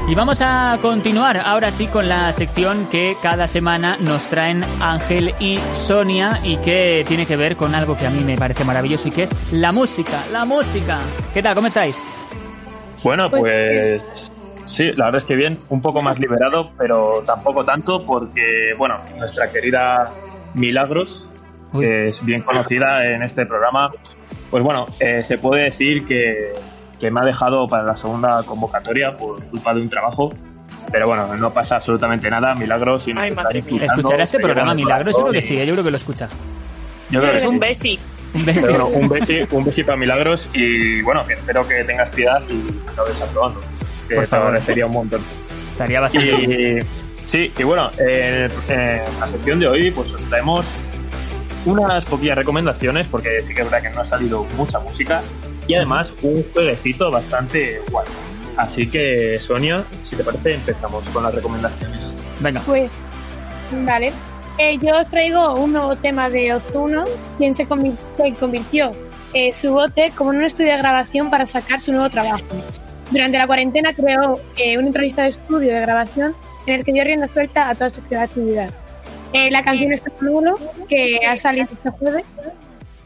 Y 0.09 0.15
vamos 0.15 0.41
a 0.41 0.79
continuar 0.81 1.37
ahora 1.37 1.69
sí 1.69 1.85
con 1.85 2.09
la 2.09 2.33
sección 2.33 2.87
que 2.89 3.15
cada 3.21 3.45
semana 3.45 3.95
nos 3.99 4.23
traen 4.23 4.63
Ángel 4.81 5.35
y 5.39 5.59
Sonia 5.85 6.39
y 6.43 6.57
que 6.57 7.05
tiene 7.07 7.27
que 7.27 7.35
ver 7.35 7.55
con 7.55 7.75
algo 7.75 7.95
que 7.95 8.07
a 8.07 8.09
mí 8.09 8.23
me 8.23 8.35
parece 8.35 8.63
maravilloso 8.63 9.07
y 9.09 9.11
que 9.11 9.23
es 9.23 9.51
la 9.51 9.71
música, 9.71 10.23
la 10.31 10.45
música. 10.45 10.97
¿Qué 11.31 11.43
tal? 11.43 11.53
¿Cómo 11.53 11.67
estáis? 11.67 11.95
Bueno, 13.03 13.29
pues 13.29 14.31
sí, 14.65 14.85
la 14.93 15.05
verdad 15.05 15.19
es 15.19 15.25
que 15.25 15.35
bien, 15.35 15.59
un 15.69 15.81
poco 15.81 16.01
más 16.01 16.19
liberado, 16.19 16.71
pero 16.75 17.21
tampoco 17.23 17.63
tanto 17.63 18.03
porque, 18.03 18.73
bueno, 18.79 18.97
nuestra 19.19 19.51
querida 19.51 20.11
Milagros, 20.55 21.29
que 21.71 22.05
es 22.05 22.25
bien 22.25 22.41
conocida 22.41 23.05
en 23.05 23.21
este 23.21 23.45
programa, 23.45 23.91
pues 24.49 24.63
bueno, 24.63 24.87
eh, 24.99 25.23
se 25.25 25.37
puede 25.37 25.63
decir 25.65 26.05
que, 26.05 26.53
que 26.99 27.11
me 27.11 27.19
ha 27.21 27.23
dejado 27.23 27.67
para 27.67 27.83
la 27.83 27.95
segunda 27.95 28.43
convocatoria 28.43 29.15
por 29.17 29.43
culpa 29.45 29.73
de 29.73 29.81
un 29.81 29.89
trabajo. 29.89 30.29
Pero 30.91 31.07
bueno, 31.07 31.35
no 31.35 31.53
pasa 31.53 31.75
absolutamente 31.75 32.29
nada, 32.31 32.55
Milagros, 32.55 33.07
escuchando, 33.07 33.85
¿Escuchará 33.85 34.23
este 34.23 34.37
te 34.37 34.43
programa 34.43 34.73
Milagros? 34.73 35.13
Yo 35.15 35.21
creo 35.21 35.33
que 35.33 35.41
sí, 35.41 35.55
y- 35.55 35.65
yo 35.65 35.73
creo 35.73 35.83
que 35.83 35.91
lo 35.91 35.97
escucha. 35.97 36.27
Yo 37.11 37.21
creo 37.21 37.33
que 37.33 37.41
sí. 37.41 37.47
Un 37.47 37.59
besi. 37.59 37.99
Un 38.33 38.45
Pero 38.45 38.55
beso. 38.61 38.67
bueno, 38.69 38.87
un 38.87 39.09
besi, 39.09 39.39
un 39.51 39.65
besi 39.65 39.83
para 39.83 39.97
Milagros 39.97 40.49
y 40.53 41.01
bueno, 41.01 41.23
espero 41.29 41.67
que 41.67 41.83
tengas 41.83 42.09
piedad 42.11 42.41
y 42.49 42.89
acabes 42.91 43.21
aprobando. 43.21 43.61
Que 44.07 44.15
Por 44.15 44.23
te 44.23 44.29
favor. 44.29 44.47
agradecería 44.47 44.85
un 44.87 44.91
montón. 44.93 45.21
Estaría 45.71 45.99
bastante 46.01 46.27
Y, 46.27 46.79
sí, 47.25 47.51
y 47.57 47.63
bueno, 47.63 47.91
en, 47.97 48.51
en 48.69 49.01
la 49.19 49.27
sección 49.27 49.59
de 49.59 49.67
hoy 49.67 49.91
pues 49.91 50.13
os 50.13 50.21
traemos 50.23 50.65
unas 51.65 52.05
poquillas 52.05 52.37
recomendaciones 52.37 53.07
porque 53.07 53.41
sí 53.45 53.53
que 53.53 53.61
es 53.61 53.69
verdad 53.69 53.89
que 53.89 53.95
no 53.95 54.01
ha 54.01 54.05
salido 54.05 54.45
mucha 54.57 54.79
música 54.79 55.21
y 55.67 55.75
además 55.75 56.13
un 56.21 56.43
jueguecito 56.53 57.11
bastante 57.11 57.81
guay. 57.91 58.07
Así 58.57 58.87
que 58.89 59.37
Sonia, 59.39 59.83
si 60.03 60.15
te 60.15 60.23
parece 60.23 60.55
empezamos 60.55 61.07
con 61.09 61.23
las 61.23 61.33
recomendaciones. 61.33 62.13
Venga. 62.39 62.61
Pues, 62.65 62.89
vale. 63.85 64.11
Eh, 64.57 64.77
yo 64.81 64.97
os 64.99 65.09
traigo 65.09 65.53
un 65.55 65.71
nuevo 65.71 65.95
tema 65.95 66.29
de 66.29 66.53
Ozuno, 66.53 67.05
quien 67.37 67.53
se 67.53 67.65
convi- 67.65 67.95
se 68.17 68.33
convirtió 68.33 68.91
eh, 69.33 69.53
su 69.53 69.71
bote 69.71 70.11
como 70.15 70.33
en 70.33 70.39
un 70.39 70.43
estudio 70.45 70.71
de 70.71 70.77
grabación 70.79 71.29
para 71.29 71.45
sacar 71.47 71.79
su 71.79 71.91
nuevo 71.93 72.09
trabajo. 72.09 72.43
Durante 73.11 73.37
la 73.37 73.47
cuarentena 73.47 73.93
creó 73.93 74.39
eh, 74.57 74.77
una 74.77 74.87
entrevista 74.87 75.23
de 75.23 75.29
estudio 75.29 75.73
de 75.73 75.79
grabación 75.81 76.35
en 76.65 76.79
el 76.79 76.83
que 76.85 76.91
dio 76.91 77.03
rienda 77.03 77.27
suelta 77.27 77.69
a 77.69 77.75
toda 77.75 77.89
su 77.89 78.01
creatividad. 78.01 78.69
Eh, 79.33 79.51
la 79.51 79.61
canción 79.63 79.93
está 79.93 80.11
nulo, 80.21 80.55
que 80.87 81.19
ha 81.25 81.37
salido 81.37 81.67
este 81.71 81.89
jueves. 81.91 82.25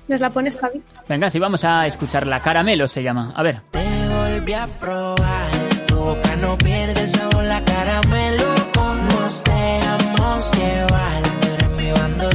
¿Nos 0.07 0.19
la 0.19 0.29
pones, 0.29 0.57
Javi? 0.57 0.81
Venga, 1.07 1.29
sí, 1.29 1.39
vamos 1.39 1.63
a 1.63 1.87
escuchar 1.87 2.27
la 2.27 2.39
caramelo 2.41 2.87
se 2.87 3.01
llama. 3.03 3.33
A 3.35 3.43
ver. 3.43 3.61
volví 3.71 4.53
a 4.53 4.67
probar. 4.79 5.49
Tu 5.87 5.95
boca 5.95 6.35
no 6.37 6.57
pierde 6.57 7.07
sabor, 7.07 7.43
la 7.45 7.63
caramelo. 7.63 8.53
Nos 9.11 9.43
dejamos 9.43 10.51
llevar. 10.51 11.23
Tú 11.39 11.47
eres 11.47 11.69
mi 11.71 11.91
bandolera, 11.91 12.32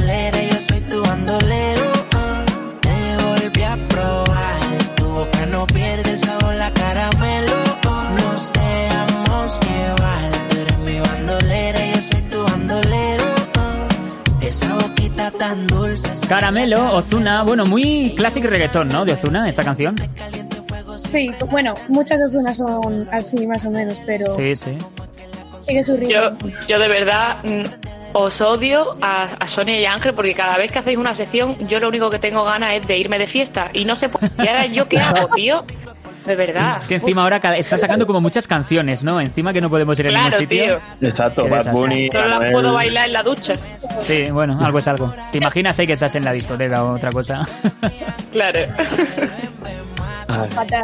Caramelo, 16.27 16.95
Ozuna, 16.95 17.43
bueno, 17.43 17.65
muy 17.65 18.13
clásico 18.15 18.47
reggaetón, 18.47 18.87
¿no? 18.89 19.05
De 19.05 19.13
Ozuna, 19.13 19.47
esta 19.49 19.63
canción. 19.63 19.95
Sí, 21.11 21.27
bueno, 21.49 21.73
muchas 21.87 22.19
de 22.19 22.25
Ozuna 22.27 22.53
son 22.53 23.07
así 23.11 23.47
más 23.47 23.63
o 23.65 23.71
menos, 23.71 23.97
pero 24.05 24.27
Sí, 24.35 24.55
sí. 24.55 24.77
sigue 25.65 25.83
su 25.83 25.97
ritmo. 25.97 26.09
Yo, 26.13 26.31
yo 26.67 26.79
de 26.79 26.87
verdad 26.87 27.37
mm, 27.43 27.63
os 28.13 28.39
odio 28.41 28.85
a, 29.01 29.23
a 29.23 29.47
Sonia 29.47 29.79
y 29.79 29.85
a 29.85 29.93
Ángel 29.93 30.13
porque 30.13 30.33
cada 30.35 30.57
vez 30.57 30.71
que 30.71 30.79
hacéis 30.79 30.97
una 30.97 31.13
sección 31.15 31.55
yo 31.67 31.79
lo 31.79 31.87
único 31.87 32.09
que 32.09 32.19
tengo 32.19 32.43
ganas 32.43 32.73
es 32.75 32.87
de 32.87 32.97
irme 32.97 33.17
de 33.17 33.25
fiesta 33.27 33.69
y 33.73 33.85
no 33.85 33.95
sé 33.95 34.09
¿Y 34.37 34.47
ahora 34.47 34.65
yo 34.67 34.87
qué 34.87 34.99
hago, 34.99 35.29
tío? 35.35 35.63
De 36.29 36.35
verdad. 36.35 36.77
Es 36.81 36.87
que 36.87 36.95
encima 36.95 37.23
ahora 37.23 37.37
están 37.57 37.79
sacando 37.79 38.05
como 38.07 38.21
muchas 38.21 38.47
canciones, 38.47 39.03
¿no? 39.03 39.19
Encima 39.19 39.51
que 39.51 39.59
no 39.61 39.69
podemos 39.69 39.99
ir 39.99 40.07
a 40.07 40.09
ningún 40.11 40.23
Claro, 40.27 40.37
sitio. 40.37 40.65
tío. 40.99 41.09
Exacto, 41.09 41.49
Bad. 41.49 41.71
Bunny, 41.71 42.09
Solo 42.09 42.27
las 42.27 42.51
puedo 42.51 42.73
bailar 42.73 43.07
en 43.07 43.13
la 43.13 43.23
ducha. 43.23 43.53
Sí, 44.03 44.25
bueno, 44.31 44.57
algo 44.61 44.79
es 44.79 44.87
algo. 44.87 45.13
¿Te 45.31 45.37
imaginas 45.39 45.77
ahí 45.79 45.87
que 45.87 45.93
estás 45.93 46.15
en 46.15 46.23
la 46.25 46.31
discoteca 46.31 46.83
o 46.83 46.93
otra 46.93 47.11
cosa? 47.11 47.41
Claro. 48.31 48.59
Fatal. 50.51 50.83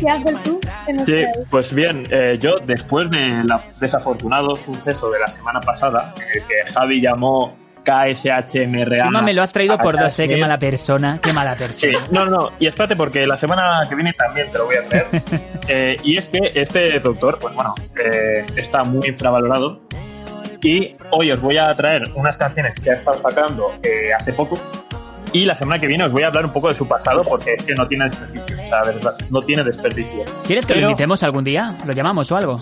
¿Qué 0.00 0.08
haces 0.08 0.42
tú? 0.44 0.58
Sí, 1.04 1.22
pues 1.50 1.74
bien, 1.74 2.04
eh, 2.10 2.38
yo 2.40 2.52
después 2.64 3.10
del 3.10 3.46
desafortunado 3.80 4.56
suceso 4.56 5.10
de 5.10 5.18
la 5.18 5.26
semana 5.26 5.60
pasada, 5.60 6.14
en 6.16 6.40
el 6.40 6.46
que 6.48 6.72
Javi 6.72 7.02
llamó 7.02 7.54
KSHMRA. 7.84 8.98
Encima 8.98 9.22
me 9.22 9.32
lo 9.34 9.42
has 9.42 9.52
traído 9.52 9.78
por 9.78 9.98
dos, 9.98 10.18
¿eh? 10.18 10.26
Qué 10.28 10.36
mala 10.36 10.58
persona, 10.58 11.18
qué 11.22 11.32
mala 11.32 11.52
Sí, 11.70 11.88
persona. 11.88 12.04
no, 12.10 12.26
no, 12.26 12.50
y 12.58 12.66
espérate 12.66 12.96
porque 12.96 13.26
la 13.26 13.36
semana 13.36 13.82
que 13.88 13.94
viene 13.94 14.12
también 14.12 14.50
te 14.50 14.58
lo 14.58 14.66
voy 14.66 14.76
a 14.76 14.84
traer. 14.88 15.06
Eh, 15.72 15.96
y 16.02 16.16
es 16.18 16.26
que 16.26 16.50
este 16.54 16.98
productor, 17.00 17.38
pues 17.38 17.54
bueno, 17.54 17.74
eh, 17.96 18.44
está 18.56 18.82
muy 18.82 19.06
infravalorado. 19.06 19.80
Y 20.62 20.96
hoy 21.12 21.30
os 21.30 21.40
voy 21.40 21.58
a 21.58 21.72
traer 21.76 22.02
unas 22.16 22.36
canciones 22.36 22.80
que 22.80 22.90
ha 22.90 22.94
estado 22.94 23.18
sacando 23.18 23.72
eh, 23.84 24.12
hace 24.12 24.32
poco. 24.32 24.58
Y 25.32 25.44
la 25.44 25.54
semana 25.54 25.80
que 25.80 25.86
viene 25.86 26.02
os 26.04 26.10
voy 26.10 26.24
a 26.24 26.26
hablar 26.26 26.44
un 26.44 26.52
poco 26.52 26.68
de 26.68 26.74
su 26.74 26.88
pasado 26.88 27.22
porque 27.22 27.54
es 27.56 27.62
que 27.62 27.72
no 27.74 27.86
tiene 27.86 28.06
desperdicio. 28.06 28.56
O 28.60 28.66
sea, 28.66 28.82
no 29.30 29.40
tiene 29.42 29.62
desperdicio. 29.62 30.24
¿Quieres 30.44 30.66
que 30.66 30.74
lo 30.74 30.80
invitemos 30.80 31.22
algún 31.22 31.44
día? 31.44 31.76
¿Lo 31.86 31.92
llamamos 31.92 32.32
o 32.32 32.36
algo? 32.36 32.58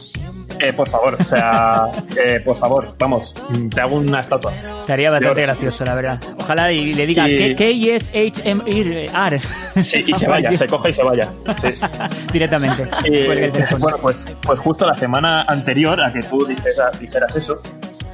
Eh, 0.61 0.73
por 0.73 0.89
favor, 0.89 1.17
o 1.21 1.25
sea, 1.25 1.85
eh, 2.25 2.41
por 2.45 2.57
favor, 2.57 2.95
vamos, 2.99 3.35
te 3.75 3.81
hago 3.81 3.97
una 3.97 4.21
estatua. 4.21 4.53
Estaría 4.81 5.11
bastante 5.11 5.43
gracioso, 5.43 5.85
la 5.85 5.95
verdad. 5.95 6.21
Ojalá 6.41 6.73
y 6.73 6.95
le 6.95 7.07
diga 7.07 7.29
Y- 7.29 7.55
K-S-H-M-R. 7.55 9.39
Sí, 9.83 10.05
y 10.07 10.15
se 10.15 10.27
vaya, 10.27 10.51
se 10.57 10.67
coge 10.67 10.91
y 10.91 10.93
se 10.93 11.03
vaya. 11.03 11.33
Sí. 11.61 11.69
Directamente. 12.33 12.89
Eh, 13.05 13.51
bueno, 13.79 13.99
pues, 13.99 14.27
pues 14.43 14.59
justo 14.59 14.87
la 14.87 14.95
semana 14.95 15.43
anterior 15.43 16.01
a 16.03 16.13
que 16.13 16.21
tú 16.21 16.45
dijeras, 16.47 16.99
dijeras 16.99 17.37
eso, 17.37 17.61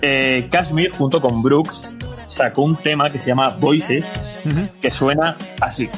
eh, 0.03 0.49
Kashmir 0.51 0.91
junto 0.91 1.21
con 1.21 1.43
Brooks 1.43 1.91
sacó 2.27 2.63
un 2.63 2.77
tema 2.77 3.09
que 3.11 3.21
se 3.21 3.29
llama 3.29 3.51
Voices, 3.59 4.05
que 4.81 4.91
suena 4.91 5.37
así. 5.61 5.89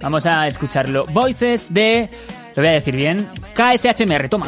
Vamos 0.00 0.26
a 0.26 0.46
escucharlo. 0.46 1.06
Voices 1.06 1.72
de... 1.72 2.08
Lo 2.56 2.62
voy 2.62 2.70
a 2.70 2.74
decir 2.74 2.94
bien. 2.94 3.28
KSHMR, 3.54 4.28
toma. 4.28 4.46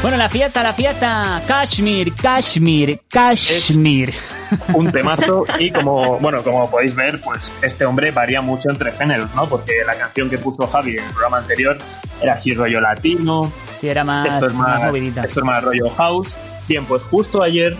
Bueno, 0.00 0.16
la 0.16 0.28
fiesta, 0.30 0.62
la 0.62 0.72
fiesta. 0.72 1.42
Kashmir, 1.46 2.14
Kashmir, 2.14 3.00
Kashmir. 3.10 4.14
Un 4.74 4.90
temazo 4.92 5.44
y 5.58 5.70
como, 5.70 6.18
bueno, 6.18 6.42
como 6.42 6.70
podéis 6.70 6.94
ver, 6.94 7.20
pues 7.20 7.52
este 7.62 7.84
hombre 7.84 8.10
varía 8.10 8.40
mucho 8.40 8.70
entre 8.70 8.92
géneros, 8.92 9.34
¿no? 9.34 9.46
Porque 9.46 9.72
la 9.86 9.94
canción 9.96 10.30
que 10.30 10.38
puso 10.38 10.66
Javi 10.66 10.96
en 10.96 11.04
el 11.04 11.10
programa 11.10 11.38
anterior 11.38 11.76
era 12.22 12.34
así 12.34 12.54
rollo 12.54 12.80
latino, 12.80 13.50
Sí, 13.80 13.88
era 13.88 14.02
más, 14.04 14.28
esto 14.28 14.46
es 14.48 14.54
más 14.54 14.68
más, 14.80 14.86
movidita. 14.88 15.22
esto 15.24 15.40
es 15.40 15.46
más 15.46 15.62
rollo 15.62 15.88
house. 15.90 16.36
Bien, 16.66 16.84
pues 16.84 17.02
justo 17.04 17.42
ayer 17.42 17.76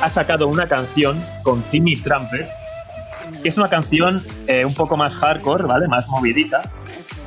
ha 0.00 0.08
sacado 0.10 0.46
una 0.48 0.68
canción 0.68 1.20
con 1.42 1.62
Timmy 1.62 1.96
Trumpet, 1.96 2.48
que 3.42 3.48
es 3.48 3.58
una 3.58 3.68
canción 3.68 4.22
eh, 4.46 4.64
un 4.64 4.74
poco 4.74 4.96
más 4.96 5.16
hardcore, 5.16 5.64
¿vale? 5.64 5.88
Más 5.88 6.06
movidita. 6.08 6.62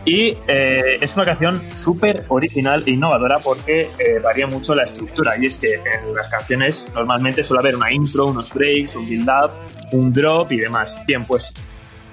Y 0.05 0.37
eh, 0.47 0.97
es 1.01 1.15
una 1.15 1.25
canción 1.25 1.61
súper 1.75 2.25
original 2.29 2.83
e 2.85 2.91
innovadora 2.91 3.39
porque 3.39 3.81
eh, 3.81 4.19
varía 4.23 4.47
mucho 4.47 4.73
la 4.73 4.83
estructura. 4.83 5.37
Y 5.37 5.45
es 5.45 5.57
que 5.57 5.75
en 5.75 6.15
las 6.15 6.29
canciones 6.29 6.87
normalmente 6.93 7.43
suele 7.43 7.59
haber 7.59 7.75
una 7.75 7.91
intro, 7.91 8.27
unos 8.27 8.53
breaks, 8.53 8.95
un 8.95 9.07
build-up, 9.07 9.51
un 9.91 10.11
drop 10.13 10.51
y 10.51 10.57
demás. 10.57 10.95
Bien, 11.05 11.25
pues 11.25 11.53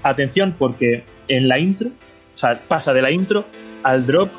atención 0.03 0.55
porque 0.59 1.05
en 1.28 1.49
la 1.49 1.59
intro, 1.59 1.89
o 1.89 2.37
sea, 2.37 2.61
pasa 2.68 2.93
de 2.93 3.03
la 3.03 3.11
intro 3.11 3.47
al 3.82 4.05
drop 4.05 4.30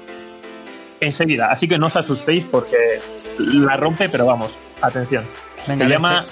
enseguida. 1.00 1.50
Así 1.52 1.68
que 1.68 1.78
no 1.78 1.88
os 1.88 1.96
asustéis 1.96 2.46
porque 2.46 2.78
la 3.38 3.78
rompe, 3.78 4.10
pero 4.10 4.26
vamos, 4.26 4.60
atención. 4.82 5.26
Venga, 5.68 5.86
Se 5.86 5.92
llama 5.92 6.26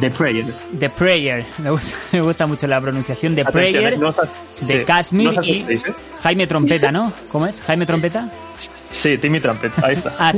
The 0.00 0.10
Prayer. 0.10 0.54
The 0.78 0.90
Prayer. 0.90 1.46
Me 1.58 1.70
gusta, 1.70 1.96
me 2.12 2.20
gusta 2.20 2.46
mucho 2.46 2.66
la 2.66 2.80
pronunciación. 2.80 3.34
The 3.34 3.42
Atención, 3.42 3.72
Prayer 3.72 3.92
eh, 3.94 3.98
no 3.98 4.08
os 4.08 4.16
de 4.16 4.80
sí, 4.80 4.84
Kashmir 4.84 5.34
no 5.34 5.42
y 5.42 5.66
¿eh? 5.72 5.82
Jaime 6.22 6.46
Trompeta, 6.46 6.92
¿no? 6.92 7.12
¿Cómo 7.32 7.46
es? 7.46 7.60
¿Jaime 7.62 7.86
Trompeta? 7.86 8.30
Sí, 8.90 9.18
Timmy 9.18 9.40
Trumpet, 9.40 9.72
ahí 9.82 9.94
está. 9.94 10.12
Ah, 10.18 10.32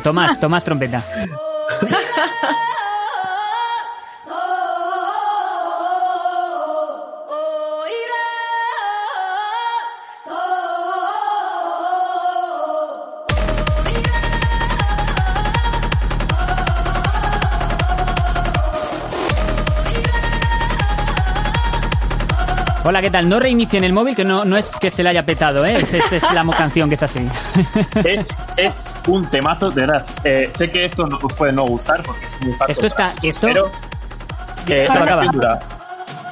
Tomás, 0.00 0.38
Tomás 0.38 0.64
Trompeta. 0.64 1.04
Hola, 22.90 23.02
¿qué 23.02 23.10
tal? 23.12 23.28
No 23.28 23.38
reinicien 23.38 23.84
el 23.84 23.92
móvil, 23.92 24.16
que 24.16 24.24
no, 24.24 24.44
no 24.44 24.56
es 24.56 24.74
que 24.80 24.90
se 24.90 25.04
le 25.04 25.10
haya 25.10 25.24
petado, 25.24 25.64
¿eh? 25.64 25.80
Es, 25.80 25.94
es, 25.94 26.12
es 26.12 26.32
la 26.32 26.44
canción 26.58 26.88
que 26.88 26.96
es 26.96 27.02
así. 27.04 27.24
es, 28.04 28.26
es 28.56 28.84
un 29.06 29.30
temazo, 29.30 29.70
de 29.70 29.82
verdad. 29.82 30.04
Eh, 30.24 30.50
sé 30.52 30.72
que 30.72 30.86
esto 30.86 31.06
no, 31.06 31.16
os 31.22 31.32
puede 31.34 31.52
no 31.52 31.64
gustar 31.66 32.02
porque 32.02 32.26
es 32.26 32.44
muy 32.44 32.52
fácil. 32.54 32.72
Esto 32.72 32.86
está... 32.88 33.14
Esto... 33.22 33.46
Pero 33.46 33.70
eh, 34.66 34.86
la, 34.88 35.04
canción 35.06 35.32
dura, 35.32 35.58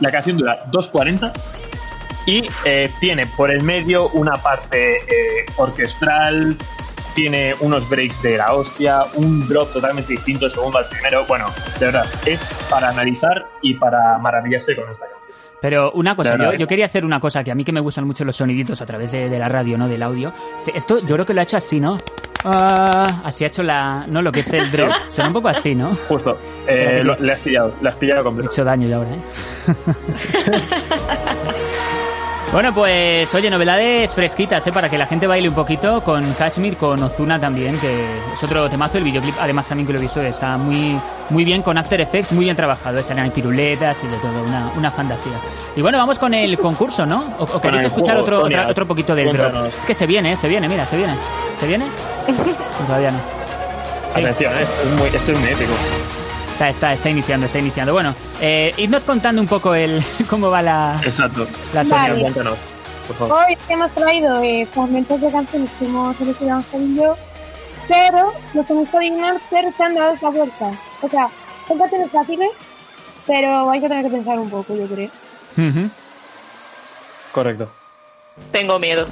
la 0.00 0.10
canción 0.10 0.36
dura 0.36 0.64
2.40 0.72 1.32
y 2.26 2.44
eh, 2.64 2.90
tiene 2.98 3.28
por 3.36 3.52
el 3.52 3.62
medio 3.62 4.08
una 4.08 4.32
parte 4.32 4.96
eh, 4.96 5.46
orquestral, 5.58 6.56
tiene 7.14 7.54
unos 7.60 7.88
breaks 7.88 8.20
de 8.20 8.36
la 8.36 8.52
hostia, 8.52 9.04
un 9.14 9.46
drop 9.46 9.72
totalmente 9.72 10.14
distinto 10.14 10.50
segundo 10.50 10.78
al 10.78 10.88
primero. 10.88 11.24
Bueno, 11.26 11.46
de 11.78 11.86
verdad, 11.86 12.06
es 12.26 12.40
para 12.68 12.88
analizar 12.88 13.46
y 13.62 13.74
para 13.74 14.18
maravillarse 14.18 14.74
con 14.74 14.90
esta 14.90 15.06
canción. 15.06 15.17
Pero 15.60 15.90
una 15.92 16.14
cosa, 16.14 16.36
yo, 16.56 16.66
quería 16.66 16.86
hacer 16.86 17.04
una 17.04 17.18
cosa 17.18 17.42
que 17.42 17.50
a 17.50 17.54
mí 17.54 17.64
que 17.64 17.72
me 17.72 17.80
gustan 17.80 18.06
mucho 18.06 18.24
los 18.24 18.36
soniditos 18.36 18.80
a 18.80 18.86
través 18.86 19.10
de, 19.12 19.28
de 19.28 19.38
la 19.38 19.48
radio, 19.48 19.76
¿no? 19.76 19.88
Del 19.88 20.02
audio. 20.02 20.32
Sí, 20.60 20.70
Esto 20.74 20.98
yo 20.98 21.14
creo 21.16 21.26
que 21.26 21.34
lo 21.34 21.40
ha 21.40 21.42
hecho 21.42 21.56
así, 21.56 21.80
¿no? 21.80 21.96
Ah, 22.44 23.04
así 23.24 23.42
ha 23.42 23.48
hecho 23.48 23.64
la... 23.64 24.06
No, 24.08 24.22
lo 24.22 24.30
que 24.30 24.40
es 24.40 24.52
el 24.52 24.70
drop. 24.70 24.92
Suena 25.10 25.28
un 25.28 25.34
poco 25.34 25.48
así, 25.48 25.74
¿no? 25.74 25.92
Justo, 26.08 26.38
eh, 26.68 27.02
lo- 27.02 27.16
le 27.18 27.32
has 27.32 27.40
pillado, 27.40 27.74
le 27.82 27.88
has 27.88 27.96
pillado 27.96 28.20
He 28.20 28.24
completo. 28.24 28.50
hecho 28.52 28.62
daño 28.64 28.86
ya 28.88 28.96
ahora, 28.96 29.10
¿eh? 29.14 29.18
Bueno, 32.50 32.72
pues 32.72 33.32
oye, 33.34 33.50
novedades 33.50 34.10
fresquitas, 34.14 34.66
¿eh? 34.66 34.72
Para 34.72 34.88
que 34.88 34.96
la 34.96 35.04
gente 35.06 35.26
baile 35.26 35.50
un 35.50 35.54
poquito 35.54 36.00
con 36.00 36.32
Kashmir, 36.32 36.78
con 36.78 37.00
Ozuna 37.02 37.38
también, 37.38 37.78
que 37.78 38.04
es 38.32 38.42
otro 38.42 38.70
temazo. 38.70 38.96
El 38.96 39.04
videoclip, 39.04 39.34
además, 39.38 39.68
también 39.68 39.86
que 39.86 39.92
lo 39.92 39.98
he 39.98 40.02
visto, 40.02 40.22
está 40.22 40.56
muy, 40.56 40.98
muy 41.28 41.44
bien 41.44 41.60
con 41.60 41.76
After 41.76 42.00
Effects, 42.00 42.32
muy 42.32 42.44
bien 42.46 42.56
trabajado. 42.56 42.98
¿eh? 42.98 43.02
Salen 43.02 43.30
piruletas 43.32 43.98
y 44.02 44.06
de 44.06 44.16
todo, 44.16 44.42
una, 44.44 44.72
una 44.76 44.90
fantasía. 44.90 45.34
Y 45.76 45.82
bueno, 45.82 45.98
vamos 45.98 46.18
con 46.18 46.32
el 46.32 46.58
concurso, 46.58 47.04
¿no? 47.04 47.34
¿O, 47.38 47.42
o 47.44 47.60
queréis 47.60 47.84
escuchar 47.84 48.14
juego, 48.16 48.22
otro, 48.22 48.38
otra- 48.46 48.68
otro 48.70 48.86
poquito 48.86 49.14
del 49.14 49.26
drop? 49.36 49.66
Es 49.66 49.84
que 49.84 49.94
se 49.94 50.06
viene, 50.06 50.32
¿eh? 50.32 50.36
Se 50.36 50.48
viene, 50.48 50.68
mira, 50.70 50.86
se 50.86 50.96
viene. 50.96 51.14
¿Se 51.60 51.66
viene? 51.66 51.84
Todavía 52.86 53.10
no. 53.10 53.18
Sí. 54.14 54.20
Atención, 54.20 54.54
eh, 54.54 54.62
esto 54.62 54.88
es 54.88 54.98
muy, 54.98 55.08
esto 55.08 55.32
es 55.32 55.38
muy 55.38 55.48
épico. 55.50 55.72
Está, 56.58 56.70
está, 56.70 56.92
está 56.92 57.08
iniciando, 57.08 57.46
está 57.46 57.60
iniciando. 57.60 57.92
Bueno, 57.92 58.16
eh, 58.40 58.74
idnos 58.78 59.04
contando 59.04 59.40
un 59.40 59.46
poco 59.46 59.76
el 59.76 60.02
cómo 60.28 60.50
va 60.50 60.60
la, 60.60 61.00
Exacto. 61.04 61.46
la 61.72 61.84
Vale. 61.84 62.08
Sonia. 62.08 62.22
Cuéntanos, 62.24 62.58
por 63.06 63.16
favor. 63.16 63.38
Hoy 63.38 63.56
hemos 63.68 63.92
traído 63.92 64.42
eh, 64.42 64.66
fragmentos 64.66 65.20
de 65.20 65.30
canciones 65.30 65.70
que 65.78 65.84
hemos 65.84 66.16
seleccionado 66.16 66.64
y 66.72 66.96
yo, 66.96 67.16
pero 67.86 68.32
los 68.54 68.68
hemos 68.70 68.88
podido 68.88 69.14
ignorar, 69.14 69.40
pero 69.48 69.70
se 69.70 69.82
han 69.84 69.94
dado 69.94 70.14
esa 70.14 70.30
vuelta. 70.30 70.72
O 71.00 71.08
sea, 71.08 71.28
son 71.68 71.78
canciones 71.78 72.10
fáciles, 72.10 72.50
pero 73.24 73.70
hay 73.70 73.80
que 73.80 73.88
tener 73.88 74.04
que 74.06 74.10
pensar 74.10 74.40
un 74.40 74.50
poco, 74.50 74.74
yo 74.74 74.86
creo. 74.88 75.10
Correcto. 77.30 77.70
Tengo 78.50 78.80
miedo. 78.80 79.06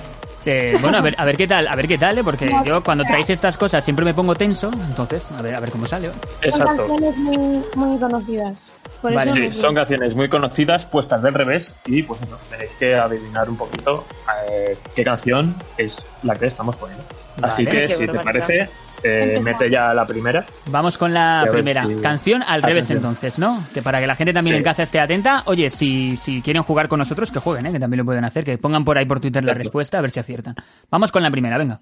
Eh, 0.46 0.76
bueno, 0.80 0.98
a 0.98 1.00
ver, 1.00 1.14
a 1.18 1.24
ver 1.24 1.36
qué 1.36 1.46
tal, 1.46 1.66
a 1.66 1.74
ver 1.74 1.88
qué 1.88 1.98
tal, 1.98 2.16
¿eh? 2.18 2.24
porque 2.24 2.46
No, 2.46 2.64
yo 2.64 2.82
cuando 2.82 3.04
traéis 3.04 3.30
estas 3.30 3.56
cosas 3.56 3.84
siempre 3.84 4.04
me 4.04 4.14
pongo 4.14 4.34
tenso, 4.34 4.70
entonces 4.88 5.30
a 5.32 5.42
ver, 5.42 5.56
a 5.56 5.60
ver 5.60 5.70
cómo 5.70 5.86
sale. 5.86 6.10
Son 6.50 6.60
canciones 6.76 7.16
muy, 7.16 7.62
muy 7.74 7.98
conocidas. 7.98 8.72
Por 9.02 9.12
Vale. 9.12 9.30
eso 9.30 9.40
Sí, 9.40 9.52
son 9.52 9.74
canciones 9.74 10.14
muy 10.14 10.28
conocidas, 10.28 10.84
puestas 10.86 11.22
del 11.22 11.34
revés, 11.34 11.76
y 11.86 12.02
pues 12.02 12.22
eso, 12.22 12.38
tenéis 12.48 12.72
que 12.74 12.94
adivinar 12.94 13.50
un 13.50 13.56
poquito 13.56 14.04
eh, 14.48 14.76
qué 14.94 15.04
canción 15.04 15.54
es 15.76 16.06
la 16.22 16.34
que 16.34 16.46
estamos 16.46 16.76
poniendo. 16.76 17.04
Así 17.42 17.66
que, 17.66 17.88
si 17.88 18.06
te 18.06 18.18
parece, 18.20 18.68
eh, 19.02 19.38
mete 19.42 19.70
ya 19.70 19.92
la 19.94 20.06
primera. 20.06 20.44
Vamos 20.70 20.96
con 20.98 21.12
la 21.14 21.46
primera. 21.50 21.86
Canción 22.02 22.42
al 22.42 22.62
revés 22.62 22.90
entonces, 22.90 23.38
¿no? 23.38 23.62
Que 23.74 23.82
para 23.82 24.00
que 24.00 24.06
la 24.06 24.16
gente 24.16 24.32
también 24.32 24.54
Sí. 24.54 24.58
en 24.58 24.64
casa 24.64 24.82
esté 24.82 25.00
atenta. 25.00 25.42
Oye, 25.46 25.70
si, 25.70 26.16
si 26.16 26.42
quieren 26.42 26.62
jugar 26.62 26.88
con 26.88 26.98
nosotros, 26.98 27.30
que 27.30 27.38
jueguen, 27.40 27.66
¿eh? 27.66 27.72
Que 27.72 27.80
también 27.80 27.98
lo 27.98 28.04
pueden 28.04 28.24
hacer. 28.24 28.44
Que 28.44 28.58
pongan 28.58 28.84
por 28.84 28.98
ahí 28.98 29.06
por 29.06 29.20
Twitter 29.20 29.44
la 29.44 29.54
respuesta, 29.54 29.98
a 29.98 30.00
ver 30.00 30.10
si 30.10 30.20
aciertan. 30.20 30.54
Vamos 30.90 31.12
con 31.12 31.22
la 31.22 31.30
primera, 31.30 31.58
venga. 31.58 31.80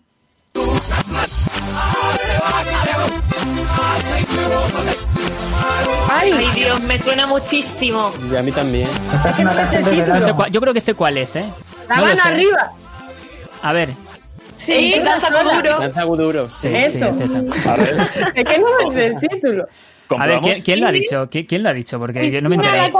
Ay, 6.10 6.32
Dios, 6.54 6.80
me 6.82 6.98
suena 6.98 7.26
muchísimo. 7.26 8.12
Y 8.30 8.36
a 8.36 8.42
mí 8.42 8.52
también. 8.52 8.88
No 10.08 10.20
sé 10.20 10.32
cuál- 10.34 10.50
yo 10.50 10.60
creo 10.60 10.72
que 10.74 10.80
sé 10.80 10.94
cuál 10.94 11.18
es, 11.18 11.36
¿eh? 11.36 11.44
La 11.88 11.96
No 11.96 12.06
sé. 12.06 12.18
arriba. 12.24 12.70
A 13.62 13.72
ver. 13.72 13.90
Sí, 14.64 14.94
danza 15.04 15.28
duro. 15.30 15.78
Danza 15.80 16.02
duro. 16.02 16.48
Sí, 16.48 16.68
Eso. 16.72 17.12
sí, 17.12 17.22
es 17.22 17.30
esa. 17.30 17.38
A 17.72 17.76
ver. 17.76 17.96
Es 18.34 18.44
que 18.44 18.58
no 18.58 18.66
me 18.88 18.94
sé 18.94 19.06
el 19.06 19.16
título. 19.20 19.66
A 20.18 20.26
ver, 20.26 20.40
¿quién, 20.40 20.60
quién 20.62 20.80
lo 20.80 20.86
ha 20.88 20.92
dicho? 20.92 21.28
¿Quién, 21.30 21.46
quién 21.46 21.62
lo 21.62 21.70
ha 21.70 21.72
dicho? 21.72 21.98
Porque 21.98 22.30
yo 22.30 22.40
no 22.40 22.48
me 22.50 22.56
enteré. 22.56 22.92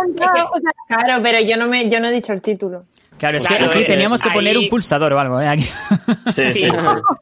Claro, 0.89 1.23
pero 1.23 1.41
yo 1.41 1.57
no 1.57 1.67
me, 1.69 1.89
yo 1.91 2.01
no 2.01 2.09
he 2.09 2.13
dicho 2.13 2.33
el 2.33 2.43
título. 2.43 2.83
Claro, 3.19 3.39
es 3.39 3.47
que 3.47 3.55
aquí 3.55 3.79
eh, 3.81 3.85
teníamos 3.85 4.21
que 4.21 4.29
poner 4.31 4.59
un 4.59 4.69
pulsador 4.69 5.13
o 5.13 5.21
algo, 5.21 5.41
¿eh? 5.41 5.47
Aquí. 5.47 5.63
Sí, 5.63 6.43
sí, 6.53 6.53
sí. 6.63 6.69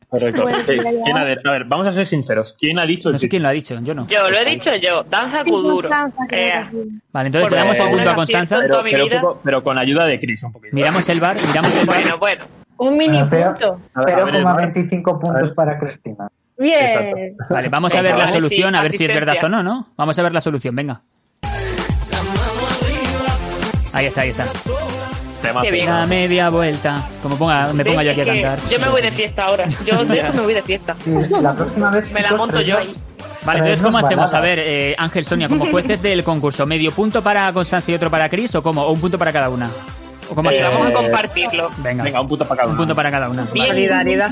Correcto. 0.08 0.42
Bueno, 0.44 0.58
Sí, 0.60 0.76
ya, 0.76 0.90
ya. 0.90 1.02
¿quién 1.04 1.18
ha 1.18 1.24
de- 1.24 1.36
a 1.44 1.50
ver, 1.52 1.64
vamos 1.64 1.86
a 1.86 1.92
ser 1.92 2.06
sinceros. 2.06 2.54
¿Quién 2.58 2.78
ha 2.78 2.86
dicho 2.86 3.10
el 3.10 3.12
No 3.14 3.18
sé 3.18 3.28
quién 3.28 3.42
lo 3.42 3.48
ha 3.50 3.52
dicho, 3.52 3.78
yo 3.82 3.94
no. 3.94 4.06
Yo 4.06 4.30
lo 4.30 4.38
he 4.38 4.44
dicho 4.44 4.70
yo, 4.76 5.02
danza 5.10 5.44
kuduro. 5.44 5.90
Eh, 6.30 6.52
Vale, 7.12 7.26
entonces 7.26 7.50
le 7.50 7.56
damos 7.58 7.78
el 7.78 7.90
punto 7.90 8.10
a 8.10 8.14
Constanza. 8.14 8.58
Pero, 8.60 8.82
pero, 9.08 9.40
pero 9.44 9.62
con 9.62 9.78
ayuda 9.78 10.06
de 10.06 10.18
Chris, 10.18 10.42
un 10.44 10.52
poquito. 10.52 10.74
Miramos 10.74 11.06
el 11.10 11.20
bar, 11.20 11.36
miramos 11.46 11.76
el 11.76 11.86
bar. 11.86 12.00
bueno, 12.02 12.18
bueno. 12.18 12.61
Un 12.78 12.96
mini 12.96 13.18
Ah, 13.18 13.26
pero- 13.30 13.52
punto. 13.54 13.80
Bar. 13.94 14.72
0,25 14.74 15.20
puntos 15.20 15.50
para 15.52 15.78
Cristina. 15.78 16.28
Bien. 16.58 17.36
Vale, 17.48 17.68
vamos 17.68 17.94
a 17.94 18.02
ver 18.02 18.16
la 18.16 18.28
solución, 18.28 18.74
a 18.74 18.82
ver 18.82 18.92
si 18.92 19.04
es 19.04 19.14
verdad 19.14 19.36
o 19.42 19.48
no, 19.48 19.62
¿no? 19.62 19.88
Vamos 19.96 20.18
a 20.18 20.22
ver 20.22 20.32
la 20.32 20.40
solución, 20.40 20.74
venga. 20.76 21.02
Ahí 23.94 24.06
está, 24.06 24.22
ahí 24.22 24.30
está. 24.30 24.46
La 25.42 26.06
media 26.06 26.50
vuelta. 26.50 27.02
Como 27.22 27.36
ponga, 27.36 27.72
me 27.72 27.84
ponga 27.84 28.02
yo 28.04 28.12
aquí 28.12 28.20
a 28.20 28.24
cantar. 28.26 28.58
Yo 28.70 28.78
me 28.78 28.88
voy 28.88 29.02
de 29.02 29.10
fiesta 29.10 29.44
ahora. 29.44 29.66
Yo 29.84 30.04
de 30.04 30.22
me 30.22 30.40
voy 30.40 30.54
de 30.54 30.62
fiesta. 30.62 30.94
La 31.40 31.52
próxima 31.52 31.90
vez. 31.90 32.12
Me 32.12 32.22
la 32.22 32.32
monto 32.36 32.60
yo 32.60 32.78
ahí. 32.78 32.94
Vale, 33.44 33.58
entonces, 33.58 33.82
¿cómo 33.82 33.98
hacemos? 33.98 34.32
A 34.34 34.40
ver, 34.40 34.60
eh, 34.60 34.94
Ángel, 34.96 35.24
Sonia, 35.24 35.48
como 35.48 35.66
jueces 35.66 36.00
del 36.00 36.22
concurso, 36.22 36.64
¿medio 36.64 36.92
punto 36.92 37.22
para 37.22 37.52
Constanza 37.52 37.90
y 37.90 37.94
otro 37.94 38.08
para 38.08 38.28
Cris 38.28 38.54
o 38.54 38.62
cómo? 38.62 38.82
¿O 38.82 38.92
un 38.92 39.00
punto 39.00 39.18
para 39.18 39.32
cada 39.32 39.48
una? 39.48 39.68
¿O 40.32 40.34
cómo 40.34 40.50
Eh? 40.50 40.62
Vamos 40.62 40.86
a 40.88 40.92
compartirlo. 40.94 41.70
Venga, 41.78 42.02
Venga, 42.04 42.20
un 42.22 42.28
punto 42.28 42.46
para 42.48 42.56
cada 42.62 42.68
un 42.68 42.72
uno. 42.74 42.78
punto 42.82 42.94
para 42.96 43.10
cada 43.10 43.28
una. 43.28 43.44
Bien. 43.52 43.66
Solidaridad. 43.66 44.30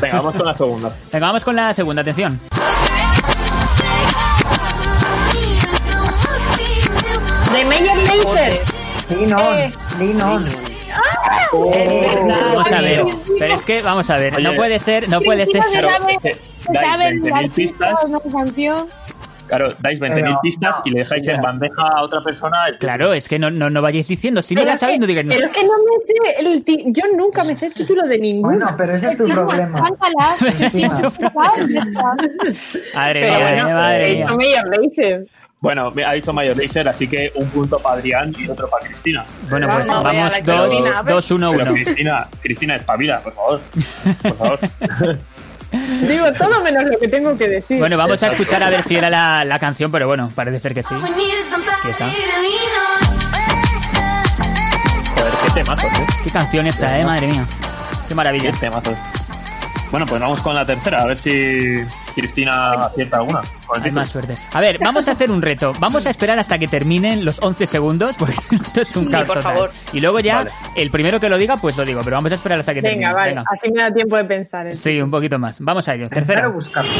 Venga, 0.00 0.16
vamos 0.18 0.36
con 0.36 0.46
la 0.46 0.56
segunda. 0.56 0.96
Venga, 1.12 1.26
vamos 1.26 1.44
con 1.44 1.56
la 1.56 1.74
segunda, 1.74 2.02
atención. 2.02 2.40
De 7.52 7.64
Meyer 7.64 7.96
Laser. 7.96 8.60
Linon, 9.18 9.58
Eh. 9.58 9.72
Linon. 9.98 10.44
Vamos 11.52 12.72
a 12.72 12.80
ver, 12.80 13.04
pero 13.38 13.54
es 13.54 13.62
que, 13.62 13.82
vamos 13.82 14.10
a 14.10 14.16
ver, 14.16 14.40
no 14.42 14.52
puede 14.54 14.78
ser, 14.78 15.08
no 15.08 15.20
puede 15.20 15.46
ser. 15.46 15.62
Claro, 15.70 15.90
sabe, 15.90 16.14
es 16.14 16.22
que 16.22 16.32
se 16.34 16.72
dais 16.72 16.86
sabe 16.86 17.08
el 17.08 17.22
20.000 17.22 17.36
artista 17.44 17.96
pistas. 18.00 19.13
No. 19.44 19.48
Claro, 19.48 19.72
dais 19.80 20.00
20.000 20.00 20.14
Pero, 20.14 20.40
pistas 20.42 20.76
no, 20.78 20.82
y 20.86 20.90
le 20.90 20.98
dejáis 21.00 21.28
en 21.28 21.40
bandeja 21.42 21.82
a 21.82 22.02
otra 22.02 22.20
persona. 22.22 22.66
el- 22.68 22.78
Claro, 22.78 23.12
es 23.12 23.28
que 23.28 23.38
no, 23.38 23.50
no, 23.50 23.70
no 23.70 23.82
vayáis 23.82 24.08
diciendo. 24.08 24.42
Si 24.42 24.54
no 24.54 24.60
Pero 24.60 24.68
la 24.70 24.74
es 24.74 24.80
sabéis, 24.80 25.00
no 25.00 25.06
digáis 25.06 25.26
Pero 25.28 25.46
es 25.46 25.52
que 25.52 25.62
no 25.64 25.72
me 25.78 26.06
sé 26.06 26.14
el 26.40 26.64
ti- 26.64 26.84
Yo 26.88 27.02
nunca 27.16 27.44
me 27.44 27.54
sé 27.54 27.66
el 27.66 27.74
título 27.74 28.02
de 28.04 28.18
ninguno. 28.18 28.48
Bueno, 28.56 28.74
pero 28.76 28.96
ese 28.96 29.12
es 29.12 29.18
tu 29.18 29.26
problema. 29.26 29.80
Madre 32.94 33.20
mía, 33.20 33.38
bueno, 33.38 33.68
madre 33.74 34.26
mía. 34.36 34.62
no. 34.66 35.24
Bueno, 35.60 35.90
me 35.92 36.04
ha 36.04 36.12
dicho 36.12 36.30
Mayor 36.30 36.56
Laser, 36.58 36.86
así 36.88 37.08
que 37.08 37.32
un 37.36 37.46
punto 37.48 37.78
para 37.78 37.96
Adrián 37.96 38.34
y 38.38 38.46
otro 38.50 38.68
para 38.68 38.84
Cristina. 38.86 39.24
Bueno, 39.48 39.66
pues 39.74 39.88
Vamos 39.88 40.04
vamos 40.04 40.30
la 40.32 40.40
2, 40.42 40.66
Cristina, 40.66 40.98
a 40.98 41.02
ver. 41.02 41.14
2, 41.14 41.30
1, 41.30 41.50
Pero 41.52 41.62
1. 41.64 41.72
Cristina, 41.72 42.28
Cristina, 42.42 42.76
espabila, 42.76 43.20
por 43.20 43.32
favor. 43.34 43.60
Por 44.22 44.36
favor. 44.36 44.58
Digo 46.06 46.32
todo 46.32 46.62
menos 46.62 46.84
lo 46.84 46.98
que 46.98 47.08
tengo 47.08 47.36
que 47.36 47.48
decir. 47.48 47.78
Bueno, 47.78 47.96
vamos 47.96 48.22
a 48.22 48.28
escuchar 48.28 48.62
a 48.62 48.70
ver 48.70 48.82
si 48.82 48.96
era 48.96 49.10
la, 49.10 49.44
la 49.44 49.58
canción, 49.58 49.90
pero 49.90 50.06
bueno, 50.06 50.30
parece 50.34 50.60
ser 50.60 50.74
que 50.74 50.82
sí. 50.82 50.94
Aquí 50.94 51.90
está. 51.90 52.06
Joder, 55.16 55.32
qué 55.44 55.50
temazos, 55.62 55.92
¿eh? 55.92 56.06
Qué 56.24 56.30
canción 56.30 56.66
esta, 56.66 56.98
eh, 56.98 57.04
madre 57.04 57.26
mía. 57.26 57.46
Qué 58.08 58.14
maravilla. 58.14 58.50
Qué 58.52 58.58
temazos. 58.58 58.96
Bueno, 59.90 60.06
pues 60.06 60.20
vamos 60.20 60.40
con 60.40 60.54
la 60.54 60.66
tercera, 60.66 61.02
a 61.02 61.06
ver 61.06 61.18
si 61.18 61.84
Cristina 62.14 62.84
acierta 62.84 63.16
alguna. 63.18 63.40
Hay 63.82 63.90
más 63.90 64.08
suerte. 64.08 64.34
A 64.52 64.60
ver, 64.60 64.78
vamos 64.78 65.08
a 65.08 65.12
hacer 65.12 65.30
un 65.30 65.42
reto. 65.42 65.72
Vamos 65.80 66.06
a 66.06 66.10
esperar 66.10 66.38
hasta 66.38 66.58
que 66.58 66.68
terminen 66.68 67.24
los 67.24 67.42
11 67.42 67.66
segundos, 67.66 68.14
porque 68.18 68.34
esto 68.64 68.82
es 68.82 68.96
un 68.96 69.06
Sí, 69.06 69.10
caos 69.10 69.26
por 69.28 69.36
total. 69.38 69.52
favor. 69.54 69.72
Y 69.92 70.00
luego 70.00 70.20
ya, 70.20 70.36
Vale. 70.36 70.50
el 70.76 70.90
primero 70.90 71.18
que 71.20 71.28
lo 71.28 71.36
diga, 71.38 71.56
pues 71.56 71.76
lo 71.76 71.84
digo, 71.84 72.00
pero 72.04 72.16
vamos 72.16 72.32
a 72.32 72.36
esperar 72.36 72.60
hasta 72.60 72.72
que 72.74 72.82
termine. 72.82 73.04
Venga, 73.06 73.16
vale. 73.16 73.30
Venga. 73.34 73.44
Así 73.50 73.70
me 73.72 73.82
da 73.82 73.90
tiempo 73.90 74.16
de 74.16 74.24
pensar. 74.24 74.66
en- 74.66 74.76
Sí, 74.76 75.00
un 75.00 75.10
poquito 75.10 75.38
más. 75.38 75.58
Vamos 75.60 75.88
a 75.88 75.94
ello. 75.94 76.08
Buscarlo. 76.08 76.90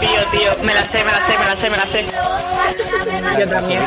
Tío, 0.00 0.10
tío, 0.30 0.64
me 0.64 0.74
la 0.74 0.82
sé, 0.82 1.04
me 1.04 1.10
la 1.12 1.20
sé, 1.26 1.38
me 1.38 1.46
la 1.46 1.56
sé, 1.56 1.70
me 1.70 1.76
la 1.76 1.86
sé. 1.86 2.04
Yo 3.40 3.48
también. 3.48 3.82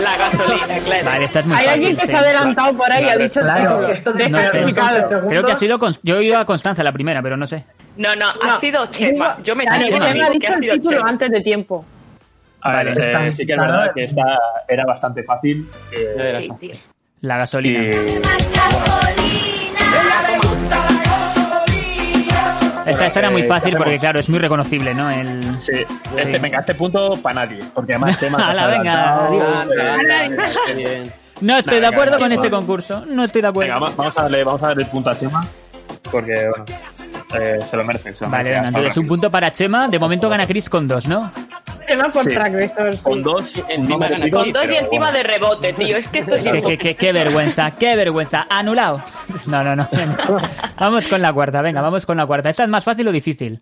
La 0.00 0.16
gasolina, 0.16 0.78
claro. 0.84 1.04
Vale, 1.06 1.24
esta 1.24 1.40
es 1.40 1.46
muy 1.46 1.56
Hay 1.56 1.64
fácil. 1.64 1.74
alguien 1.74 1.96
que 1.96 2.00
sí. 2.02 2.06
se 2.08 2.16
ha 2.16 2.18
adelantado 2.20 2.74
por 2.74 2.92
ahí 2.92 3.04
y 3.04 3.08
ha 3.08 3.16
dicho 3.16 3.40
el 3.40 3.46
Claro, 3.46 3.70
título. 3.78 3.88
esto 3.94 4.12
No 4.14 4.38
sé. 4.38 5.28
Creo 5.28 5.44
que 5.44 5.52
ha 5.52 5.56
sido. 5.56 5.78
Cons- 5.78 6.00
Yo 6.02 6.16
he 6.18 6.24
ido 6.24 6.38
a 6.38 6.44
Constanza 6.44 6.82
la 6.82 6.92
primera, 6.92 7.22
pero 7.22 7.36
no 7.36 7.46
sé. 7.46 7.64
No, 7.96 8.14
no, 8.16 8.26
ha 8.42 8.58
sido 8.58 8.86
Chema. 8.86 9.38
Yo 9.42 9.56
me 9.56 9.64
Claro, 9.64 9.84
Chema 9.84 10.04
ha 10.04 10.12
que 10.12 10.30
dicho 10.38 10.52
ha 10.52 10.54
el 10.54 10.60
sido 10.60 10.74
título 10.74 10.98
Chema. 10.98 11.10
antes 11.10 11.30
de 11.30 11.40
tiempo. 11.40 11.84
A 12.60 12.76
ver, 12.76 12.88
Vale, 12.94 13.28
eh, 13.28 13.32
sí 13.32 13.46
que 13.46 13.52
es 13.52 13.58
verdad 13.60 13.90
que 13.94 14.04
esta 14.04 14.22
era 14.68 14.84
bastante 14.84 15.22
fácil. 15.22 15.68
eh, 15.92 16.38
Sí, 16.40 16.50
tío. 16.60 16.74
La 17.20 17.44
y, 17.62 17.78
Esta, 22.88 23.06
esta 23.06 23.18
era 23.20 23.30
muy 23.30 23.42
fácil 23.44 23.76
porque, 23.76 23.98
claro, 23.98 24.18
es 24.20 24.28
muy 24.28 24.38
reconocible, 24.38 24.94
¿no? 24.94 25.10
El... 25.10 25.60
sí, 25.60 25.72
este, 26.16 26.38
venga, 26.38 26.60
este 26.60 26.74
punto 26.74 27.16
para 27.22 27.46
nadie. 27.46 27.60
Porque 27.74 27.92
además 27.94 28.18
Chema. 28.18 28.38
se 28.38 28.44
ha 28.44 28.48
Ala, 28.50 28.66
venga, 28.68 29.26
adiós. 29.26 29.68
eh. 30.76 31.12
No 31.40 31.56
estoy 31.56 31.80
de 31.80 31.86
acuerdo 31.86 32.16
venga, 32.16 32.24
con 32.28 32.32
ese 32.32 32.50
concurso. 32.50 33.04
No 33.06 33.22
estoy 33.24 33.42
de 33.42 33.48
acuerdo. 33.48 33.74
Venga, 33.74 33.86
va- 33.86 33.92
vamos 33.96 34.18
a 34.18 34.22
darle, 34.22 34.42
vamos 34.44 34.62
a 34.62 34.68
darle 34.68 34.82
el 34.84 34.88
punto 34.88 35.10
a 35.10 35.16
Chema. 35.16 35.46
Porque, 36.10 36.48
bueno, 36.48 36.64
eh, 37.34 37.58
se 37.68 37.76
lo 37.76 37.84
merece. 37.84 38.14
Se 38.16 38.24
lo 38.24 38.30
Vale, 38.30 38.44
merece. 38.44 38.60
venga, 38.64 38.68
entonces 38.78 38.96
un 38.96 39.06
punto 39.06 39.30
para 39.30 39.52
Chema. 39.52 39.88
De 39.88 39.98
momento 39.98 40.28
gana 40.28 40.46
Chris 40.46 40.68
con 40.68 40.88
dos, 40.88 41.06
¿no? 41.06 41.30
Chema 41.88 42.08
por 42.10 42.24
Sí. 42.24 43.02
Con 43.02 43.22
dos, 43.22 43.56
Encima 43.68 43.88
no 43.88 43.98
gana 43.98 44.08
merecido, 44.16 44.40
Con 44.40 44.52
dos 44.52 44.64
y 44.66 44.74
encima 44.76 45.06
bueno. 45.10 45.12
de 45.18 45.22
rebote, 45.22 45.72
tío. 45.72 45.96
Es 45.96 46.08
que 46.08 46.18
esto 46.20 46.34
es 46.36 46.44
que- 46.44 46.78
que- 46.78 46.94
qué 46.94 47.12
vergüenza, 47.12 47.70
qué 47.78 47.96
vergüenza. 47.96 48.46
Anulado. 48.50 49.02
No, 49.46 49.64
no, 49.64 49.74
no. 49.76 49.88
Vamos 50.78 51.06
con 51.08 51.22
la 51.22 51.32
cuarta, 51.32 51.62
venga, 51.62 51.80
vamos 51.82 52.06
con 52.06 52.16
la 52.16 52.26
cuarta. 52.26 52.48
¿Esta 52.50 52.62
es 52.64 52.68
más 52.68 52.84
fácil 52.84 53.08
o 53.08 53.12
difícil? 53.12 53.60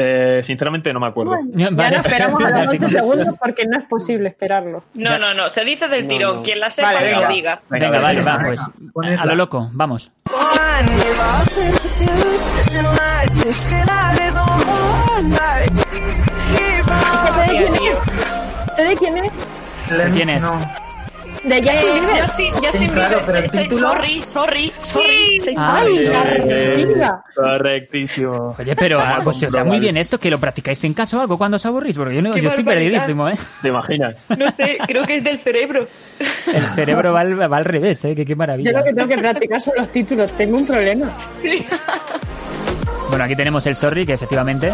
Eh, 0.00 0.42
sinceramente 0.44 0.92
no 0.92 1.00
me 1.00 1.08
acuerdo. 1.08 1.32
Ya 1.54 1.70
Vale. 1.72 1.96
no 1.96 2.02
esperamos 2.02 2.44
a 2.44 2.50
los 2.64 2.68
8 2.68 2.88
segundos 2.88 3.34
porque 3.40 3.64
no 3.66 3.78
es 3.78 3.84
posible 3.88 4.28
esperarlo. 4.28 4.84
No, 4.94 5.18
no, 5.18 5.34
no. 5.34 5.48
Se 5.48 5.64
dice 5.64 5.88
del 5.88 6.06
tirón. 6.06 6.36
no. 6.36 6.42
Quien 6.44 6.60
la 6.60 6.70
sepa 6.70 6.92
Vale, 6.92 7.08
que 7.10 7.16
lo 7.16 7.28
diga. 7.28 7.60
Venga, 7.68 8.00
vale, 8.00 8.22
va, 8.22 8.38
pues. 8.44 8.60
A 9.18 9.26
lo 9.26 9.34
loco, 9.34 9.68
vamos. 9.72 10.10
¿Sé 16.88 17.52
de 17.52 17.66
quién 17.68 17.74
es? 17.84 17.96
¿Sé 18.76 18.84
de 18.84 18.96
quién 18.96 19.16
es? 19.18 19.32
¿De 20.04 20.10
quién 20.10 20.28
es? 20.30 20.42
No. 20.42 20.58
De 21.44 21.62
Justin 21.62 21.78
Eh, 21.78 22.00
Bieber. 22.00 22.22
Justin, 22.26 22.52
Justin 22.52 22.80
Sí, 22.82 22.88
claro, 22.88 23.08
Bieber. 23.10 23.24
pero 23.26 23.38
el 23.38 23.50
título- 23.50 23.78
Sorry, 23.92 24.22
sorry, 24.22 24.72
sorry. 24.82 25.40
sorry. 25.40 25.54
Ay, 25.56 26.04
la 26.06 26.22
Eh, 26.48 26.96
correctísimo. 27.34 28.56
Oye, 28.58 28.74
pero 28.76 28.98
ah, 29.00 29.20
pues, 29.22 29.42
o 29.44 29.50
sea, 29.50 29.62
muy 29.64 29.78
bien 29.78 29.96
esto, 29.96 30.18
que 30.18 30.30
lo 30.30 30.38
practicáis 30.38 30.82
en 30.84 30.94
casa 30.94 31.16
o 31.16 31.20
algo 31.20 31.38
cuando 31.38 31.56
os 31.56 31.64
aburrís, 31.64 31.96
porque 31.96 32.16
yo, 32.16 32.22
no, 32.22 32.36
yo 32.36 32.48
estoy 32.50 32.64
perdidísimo, 32.64 33.28
¿eh? 33.28 33.34
¿Te 33.62 33.68
imaginas? 33.68 34.24
No 34.36 34.50
sé, 34.50 34.78
creo 34.86 35.04
que 35.06 35.16
es 35.18 35.24
del 35.24 35.38
cerebro. 35.38 35.86
El 36.52 36.62
cerebro 36.74 37.12
va 37.12 37.20
al, 37.20 37.40
va 37.52 37.56
al 37.56 37.64
revés, 37.64 38.04
¿eh? 38.04 38.14
Que 38.16 38.24
qué 38.24 38.32
Yo 38.32 38.36
maravilla. 38.36 38.72
lo 38.72 38.84
que 38.84 38.92
tengo 38.92 39.08
que 39.08 39.18
practicar 39.18 39.62
son 39.62 39.74
los 39.76 39.88
títulos. 39.88 40.32
Tengo 40.32 40.56
un 40.58 40.66
problema. 40.66 41.06
Bueno, 43.10 43.24
aquí 43.24 43.36
tenemos 43.36 43.64
el 43.66 43.76
sorry, 43.76 44.04
que 44.04 44.14
efectivamente... 44.14 44.72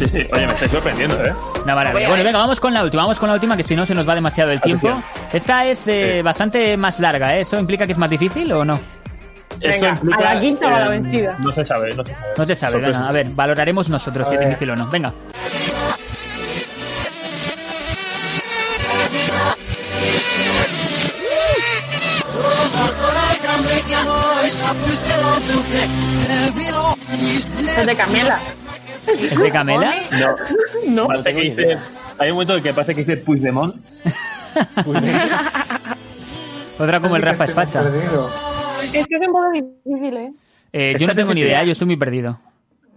Sí, 0.00 0.08
sí. 0.08 0.26
Oye, 0.32 0.46
me 0.46 0.52
estoy 0.54 0.68
sorprendiendo, 0.70 1.22
¿eh? 1.22 1.34
Una 1.62 1.74
maravilla. 1.74 2.08
Bueno, 2.08 2.24
venga, 2.24 2.38
vamos 2.38 2.58
con 2.58 2.72
la 2.72 2.82
última, 2.82 3.02
vamos 3.02 3.18
con 3.18 3.28
la 3.28 3.34
última, 3.34 3.54
que 3.54 3.62
si 3.62 3.76
no 3.76 3.84
se 3.84 3.94
nos 3.94 4.08
va 4.08 4.14
demasiado 4.14 4.50
el 4.50 4.58
tiempo. 4.58 4.88
Atención. 4.88 5.28
Esta 5.30 5.66
es 5.66 5.86
eh, 5.88 6.16
Sí. 6.16 6.22
bastante 6.22 6.74
más 6.78 7.00
larga, 7.00 7.36
¿eh? 7.36 7.40
¿Eso 7.42 7.58
implica 7.58 7.84
que 7.84 7.92
es 7.92 7.98
más 7.98 8.08
difícil 8.08 8.50
o 8.52 8.64
no? 8.64 8.74
Esto 8.74 9.68
Venga, 9.68 9.88
implica, 9.90 10.18
a 10.30 10.34
la 10.34 10.40
quinta 10.40 10.68
o 10.68 10.74
a 10.74 10.80
la 10.80 10.86
eh, 10.86 10.88
vencida. 10.88 11.36
No 11.40 11.52
se 11.52 11.66
sabe, 11.66 11.94
no 11.94 12.02
se 12.02 12.14
sabe. 12.14 12.26
No 12.38 12.46
se 12.46 12.56
sabe, 12.56 12.78
venga, 12.78 13.08
a 13.08 13.12
ver, 13.12 13.28
valoraremos 13.28 13.90
nosotros 13.90 14.26
si 14.26 14.36
es 14.36 14.40
difícil 14.40 14.70
o 14.70 14.76
no. 14.76 14.86
Venga. 14.86 15.12
Es 27.78 27.86
de 27.86 27.96
Camela. 27.96 28.40
¿Es 29.06 29.38
de 29.38 29.50
Camela? 29.50 29.94
No. 30.18 30.36
No. 30.88 31.06
Parece 31.06 31.34
que 31.34 31.40
dice, 31.40 31.78
hay 32.18 32.30
un 32.30 32.34
momento 32.34 32.56
en 32.56 32.62
que 32.62 32.72
parece 32.72 32.94
que 32.94 33.00
dice 33.00 33.16
Puigdemont. 33.18 33.74
Otra 36.78 37.00
como 37.00 37.16
el 37.16 37.22
Rafa 37.22 37.44
Espacha. 37.44 37.82
Es 38.82 38.90
que 38.92 38.98
es 39.16 39.20
un 39.26 39.32
poco 39.32 39.50
difícil, 39.52 40.16
¿eh? 40.16 40.32
Eh, 40.72 40.94
yo 40.98 41.06
no 41.06 41.14
tengo 41.14 41.34
ni 41.34 41.40
idea, 41.42 41.62
yo 41.64 41.72
estoy 41.72 41.86
muy 41.86 41.96
perdido. 41.96 42.40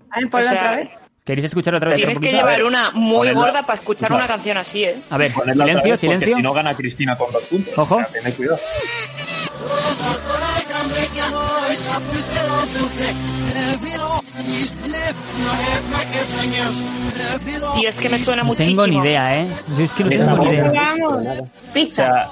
A 0.10 0.20
ver, 0.20 0.30
ponla 0.30 0.46
O 0.46 0.50
sea, 0.50 0.64
otra 0.64 0.76
vez. 0.78 0.90
¿Queréis 1.26 1.46
escuchar 1.46 1.76
otra 1.76 1.90
vez? 1.90 1.98
Tienes 1.98 2.20
que 2.20 2.32
llevar 2.32 2.64
una 2.64 2.92
muy 2.92 3.30
Ponedla. 3.30 3.40
gorda 3.40 3.66
para 3.66 3.80
escuchar 3.80 4.12
una 4.12 4.28
canción 4.28 4.58
así, 4.58 4.84
¿eh? 4.84 4.96
A 5.10 5.18
ver, 5.18 5.34
Ponedla 5.34 5.64
otra 5.64 5.66
silencio, 5.82 5.92
vez, 5.92 6.00
silencio. 6.00 6.36
Si 6.38 6.42
no 6.42 6.54
gana 6.54 6.76
Cristina 6.76 7.18
con 7.18 7.32
dos 7.32 7.44
puntos. 7.44 7.78
Ojo. 7.78 7.96
O 7.96 8.00
sea, 8.00 8.08
tened 8.08 8.36
cuidado. 8.36 8.60
Y 17.80 17.86
es 17.86 17.98
que 17.98 18.10
me 18.10 18.18
suena 18.18 18.44
No 18.44 18.50
muchísimo. 18.50 18.84
tengo 18.84 18.88
ni 18.88 18.98
idea, 19.08 19.42
¿eh? 19.42 19.48
Yo 19.78 19.84
es 19.86 19.92
que 19.94 20.04
no 20.04 20.10
Esa 20.12 20.26
tengo 20.26 20.38
ni 20.38 20.46
boca. 20.58 20.68
idea. 20.70 20.72
Vamos. 21.00 21.18
O 21.18 21.92
sea, 21.92 22.28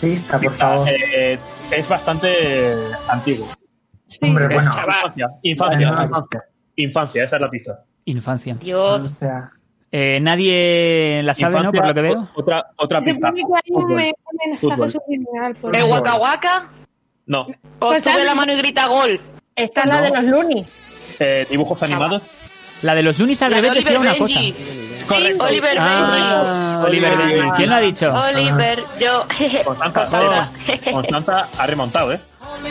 Pista, 0.00 0.38
por 0.38 0.52
favor. 0.52 0.88
eh, 0.88 1.38
es 1.70 1.88
bastante 1.88 2.74
antiguo. 3.08 3.46
Hombre, 4.22 4.46
bueno. 4.46 4.70
Infancia, 4.70 5.28
infancia, 5.42 5.88
Bueno. 5.88 6.04
infancia. 6.04 6.42
Infancia, 6.76 7.24
esa 7.24 7.36
es 7.36 7.42
la 7.42 7.50
pista. 7.50 7.84
Infancia. 8.06 8.56
Dios. 8.60 9.16
Eh, 9.92 10.18
nadie 10.20 11.22
la 11.22 11.32
sabe, 11.34 11.54
¿no? 11.54 11.58
Infancia, 11.70 11.80
Por 11.80 11.88
lo 11.88 11.94
que 11.94 12.02
veo. 12.02 12.28
Otra, 12.34 12.66
otra 12.76 13.00
pista. 13.00 13.30
¿El. 15.72 15.84
Waka 15.84 16.16
Waka? 16.16 16.68
No. 17.26 17.42
O 17.42 17.88
Pues 17.88 18.02
sube 18.04 18.24
la 18.24 18.34
mano 18.34 18.52
y 18.52 18.56
grita 18.56 18.86
gol. 18.88 19.20
Esta 19.54 19.80
es 19.82 19.86
la 19.86 20.00
de 20.02 20.10
los 20.10 20.24
Looney. 20.24 20.66
Eh, 21.20 21.46
dibujos 21.50 21.82
animados. 21.82 22.22
La 22.82 22.94
de 22.94 23.02
los 23.02 23.18
Unis 23.20 23.40
al 23.42 23.50
La 23.52 23.56
de 23.56 23.62
revés 23.62 23.84
decía 23.84 23.98
una 23.98 24.16
cosa. 24.16 24.38
Benji. 24.40 24.54
Correcto. 25.08 25.44
Oliver 25.44 25.76
Ah, 25.78 26.84
Oliver 26.86 27.16
Benji. 27.16 27.34
Benji. 27.34 27.50
¿Quién 27.56 27.70
lo 27.70 27.74
ha 27.76 27.80
dicho? 27.80 28.12
Oliver, 28.14 28.82
yo. 29.00 29.26
Constanza, 29.64 30.00
Constanza. 30.10 30.50
Constanza 30.92 31.48
ha 31.58 31.66
remontado, 31.66 32.12
¿eh? 32.12 32.20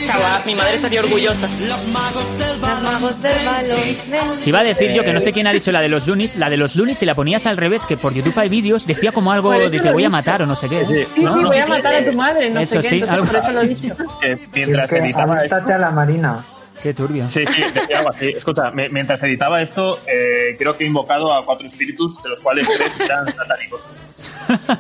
Chaval, 0.06 0.42
mi 0.46 0.56
madre 0.56 0.76
estaría 0.76 1.00
orgullosa. 1.00 1.48
Los 1.68 1.86
magos 1.88 2.38
del 2.38 2.60
balón. 2.60 4.40
Iba 4.46 4.60
a 4.60 4.64
decir 4.64 4.92
yo 4.94 5.04
que 5.04 5.14
no 5.14 5.20
sé 5.22 5.32
quién 5.34 5.48
ha 5.48 5.52
dicho 5.54 5.72
la 5.72 5.82
de 5.82 5.90
los 5.90 6.08
Lunis. 6.08 6.36
La 6.36 6.50
de 6.50 6.58
los 6.58 6.76
Lunis, 6.76 6.98
si 7.00 7.06
la 7.06 7.14
ponías 7.16 7.46
al 7.46 7.58
revés, 7.58 7.86
que 7.86 7.96
por 7.98 8.14
YouTube 8.14 8.38
hay 8.38 8.50
vídeos, 8.50 8.86
decía 8.88 9.12
como 9.12 9.32
algo 9.32 9.52
de 9.52 9.70
te 9.80 9.92
voy 9.92 10.04
a 10.06 10.10
matar 10.10 10.42
o 10.42 10.46
no 10.46 10.56
sé 10.56 10.70
qué. 10.70 10.86
Sí, 10.86 11.06
Sí, 11.16 11.22
¿no? 11.24 11.38
sí, 11.38 11.44
voy 11.46 11.58
a 11.58 11.68
matar 11.68 11.94
a 11.96 12.04
tu 12.04 12.14
madre, 12.14 12.50
no 12.50 12.60
Eso 12.60 12.76
sé 12.76 12.82
qué. 12.82 12.90
sí, 12.90 12.96
entonces 12.96 13.14
algo 13.14 13.26
por 13.28 13.36
eso 13.38 13.52
lo 13.52 13.62
he 13.62 13.68
dicho. 13.68 13.96
Que 14.22 14.66
mientras 14.66 14.90
que 14.90 14.98
editaba 14.98 15.40
a 15.40 15.78
la 15.78 15.92
Marina. 15.92 16.44
Qué 16.86 16.94
turbio. 16.94 17.28
Sí, 17.28 17.44
sí, 17.48 17.64
decía 17.74 17.98
algo 17.98 18.10
así. 18.10 18.28
Escucha, 18.28 18.70
me- 18.70 18.90
mientras 18.90 19.24
editaba 19.24 19.60
esto, 19.60 19.98
eh, 20.06 20.56
creo 20.56 20.78
que 20.78 20.84
he 20.84 20.88
invocado 20.88 21.34
a 21.34 21.44
cuatro 21.44 21.66
espíritus, 21.66 22.22
de 22.22 22.30
los 22.30 22.40
cuales 22.42 22.68
tres 22.78 22.92
eran 23.00 23.26
satánicos. 23.36 23.82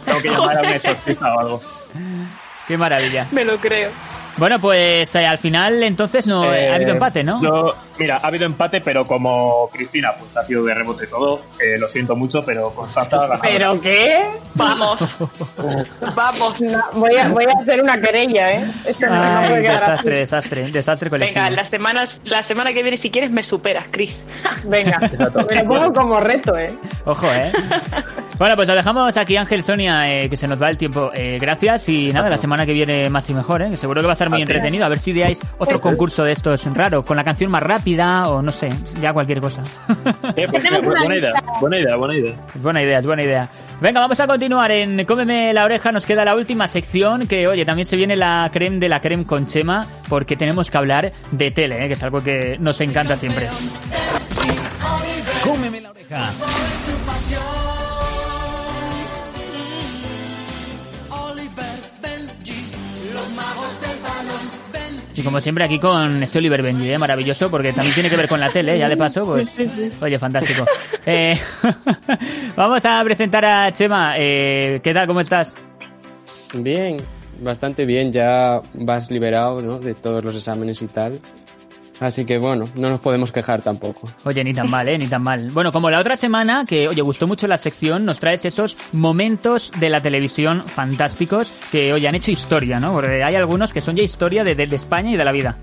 Tengo 0.05 0.21
que 0.21 0.29
llamar 0.29 0.55
a 0.55 0.61
un 0.61 0.67
exorcista 0.67 1.33
o 1.33 1.39
algo. 1.39 1.61
Qué 2.67 2.77
maravilla. 2.77 3.27
Me 3.31 3.43
lo 3.43 3.57
creo. 3.57 3.89
Bueno, 4.37 4.59
pues 4.59 5.13
eh, 5.15 5.25
al 5.25 5.37
final 5.37 5.81
entonces 5.83 6.27
no 6.27 6.53
Eh, 6.53 6.69
ha 6.69 6.75
habido 6.75 6.91
empate, 6.91 7.23
¿no? 7.23 7.41
yo- 7.41 7.73
mira, 7.97 8.19
ha 8.21 8.27
habido 8.27 8.45
empate, 8.45 8.81
pero 8.81 9.05
como 9.05 9.69
Cristina 9.71 10.09
pues 10.19 10.35
ha 10.35 10.43
sido 10.43 10.63
de 10.63 10.73
rebote 10.73 11.07
todo, 11.07 11.41
eh, 11.59 11.77
lo 11.79 11.87
siento 11.87 12.15
mucho, 12.15 12.41
pero 12.45 12.71
Constanza 12.73 13.15
ha 13.15 13.21
ganado. 13.27 13.41
¿Pero 13.43 13.81
qué? 13.81 14.25
Vamos. 14.55 15.15
Vamos. 16.15 16.61
No, 16.61 16.79
voy, 16.93 17.15
a, 17.15 17.29
voy 17.29 17.45
a 17.45 17.61
hacer 17.61 17.81
una 17.81 17.97
querella, 17.99 18.51
¿eh? 18.53 18.71
Esto 18.85 19.07
no, 19.07 19.15
no 19.15 19.37
Ay, 19.39 19.61
desastre, 19.63 20.17
desastre, 20.19 20.71
desastre 20.71 21.09
colectivo. 21.09 21.43
Venga, 21.43 21.55
las 21.55 21.69
semanas, 21.69 22.21
la 22.25 22.43
semana 22.43 22.73
que 22.73 22.81
viene, 22.81 22.97
si 22.97 23.09
quieres, 23.09 23.31
me 23.31 23.43
superas, 23.43 23.87
Chris. 23.91 24.25
Venga, 24.65 24.99
me 25.49 25.55
lo 25.63 25.65
pongo 25.67 25.93
como 25.93 26.19
reto, 26.19 26.57
¿eh? 26.57 26.73
Ojo, 27.05 27.31
¿eh? 27.31 27.51
bueno, 28.37 28.55
pues 28.55 28.67
lo 28.67 28.75
dejamos 28.75 29.15
aquí, 29.17 29.37
Ángel, 29.37 29.63
Sonia, 29.63 30.09
eh, 30.11 30.29
que 30.29 30.37
se 30.37 30.47
nos 30.47 30.61
va 30.61 30.69
el 30.69 30.77
tiempo. 30.77 31.11
Eh, 31.13 31.37
gracias 31.39 31.87
y 31.89 32.11
nada, 32.11 32.29
la 32.29 32.37
semana 32.37 32.65
que 32.65 32.73
viene 32.73 33.09
más 33.09 33.29
y 33.29 33.33
mejor, 33.33 33.61
¿eh? 33.61 33.69
Que 33.71 33.77
seguro 33.77 34.01
que 34.01 34.07
va 34.07 34.13
a 34.13 34.17
ser 34.17 34.24
muy 34.29 34.41
entretenido. 34.41 34.85
A 34.85 34.89
ver 34.89 34.99
si 34.99 35.11
ideáis 35.11 35.39
otro 35.57 35.79
concurso 35.81 36.23
de 36.23 36.31
estos 36.31 36.65
raro, 36.73 37.03
con 37.03 37.17
la 37.17 37.23
canción 37.23 37.51
más 37.51 37.63
rápida 37.63 38.27
o 38.29 38.41
no 38.41 38.51
sé, 38.51 38.69
ya 39.01 39.13
cualquier 39.13 39.39
cosa. 39.41 39.63
Eh, 40.35 40.47
pues 40.49 40.63
bu- 40.63 40.83
buena 40.83 41.15
idea, 41.17 41.31
buena 41.61 41.79
idea, 41.79 41.95
buena 41.95 42.17
idea. 42.17 42.35
Es 42.55 42.61
buena 42.61 42.81
idea, 42.83 42.99
es 42.99 43.05
buena 43.05 43.23
idea. 43.23 43.49
Venga, 43.79 43.99
vamos 44.01 44.19
a 44.19 44.27
continuar 44.27 44.71
en 44.71 45.05
Cómeme 45.05 45.53
la 45.53 45.65
oreja. 45.65 45.91
Nos 45.91 46.05
queda 46.05 46.25
la 46.25 46.35
última 46.35 46.67
sección 46.67 47.27
que, 47.27 47.47
oye, 47.47 47.65
también 47.65 47.85
se 47.85 47.95
viene 47.95 48.15
la 48.15 48.49
creme 48.51 48.79
de 48.79 48.89
la 48.89 48.99
creme 49.01 49.25
con 49.25 49.45
Chema 49.45 49.85
porque 50.09 50.35
tenemos 50.35 50.69
que 50.71 50.77
hablar 50.77 51.11
de 51.31 51.51
tele, 51.51 51.83
¿eh? 51.83 51.87
que 51.87 51.93
es 51.93 52.03
algo 52.03 52.21
que 52.23 52.57
nos 52.59 52.79
encanta 52.81 53.15
siempre. 53.15 53.47
Cómeme 55.43 55.81
la 55.81 55.91
oreja. 55.91 56.21
Como 65.25 65.41
siempre 65.41 65.65
aquí 65.65 65.79
con 65.79 66.23
este 66.23 66.37
Oliver 66.37 66.61
Benji, 66.61 66.91
¿eh? 66.91 66.97
maravilloso, 66.97 67.49
porque 67.49 67.73
también 67.73 67.93
tiene 67.93 68.09
que 68.09 68.15
ver 68.15 68.29
con 68.29 68.39
la 68.39 68.51
tele, 68.51 68.75
¿eh? 68.75 68.79
ya 68.79 68.87
de 68.87 68.95
paso, 68.95 69.25
pues... 69.25 69.57
Oye, 70.01 70.19
fantástico. 70.19 70.65
Eh, 71.05 71.37
vamos 72.55 72.85
a 72.85 73.03
presentar 73.03 73.43
a 73.43 73.73
Chema. 73.73 74.13
Eh, 74.17 74.79
¿Qué 74.83 74.93
tal? 74.93 75.07
¿Cómo 75.07 75.19
estás? 75.19 75.55
Bien, 76.53 76.97
bastante 77.41 77.85
bien, 77.85 78.11
ya 78.13 78.61
vas 78.73 79.11
liberado 79.11 79.59
¿no? 79.61 79.79
de 79.79 79.95
todos 79.95 80.23
los 80.23 80.35
exámenes 80.35 80.81
y 80.81 80.87
tal. 80.87 81.19
Así 81.99 82.25
que 82.25 82.37
bueno, 82.37 82.65
no 82.75 82.89
nos 82.89 82.99
podemos 82.99 83.31
quejar 83.31 83.61
tampoco. 83.61 84.09
Oye, 84.25 84.43
ni 84.43 84.53
tan 84.53 84.69
mal, 84.69 84.87
¿eh? 84.89 84.97
Ni 84.97 85.07
tan 85.07 85.23
mal. 85.23 85.49
Bueno, 85.51 85.71
como 85.71 85.89
la 85.89 85.99
otra 85.99 86.17
semana, 86.17 86.65
que, 86.67 86.87
oye, 86.89 87.01
gustó 87.01 87.25
mucho 87.25 87.47
la 87.47 87.57
sección, 87.57 88.03
nos 88.05 88.19
traes 88.19 88.43
esos 88.45 88.75
momentos 88.91 89.71
de 89.79 89.89
la 89.89 90.01
televisión 90.01 90.63
fantásticos 90.67 91.49
que, 91.71 91.93
oye, 91.93 92.07
han 92.07 92.15
hecho 92.15 92.31
historia, 92.31 92.79
¿no? 92.79 92.91
Porque 92.93 93.23
hay 93.23 93.35
algunos 93.35 93.73
que 93.73 93.79
son 93.81 93.95
ya 93.95 94.03
historia 94.03 94.43
de, 94.43 94.55
de- 94.55 94.67
de 94.67 94.75
España 94.75 95.11
y 95.11 95.17
de 95.17 95.23
la 95.25 95.31
vida. 95.31 95.57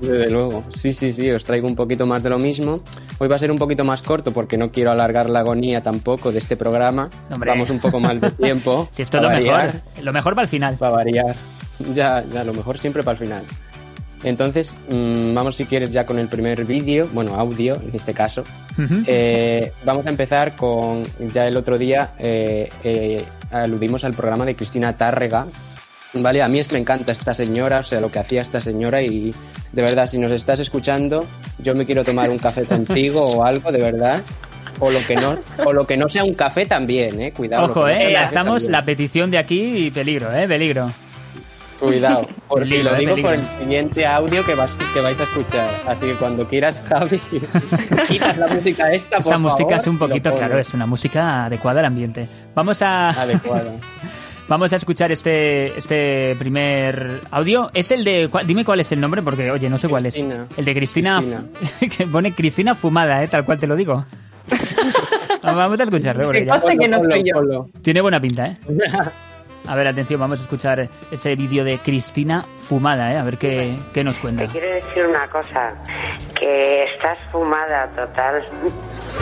Desde 0.00 0.30
luego, 0.30 0.62
sí, 0.76 0.92
sí, 0.92 1.10
sí, 1.12 1.30
os 1.30 1.42
traigo 1.44 1.66
un 1.66 1.74
poquito 1.74 2.04
más 2.04 2.22
de 2.22 2.28
lo 2.30 2.38
mismo. 2.38 2.80
Hoy 3.18 3.28
va 3.28 3.36
a 3.36 3.38
ser 3.38 3.50
un 3.50 3.56
poquito 3.56 3.82
más 3.84 4.02
corto 4.02 4.30
porque 4.30 4.58
no 4.58 4.70
quiero 4.70 4.90
alargar 4.90 5.30
la 5.30 5.38
agonía 5.40 5.80
tampoco 5.82 6.32
de 6.32 6.38
este 6.40 6.54
programa. 6.56 7.08
Hombre. 7.30 7.50
Vamos 7.52 7.70
un 7.70 7.78
poco 7.78 7.98
mal 8.00 8.20
de 8.20 8.30
tiempo. 8.32 8.88
Si 8.92 9.00
esto 9.02 9.16
es 9.18 9.22
lo 9.22 9.30
mejor. 9.30 9.72
Lo 10.02 10.12
mejor 10.12 10.34
para 10.34 10.42
el 10.44 10.48
final. 10.50 10.76
Para 10.76 10.96
variar. 10.96 11.34
Ya, 11.94 12.22
ya, 12.32 12.44
lo 12.44 12.52
mejor 12.52 12.78
siempre 12.78 13.02
para 13.02 13.12
el 13.18 13.24
final. 13.24 13.44
Entonces, 14.24 14.76
mm, 14.88 15.34
vamos 15.34 15.56
si 15.56 15.66
quieres 15.66 15.92
ya 15.92 16.06
con 16.06 16.18
el 16.18 16.28
primer 16.28 16.64
vídeo, 16.64 17.08
bueno, 17.12 17.34
audio 17.34 17.76
en 17.76 17.94
este 17.94 18.14
caso. 18.14 18.44
Eh, 19.06 19.72
vamos 19.84 20.06
a 20.06 20.10
empezar 20.10 20.54
con, 20.54 21.04
ya 21.32 21.46
el 21.46 21.56
otro 21.56 21.78
día 21.78 22.10
eh, 22.18 22.68
eh, 22.84 23.24
aludimos 23.50 24.04
al 24.04 24.14
programa 24.14 24.44
de 24.44 24.54
Cristina 24.54 24.92
Tárrega. 24.94 25.46
Vale, 26.14 26.42
a 26.42 26.48
mí 26.48 26.58
es 26.58 26.68
que 26.68 26.74
me 26.74 26.80
encanta 26.80 27.12
esta 27.12 27.34
señora, 27.34 27.80
o 27.80 27.84
sea, 27.84 28.00
lo 28.00 28.10
que 28.10 28.18
hacía 28.18 28.42
esta 28.42 28.60
señora 28.60 29.02
y 29.02 29.34
de 29.72 29.82
verdad, 29.82 30.08
si 30.08 30.18
nos 30.18 30.30
estás 30.30 30.58
escuchando, 30.60 31.26
yo 31.58 31.74
me 31.74 31.84
quiero 31.84 32.02
tomar 32.02 32.30
un 32.30 32.38
café 32.38 32.64
contigo 32.64 33.22
o 33.22 33.44
algo, 33.44 33.70
de 33.70 33.82
verdad. 33.82 34.22
O 34.78 34.90
lo 34.90 35.04
que 35.06 35.16
no, 35.16 35.38
o 35.64 35.72
lo 35.72 35.86
que 35.86 35.96
no 35.96 36.08
sea 36.08 36.24
un 36.24 36.34
café 36.34 36.66
también, 36.66 37.20
eh, 37.20 37.32
cuidado. 37.32 37.64
Ojo, 37.64 37.80
no 37.80 37.88
¿eh? 37.88 38.12
Lanzamos 38.12 38.64
la 38.64 38.84
petición 38.84 39.30
de 39.30 39.38
aquí 39.38 39.86
y 39.86 39.90
peligro, 39.90 40.34
¿eh? 40.34 40.46
Peligro. 40.46 40.90
Cuidado, 41.80 42.26
porque 42.48 42.64
Peligro, 42.64 42.90
lo 42.90 42.96
eh, 42.96 42.98
digo 43.00 43.10
peligro. 43.14 43.30
por 43.30 43.38
el 43.38 43.60
siguiente 43.60 44.06
audio 44.06 44.44
que, 44.44 44.54
vas, 44.54 44.76
que 44.94 45.00
vais 45.00 45.18
a 45.20 45.22
escuchar. 45.24 45.68
Así 45.86 46.00
que 46.06 46.14
cuando 46.14 46.46
quieras, 46.48 46.82
Javi, 46.88 47.20
quitas 48.08 48.38
la 48.38 48.46
música 48.48 48.92
esta, 48.92 49.16
por 49.18 49.26
Esta 49.26 49.38
música 49.38 49.64
favor, 49.70 49.80
es 49.80 49.86
un 49.86 49.98
poquito, 49.98 50.36
claro, 50.36 50.58
es 50.58 50.74
una 50.74 50.86
música 50.86 51.44
adecuada 51.46 51.80
al 51.80 51.86
ambiente. 51.86 52.26
Vamos 52.54 52.80
a... 52.82 53.10
Adecuada. 53.22 53.72
Vamos 54.48 54.72
a 54.72 54.76
escuchar 54.76 55.10
este, 55.10 55.76
este 55.76 56.36
primer 56.38 57.20
audio. 57.32 57.68
Es 57.74 57.90
el 57.90 58.04
de... 58.04 58.30
Dime 58.46 58.64
cuál 58.64 58.78
es 58.78 58.92
el 58.92 59.00
nombre, 59.00 59.20
porque, 59.20 59.50
oye, 59.50 59.68
no 59.68 59.76
sé 59.76 59.88
cuál 59.88 60.06
es. 60.06 60.14
El 60.16 60.64
de 60.64 60.74
Cristina... 60.74 61.20
Cristina. 61.20 61.90
que 61.96 62.06
pone 62.06 62.32
Cristina 62.32 62.74
Fumada, 62.76 63.24
¿eh? 63.24 63.28
Tal 63.28 63.44
cual 63.44 63.58
te 63.58 63.66
lo 63.66 63.74
digo. 63.74 64.04
Vamos 65.42 65.80
a 65.80 65.82
escucharlo. 65.82 66.30
Que 66.30 66.46
ya- 66.46 66.60
que 66.60 66.88
no 66.88 67.00
soy 67.00 67.24
yo. 67.24 67.66
Tiene 67.82 68.00
buena 68.00 68.20
pinta, 68.20 68.46
¿eh? 68.46 68.56
A 69.68 69.74
ver, 69.74 69.88
atención, 69.88 70.20
vamos 70.20 70.38
a 70.40 70.42
escuchar 70.42 70.88
ese 71.10 71.34
vídeo 71.34 71.64
de 71.64 71.78
Cristina 71.78 72.44
Fumada, 72.60 73.12
¿eh? 73.12 73.18
A 73.18 73.24
ver 73.24 73.36
qué, 73.36 73.78
qué 73.92 74.04
nos 74.04 74.16
cuenta. 74.18 74.44
Te 74.44 74.48
quiero 74.50 74.68
decir 74.68 75.06
una 75.06 75.26
cosa, 75.28 75.74
que 76.38 76.84
estás 76.84 77.18
fumada 77.32 77.88
total. 77.96 78.44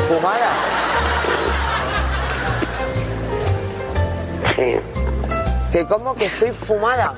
¿Fumada? 0.09 0.51
Sí, 4.55 4.77
¿Que 5.73 5.87
cómo 5.87 6.15
que 6.15 6.27
estoy 6.27 6.51
fumada? 6.51 7.15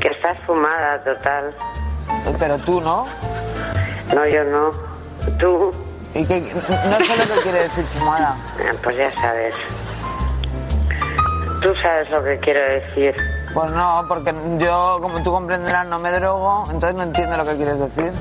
que 0.00 0.08
estás 0.08 0.38
fumada 0.46 1.02
total. 1.04 1.54
Eh, 2.26 2.34
Pero 2.38 2.56
tú 2.58 2.80
no. 2.80 3.06
No, 4.14 4.26
yo 4.26 4.42
no. 4.44 4.70
Tú, 5.38 5.70
¿Y 6.14 6.24
que, 6.26 6.40
no 6.40 7.04
sé 7.04 7.16
lo 7.18 7.34
que 7.34 7.40
quiere 7.42 7.58
decir 7.64 7.84
fumada. 7.84 8.34
eh, 8.58 8.70
pues 8.82 8.96
ya 8.96 9.12
sabes. 9.20 9.54
Tú 11.62 11.74
sabes 11.82 12.08
lo 12.10 12.22
que 12.24 12.38
quiero 12.38 12.60
decir. 12.60 13.14
Pues 13.52 13.70
no, 13.72 14.04
porque 14.08 14.32
yo, 14.58 14.98
como 15.02 15.22
tú 15.22 15.30
comprenderás, 15.32 15.86
no 15.86 15.98
me 15.98 16.10
drogo, 16.12 16.64
entonces 16.70 16.94
no 16.94 17.02
entiendo 17.02 17.36
lo 17.36 17.44
que 17.44 17.56
quieres 17.56 17.78
decir. 17.78 18.12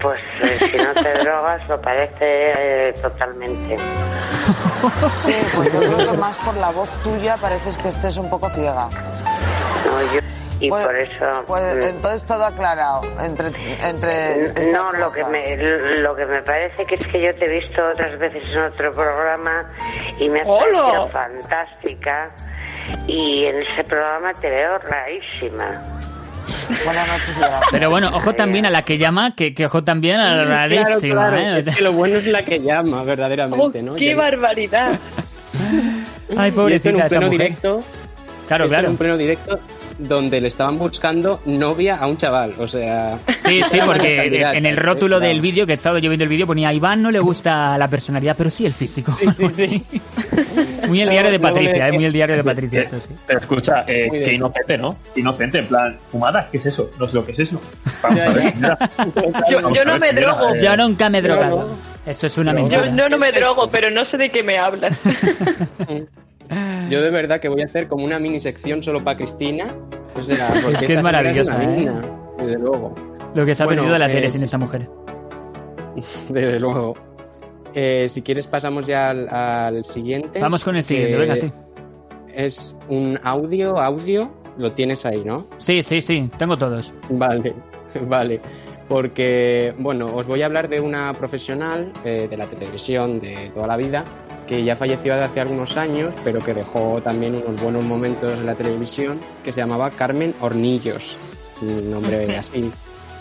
Pues 0.00 0.20
eh, 0.42 0.58
si 0.72 0.78
no 0.78 0.94
te 0.94 1.12
drogas 1.24 1.68
lo 1.68 1.80
parece 1.80 2.08
eh, 2.20 2.94
totalmente. 3.00 3.76
Sí, 5.10 5.34
pues 5.54 5.72
yo 5.72 5.80
creo 5.80 6.10
que 6.12 6.16
más 6.16 6.38
por 6.38 6.56
la 6.56 6.70
voz 6.70 6.88
tuya 7.02 7.36
pareces 7.36 7.76
que 7.78 7.88
estés 7.88 8.16
un 8.16 8.30
poco 8.30 8.48
ciega. 8.50 8.88
No, 9.86 10.02
yo- 10.14 10.20
y 10.60 10.68
Pues- 10.70 10.86
por 10.86 10.96
eso... 10.96 11.44
Pues 11.46 11.76
mm, 11.76 11.82
entonces 11.90 12.24
todo 12.24 12.44
aclarado. 12.44 13.02
Entre, 13.20 13.46
entre 13.88 14.46
está 14.46 14.72
No, 14.78 14.90
lo 14.90 15.12
que, 15.12 15.22
me, 15.24 15.56
lo 16.00 16.16
que 16.16 16.26
me 16.26 16.42
parece 16.42 16.84
que 16.84 16.96
es 16.96 17.06
que 17.06 17.22
yo 17.22 17.32
te 17.36 17.44
he 17.44 17.60
visto 17.60 17.80
otras 17.92 18.18
veces 18.18 18.48
en 18.52 18.62
otro 18.64 18.90
programa 18.92 19.70
y 20.18 20.28
me 20.28 20.40
has 20.40 20.46
parecido 20.48 21.08
fantástica 21.10 22.30
y 23.06 23.44
en 23.44 23.56
ese 23.62 23.84
programa 23.84 24.32
te 24.34 24.48
veo 24.50 24.78
rarísima. 24.78 25.82
Buenas 26.84 27.08
noches 27.08 27.36
y 27.36 27.40
gracias. 27.40 27.60
Pero 27.70 27.90
bueno, 27.90 28.10
ojo 28.14 28.34
también 28.34 28.64
a 28.66 28.70
la 28.70 28.82
que 28.82 28.96
llama, 28.98 29.34
que, 29.34 29.52
que 29.54 29.66
ojo 29.66 29.84
también 29.84 30.18
a 30.20 30.34
la 30.34 30.44
rarísima, 30.44 31.28
claro, 31.30 31.36
¿eh? 31.38 31.58
Es 31.58 31.76
que 31.76 31.82
lo 31.82 31.92
bueno 31.92 32.18
es 32.18 32.26
la 32.26 32.42
que 32.42 32.58
llama, 32.60 33.02
verdaderamente, 33.04 33.82
¿no? 33.82 33.94
¡Qué 33.96 34.10
Ya- 34.10 34.16
barbaridad! 34.16 34.98
Ay, 36.36 36.36
Y 36.36 36.48
esto 36.48 36.54
pobrecita 36.54 36.88
en 36.90 36.94
un 36.96 37.00
esa 37.00 37.08
pleno 37.08 37.26
mujer. 37.26 37.38
directo. 37.40 37.82
Claro, 38.46 38.64
esto 38.64 38.72
claro. 38.72 38.84
En 38.86 38.90
un 38.92 38.96
pleno 38.98 39.16
directo 39.18 39.58
donde 39.98 40.40
le 40.40 40.48
estaban 40.48 40.78
buscando 40.78 41.40
novia 41.44 41.96
a 41.96 42.06
un 42.06 42.16
chaval, 42.16 42.54
o 42.58 42.68
sea... 42.68 43.18
Sí, 43.36 43.62
sí, 43.68 43.78
porque 43.84 44.40
en 44.54 44.64
el 44.64 44.76
rótulo 44.76 45.18
del 45.20 45.40
vídeo, 45.40 45.66
que 45.66 45.72
he 45.72 45.74
estado 45.74 45.98
yo 45.98 46.08
viendo 46.08 46.24
el 46.24 46.30
vídeo, 46.30 46.46
ponía 46.46 46.68
a 46.68 46.72
Iván 46.72 47.02
no 47.02 47.10
le 47.10 47.18
gusta 47.18 47.76
la 47.76 47.88
personalidad, 47.88 48.36
pero 48.36 48.48
sí 48.50 48.64
el 48.64 48.72
físico. 48.72 49.12
Sí, 49.54 49.84
Muy 50.86 51.02
el 51.02 51.10
diario 51.10 51.30
de 51.30 51.40
Patricia, 51.40 51.88
¿eh? 51.88 51.92
muy 51.92 52.04
el 52.04 52.12
diario 52.12 52.36
de 52.36 52.44
Patricia, 52.44 52.80
eso 52.82 52.96
sí. 52.96 53.14
Pero 53.26 53.40
escucha, 53.40 53.84
eh, 53.86 54.08
qué 54.10 54.32
inocente, 54.34 54.78
¿no? 54.78 54.96
Qué 55.14 55.20
inocente, 55.20 55.58
en 55.58 55.66
plan, 55.66 55.98
fumada, 56.00 56.48
¿qué 56.50 56.56
es 56.58 56.66
eso? 56.66 56.90
No 56.98 57.06
sé 57.06 57.16
lo 57.16 57.26
que 57.26 57.32
es 57.32 57.38
eso. 57.40 57.60
Vamos 58.02 58.24
a 58.24 58.30
ver. 58.30 58.54
Yo, 59.50 59.56
Vamos 59.60 59.74
yo 59.74 59.82
a 59.82 59.84
no 59.84 59.98
ver, 59.98 60.14
me 60.14 60.20
drogo. 60.20 60.54
eh, 60.54 60.60
Yo 60.62 60.76
nunca 60.76 61.10
me 61.10 61.18
he 61.18 61.22
drogado. 61.22 61.68
Eso 62.06 62.26
es 62.26 62.38
una 62.38 62.52
mentira. 62.54 62.86
Yo 62.86 62.92
no, 62.92 63.08
no 63.08 63.18
me 63.18 63.32
drogo, 63.32 63.68
pero 63.70 63.90
no 63.90 64.04
sé 64.04 64.16
de 64.16 64.30
qué 64.30 64.42
me 64.42 64.58
hablas. 64.58 64.98
Yo 66.90 67.02
de 67.02 67.10
verdad 67.10 67.40
que 67.40 67.48
voy 67.48 67.62
a 67.62 67.66
hacer 67.66 67.88
como 67.88 68.04
una 68.04 68.18
mini 68.18 68.40
sección 68.40 68.82
solo 68.82 69.02
para 69.02 69.16
Cristina. 69.16 69.66
O 70.14 70.22
sea, 70.22 70.48
porque 70.62 70.78
Es 70.78 70.82
que 70.82 70.94
es 70.94 71.02
maravillosa, 71.02 71.62
¿eh? 71.62 71.90
Desde 72.38 72.58
luego. 72.58 72.94
Lo 73.34 73.44
que 73.44 73.54
se 73.54 73.62
ha 73.62 73.66
Bueno, 73.66 73.82
perdido 73.82 73.92
de 73.94 73.98
la 73.98 74.08
eh, 74.08 74.14
tele 74.14 74.28
sin 74.30 74.42
esta 74.42 74.58
mujer. 74.58 74.88
Desde 76.28 76.58
luego. 76.58 76.94
Eh, 77.74 78.08
si 78.08 78.22
quieres 78.22 78.46
pasamos 78.46 78.86
ya 78.86 79.10
al, 79.10 79.28
al 79.28 79.84
siguiente. 79.84 80.40
Vamos 80.40 80.64
con 80.64 80.76
el 80.76 80.82
siguiente, 80.82 81.16
venga, 81.16 81.36
sí. 81.36 81.52
Es 82.34 82.78
un 82.88 83.18
audio, 83.22 83.78
audio, 83.78 84.30
lo 84.56 84.72
tienes 84.72 85.04
ahí, 85.04 85.22
¿no? 85.24 85.46
Sí, 85.58 85.82
sí, 85.82 86.00
sí, 86.00 86.30
tengo 86.38 86.56
todos. 86.56 86.92
Vale, 87.10 87.54
vale. 88.06 88.40
Porque, 88.88 89.74
bueno, 89.78 90.06
os 90.06 90.26
voy 90.26 90.42
a 90.42 90.46
hablar 90.46 90.68
de 90.68 90.80
una 90.80 91.12
profesional 91.12 91.92
eh, 92.04 92.26
de 92.28 92.36
la 92.36 92.46
televisión 92.46 93.20
de 93.20 93.50
toda 93.52 93.66
la 93.66 93.76
vida 93.76 94.04
que 94.48 94.64
ya 94.64 94.76
falleció 94.76 95.14
hace 95.14 95.40
algunos 95.40 95.76
años, 95.76 96.14
pero 96.24 96.40
que 96.40 96.54
dejó 96.54 97.00
también 97.02 97.36
unos 97.46 97.60
buenos 97.60 97.84
momentos 97.84 98.32
en 98.32 98.46
la 98.46 98.54
televisión, 98.54 99.20
que 99.44 99.52
se 99.52 99.58
llamaba 99.60 99.90
Carmen 99.90 100.34
Hornillos. 100.40 101.16
Un 101.60 101.90
nombre 101.90 102.36
así, 102.38 102.70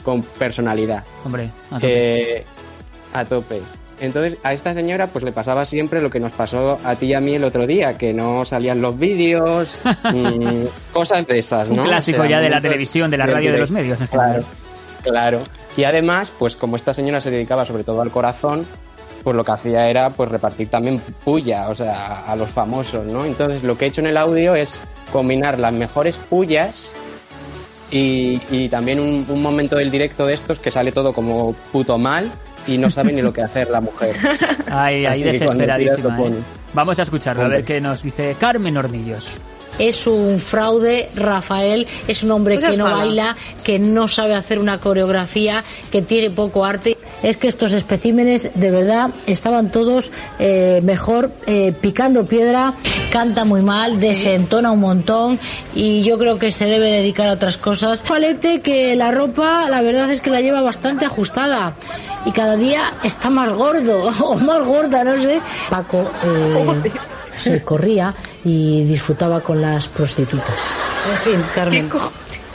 con 0.04 0.22
personalidad. 0.24 1.04
Hombre, 1.26 1.52
a 1.72 1.80
Eh, 1.82 2.46
a 3.14 3.26
tope. 3.26 3.62
Entonces, 4.00 4.38
a 4.44 4.54
esta 4.54 4.76
señora 4.76 5.08
pues 5.08 5.26
le 5.26 5.32
pasaba 5.32 5.66
siempre 5.66 6.02
lo 6.02 6.12
que 6.12 6.20
nos 6.20 6.32
pasó 6.32 6.80
a 6.84 6.96
ti 6.96 7.08
y 7.08 7.14
a 7.16 7.20
mí 7.20 7.34
el 7.34 7.44
otro 7.44 7.66
día, 7.66 7.98
que 7.98 8.14
no 8.14 8.46
salían 8.46 8.80
los 8.80 8.98
vídeos, 9.00 9.76
mm, 10.14 10.66
cosas 10.94 11.26
de 11.26 11.40
esas, 11.40 11.68
Un 11.70 11.78
¿no? 11.78 11.84
clásico 11.84 12.20
O 12.20 12.22
sea, 12.22 12.30
ya 12.30 12.40
de 12.40 12.50
la 12.50 12.62
televisión, 12.62 13.10
de 13.10 13.18
la 13.18 13.26
radio, 13.26 13.52
de 13.52 13.58
los 13.58 13.72
medios 13.72 14.00
en 14.00 14.08
Claro, 14.08 14.34
general. 14.34 14.46
claro. 15.04 15.40
Y 15.76 15.84
además, 15.84 16.32
pues 16.38 16.56
como 16.56 16.76
esta 16.76 16.94
señora 16.94 17.22
se 17.22 17.32
dedicaba 17.32 17.66
sobre 17.66 17.84
todo 17.84 18.02
al 18.04 18.12
corazón, 18.12 18.68
pues 19.28 19.36
lo 19.36 19.44
que 19.44 19.52
hacía 19.52 19.90
era 19.90 20.10
pues 20.10 20.32
repartir 20.32 20.70
también 20.70 21.02
puya, 21.26 21.68
o 21.68 21.76
sea, 21.76 22.24
a 22.26 22.34
los 22.38 22.48
famosos, 22.48 23.06
¿no? 23.06 23.26
Entonces 23.26 23.62
lo 23.62 23.78
que 23.78 23.84
he 23.84 23.88
hecho 23.90 24.00
en 24.00 24.08
el 24.08 24.16
audio 24.16 24.56
es 24.56 24.80
combinar 25.12 25.60
las 25.60 25.74
mejores 25.74 26.16
pullas 26.16 26.94
y, 27.92 28.40
y 28.50 28.70
también 28.70 29.02
un, 29.02 29.26
un 29.28 29.42
momento 29.42 29.76
del 29.76 29.92
directo 29.92 30.26
de 30.26 30.34
estos 30.34 30.60
que 30.60 30.72
sale 30.72 30.94
todo 30.94 31.12
como 31.12 31.52
puto 31.74 31.98
mal 31.98 32.32
y 32.68 32.78
no 32.78 32.90
sabe 32.90 33.12
ni 33.12 33.22
lo 33.22 33.34
que 33.34 33.42
hacer 33.42 33.70
la 33.70 33.82
mujer. 33.82 34.16
Ay, 34.72 35.06
ahí 35.06 35.24
desesperadísima. 35.24 36.18
¿eh? 36.22 36.34
Vamos 36.74 36.98
a 36.98 37.02
escucharlo, 37.02 37.44
a 37.44 37.48
ver 37.50 37.66
qué 37.66 37.82
nos 37.82 38.04
dice 38.04 38.34
Carmen 38.40 38.78
Hornillos. 38.78 39.28
Es 39.78 40.08
un 40.08 40.40
fraude, 40.40 41.10
Rafael, 41.16 41.86
es 42.08 42.24
un 42.24 42.32
hombre 42.32 42.60
seas 42.60 42.72
que 42.72 42.78
no 42.78 42.86
mala. 42.86 42.98
baila, 42.98 43.38
que 43.64 43.78
no 43.78 44.08
sabe 44.08 44.36
hacer 44.36 44.58
una 44.58 44.80
coreografía, 44.80 45.64
que 45.92 46.02
tiene 46.02 46.32
poco 46.32 46.66
arte. 46.66 46.97
Es 47.24 47.38
que 47.38 47.48
estos 47.48 47.74
especímenes 47.74 48.52
de 48.54 48.72
verdad 48.72 49.10
estaban 49.26 49.72
todos 49.72 50.12
eh, 50.40 50.82
mejor 50.84 51.32
eh, 51.46 51.74
picando 51.80 52.26
piedra, 52.26 52.74
canta 53.12 53.44
muy 53.44 53.62
mal, 53.62 54.00
desentona 54.00 54.72
un 54.72 54.80
montón 54.80 55.40
y 55.74 56.04
yo 56.04 56.18
creo 56.18 56.38
que 56.38 56.52
se 56.52 56.66
debe 56.66 56.92
dedicar 56.92 57.30
a 57.30 57.34
otras 57.34 57.58
cosas. 57.58 58.02
Palete 58.02 58.62
que 58.62 58.96
la 58.96 59.12
ropa 59.12 59.70
la 59.70 59.82
verdad 59.82 60.12
es 60.12 60.22
que 60.22 60.30
la 60.30 60.42
lleva 60.42 60.62
bastante 60.62 61.06
ajustada 61.06 61.74
y 62.26 62.32
cada 62.32 62.56
día 62.56 62.94
está 63.04 63.30
más 63.30 63.52
gordo 63.52 64.10
o 64.24 64.36
más 64.36 64.66
gorda, 64.66 65.04
no 65.04 65.22
sé. 65.22 65.42
Paco 65.70 66.10
eh, 66.24 66.92
se 67.36 67.64
corría 67.64 68.14
y 68.44 68.84
disfrutaba 68.86 69.42
con 69.42 69.62
las 69.62 69.88
prostitutas. 69.88 70.74
En 71.12 71.18
fin, 71.20 71.44
Carmen. 71.54 71.90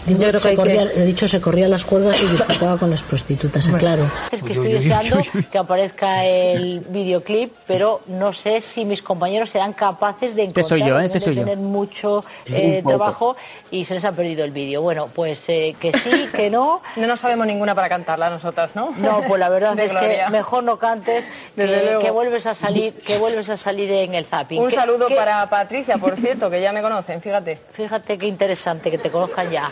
Digo, 0.06 0.20
Yo 0.20 0.28
creo 0.28 0.32
que 0.32 0.38
se 0.40 0.48
hay 0.48 0.54
que- 0.56 0.62
corría- 0.62 0.82
He 0.94 1.04
dicho 1.04 1.28
se 1.28 1.40
corría 1.40 1.68
las 1.68 1.84
cuerdas 1.84 2.20
y 2.22 2.26
disfrutaba 2.26 2.76
con 2.78 2.90
las 2.90 3.02
prostitutas, 3.02 3.68
aclaro. 3.68 4.10
Es 4.30 4.42
que 4.42 4.52
estoy 4.52 4.72
deseando 4.72 5.20
que 5.50 5.58
aparezca 5.58 6.24
el 6.24 6.80
videoclip, 6.80 7.52
pero 7.66 8.00
no 8.06 8.32
sé 8.32 8.60
si 8.60 8.84
mis 8.84 9.00
compañeros 9.02 9.50
serán 9.50 9.72
capaces 9.72 10.34
de 10.34 10.44
Este 10.44 10.60
encontrar. 10.60 10.80
soy 10.80 10.88
yo, 10.88 10.98
¿eh? 11.00 11.04
Este 11.06 11.20
soy 11.20 11.34
yo. 11.36 11.42
tener 11.42 11.58
mucho 11.58 12.24
eh, 12.46 12.82
trabajo 12.84 13.36
y 13.70 13.84
se 13.84 13.94
les 13.94 14.04
ha 14.04 14.12
perdido 14.12 14.44
el 14.44 14.50
vídeo. 14.50 14.82
Bueno, 14.82 15.08
pues 15.14 15.44
eh, 15.48 15.76
que 15.78 15.92
sí, 15.92 16.10
que 16.34 16.50
no. 16.50 16.82
No 16.96 17.06
nos 17.06 17.20
sabemos 17.20 17.46
ninguna 17.46 17.74
para 17.74 17.88
cantarla 17.88 18.28
nosotras, 18.30 18.70
¿no? 18.74 18.92
No, 18.98 19.22
pues 19.28 19.38
la 19.38 19.48
verdad 19.48 19.78
es 19.78 19.92
Gloria. 19.92 20.26
que 20.26 20.32
mejor 20.32 20.64
no 20.64 20.78
cantes, 20.78 21.26
Desde 21.56 21.74
que, 21.78 21.84
luego. 21.84 22.00
que 22.02 22.10
vuelves 22.10 22.46
a 22.46 22.54
salir, 22.54 22.92
que 22.94 23.18
vuelves 23.18 23.48
a 23.50 23.56
salir 23.56 23.90
en 23.92 24.14
el 24.14 24.24
zapping. 24.26 24.60
Un 24.60 24.68
Que- 24.68 24.74
saludo 24.74 25.06
que- 25.08 25.14
para 25.14 25.48
Patricia, 25.48 25.96
por 25.98 26.16
cierto, 26.16 26.50
que 26.50 26.60
ya 26.60 26.72
me 26.72 26.82
conocen, 26.82 27.20
fíjate. 27.22 27.58
Fíjate 27.72 28.18
qué 28.18 28.26
interesante 28.26 28.90
que 28.90 28.98
te 28.98 29.10
conozcan 29.10 29.50
ya. 29.50 29.70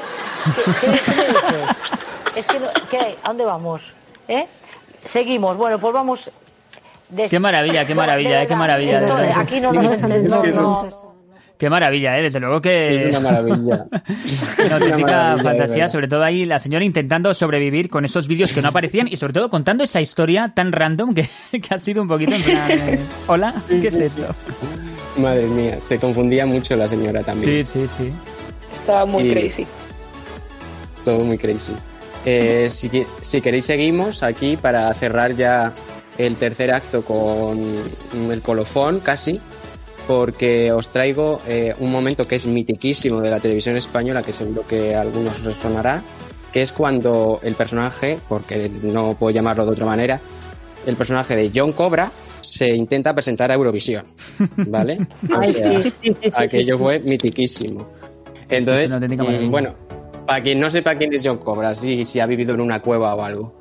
¿Qué, 0.55 0.63
qué- 0.81 1.01
qué 1.05 1.17
me 1.17 1.59
dices? 1.59 1.77
Es 2.37 2.47
que, 2.47 2.61
no- 2.61 2.69
¿qué? 2.91 3.17
¿A 3.23 3.29
dónde 3.29 3.45
vamos? 3.45 3.93
¿Eh? 4.29 4.47
Seguimos. 5.05 5.57
Bueno, 5.57 5.79
pues 5.79 5.93
vamos. 5.93 6.31
des- 7.09 7.31
Qué 7.31 7.39
maravilla, 7.41 7.85
qué 7.85 7.95
maravilla, 7.95 8.43
eh, 8.43 8.47
qué 8.47 8.57
maravilla. 8.57 9.01
esto, 9.01 9.17
de 9.17 9.33
aquí 9.33 9.61
no 9.61 9.73
nos 9.73 9.93
entendemos. 9.93 10.55
no, 10.55 11.11
Qué 11.59 11.69
maravilla, 11.69 12.17
¿eh? 12.19 12.23
Desde 12.23 12.41
luego 12.41 12.59
que... 12.63 13.11
Es 13.11 13.19
una 13.19 13.21
maravilla. 13.31 13.85
Una 14.65 14.75
auténtica 14.77 15.37
fantasía, 15.43 15.89
sobre 15.91 16.09
todo 16.09 16.25
ahí 16.25 16.47
la 16.47 16.59
señora 16.59 16.87
intentando 16.87 17.35
sobrevivir 17.35 17.91
con 17.91 18.07
esos 18.07 18.27
vídeos 18.29 18.55
que 18.55 18.63
no 18.63 18.69
aparecían 18.69 19.07
y 19.09 19.19
sobre 19.19 19.35
todo 19.35 19.51
contando 19.51 19.85
esa 19.85 20.01
historia 20.01 20.53
tan 20.55 20.73
random 20.73 21.13
que, 21.13 21.29
que 21.61 21.75
ha 21.75 21.79
sido 21.79 22.01
un 22.01 22.09
poquito 22.09 22.35
en 22.35 22.43
plan... 22.45 22.71
eh, 22.71 22.99
Hola, 23.27 23.53
¿qué 23.69 23.89
es 23.89 23.95
esto? 23.95 24.35
Madre 25.19 25.43
mía, 25.49 25.79
se 25.83 25.99
confundía 25.99 26.47
mucho 26.47 26.75
la 26.77 26.89
señora 26.89 27.23
también. 27.23 27.67
Sí, 27.67 27.81
sí, 27.81 27.87
sí. 27.99 28.13
Estaba 28.73 29.05
muy 29.05 29.25
Y- 29.25 29.33
crazy. 29.35 29.67
Todo 31.05 31.21
muy 31.21 31.39
crazy. 31.39 31.73
Eh, 32.25 32.69
si, 32.71 32.89
que- 32.91 33.07
si 33.23 33.41
queréis 33.41 33.65
seguimos 33.67 34.23
aquí 34.23 34.57
para 34.57 34.93
cerrar 34.95 35.35
ya 35.35 35.73
el 36.19 36.37
tercer 36.37 36.73
acto 36.73 37.03
con 37.03 37.59
el 38.31 38.43
colofón 38.43 39.01
casi, 39.01 39.41
porque 40.07 40.73
os 40.73 40.89
traigo 40.89 41.41
eh, 41.47 41.75
un 41.79 41.91
momento 41.91 42.25
que 42.25 42.37
es 42.37 42.47
mitiquísimo 42.47 43.21
de 43.21 43.31
la 43.31 43.41
televisión 43.41 43.77
española, 43.77 44.23
que 44.23 44.33
seguro 44.33 44.67
que 44.67 44.95
a 44.95 45.01
algunos 45.01 45.45
os 45.47 45.55
sonará, 45.57 46.03
que 46.53 46.63
es 46.63 46.73
cuando 46.73 47.39
el 47.43 47.55
personaje, 47.55 48.19
porque 48.29 48.71
no 48.83 49.15
puedo 49.15 49.31
llamarlo 49.33 49.65
de 49.65 49.73
otra 49.73 49.87
manera, 49.87 50.21
el 50.85 50.97
personaje 50.97 51.37
de 51.37 51.53
John 51.55 51.73
Cobra 51.73 52.11
se 52.43 52.69
intenta 52.75 53.15
presentar 53.15 53.51
a 53.51 53.55
Eurovisión, 53.55 54.05
¿vale? 54.57 55.07
O 55.31 55.53
sea, 55.53 55.83
aquello 56.35 56.79
fue 56.79 56.99
mitiquísimo. 56.99 57.87
Es 58.49 58.67
Entonces, 58.67 58.91
mm, 59.17 59.51
bueno, 59.51 59.75
para 60.31 60.45
quien 60.45 60.61
no 60.61 60.71
sepa 60.71 60.95
quién 60.95 61.13
es 61.13 61.23
John 61.25 61.39
Cobra, 61.39 61.75
si, 61.75 62.05
si 62.05 62.21
ha 62.21 62.27
vivido 62.27 62.55
en 62.55 62.61
una 62.61 62.81
cueva 62.81 63.17
o 63.17 63.25
algo. 63.25 63.53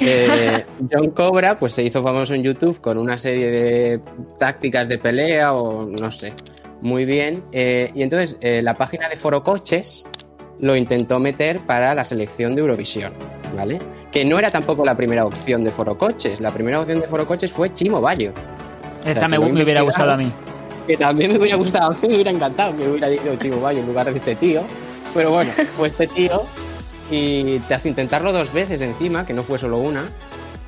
Eh, 0.00 0.64
John 0.90 1.10
Cobra 1.10 1.56
pues 1.56 1.72
se 1.72 1.84
hizo 1.84 2.02
famoso 2.02 2.34
en 2.34 2.42
YouTube 2.42 2.80
con 2.80 2.98
una 2.98 3.16
serie 3.16 3.48
de 3.48 4.00
tácticas 4.36 4.88
de 4.88 4.98
pelea 4.98 5.52
o 5.52 5.86
no 5.86 6.10
sé, 6.10 6.32
muy 6.80 7.04
bien. 7.04 7.44
Eh, 7.52 7.92
y 7.94 8.02
entonces 8.02 8.36
eh, 8.40 8.60
la 8.60 8.74
página 8.74 9.08
de 9.08 9.18
Foro 9.18 9.44
Coches 9.44 10.04
lo 10.58 10.74
intentó 10.74 11.20
meter 11.20 11.60
para 11.60 11.94
la 11.94 12.02
selección 12.02 12.56
de 12.56 12.62
Eurovisión, 12.62 13.12
¿vale? 13.56 13.78
Que 14.10 14.24
no 14.24 14.36
era 14.36 14.50
tampoco 14.50 14.84
la 14.84 14.96
primera 14.96 15.24
opción 15.24 15.62
de 15.62 15.70
Foro 15.70 15.96
Coches. 15.96 16.40
La 16.40 16.50
primera 16.50 16.80
opción 16.80 17.02
de 17.02 17.06
Foro 17.06 17.24
Coches 17.24 17.52
fue 17.52 17.72
Chimo 17.72 18.00
Bayo. 18.00 18.32
O 19.04 19.08
Esa 19.08 19.20
sea, 19.20 19.28
me, 19.28 19.38
hubiera 19.38 19.82
gustado 19.82 20.10
a 20.10 20.16
mí. 20.16 20.32
Que 20.88 20.96
también 20.96 21.30
me 21.34 21.38
hubiera 21.38 21.56
gustado, 21.56 21.94
me 22.02 22.08
hubiera 22.08 22.32
encantado 22.32 22.76
que 22.76 22.88
hubiera 22.88 23.08
dicho 23.10 23.36
Chimo 23.40 23.60
Bayo 23.60 23.78
en 23.78 23.86
lugar 23.86 24.10
de 24.10 24.18
este 24.18 24.34
tío. 24.34 24.62
Pero 25.14 25.30
bueno, 25.30 25.52
fue 25.76 25.88
este 25.88 26.06
tío 26.06 26.42
y 27.10 27.58
tras 27.60 27.86
intentarlo 27.86 28.32
dos 28.32 28.52
veces 28.52 28.80
encima, 28.80 29.24
que 29.24 29.32
no 29.32 29.42
fue 29.42 29.58
solo 29.58 29.78
una, 29.78 30.04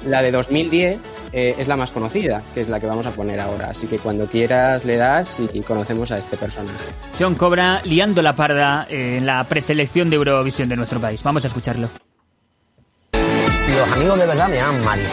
la 0.07 0.22
de 0.22 0.30
2010 0.30 1.01
eh, 1.32 1.57
es 1.59 1.68
la 1.68 1.76
más 1.76 1.91
conocida, 1.91 2.43
que 2.55 2.62
es 2.62 2.68
la 2.68 2.80
que 2.80 2.86
vamos 2.86 3.07
a 3.07 3.11
poner 3.11 3.41
ahora. 3.41 3.70
Así 3.70 3.86
que 3.86 3.99
cuando 3.99 4.26
quieras 4.26 4.84
le 4.84 4.97
das 4.97 5.41
y 5.53 5.61
conocemos 5.62 6.11
a 6.11 6.18
este 6.18 6.36
personaje. 6.36 6.84
John 7.18 7.34
Cobra 7.34 7.80
liando 7.84 8.22
la 8.22 8.34
parda 8.34 8.86
en 8.89 9.26
la 9.26 9.45
preselección 9.45 10.09
de 10.11 10.16
Eurovisión 10.16 10.68
de 10.68 10.76
nuestro 10.76 11.01
país. 11.01 11.22
Vamos 11.22 11.45
a 11.45 11.49
escucharlo. 11.49 11.89
Los 13.12 13.89
amigos 13.93 14.18
de 14.18 14.26
verdad 14.26 14.49
me 14.49 14.57
llaman 14.57 14.84
Mario. 14.84 15.09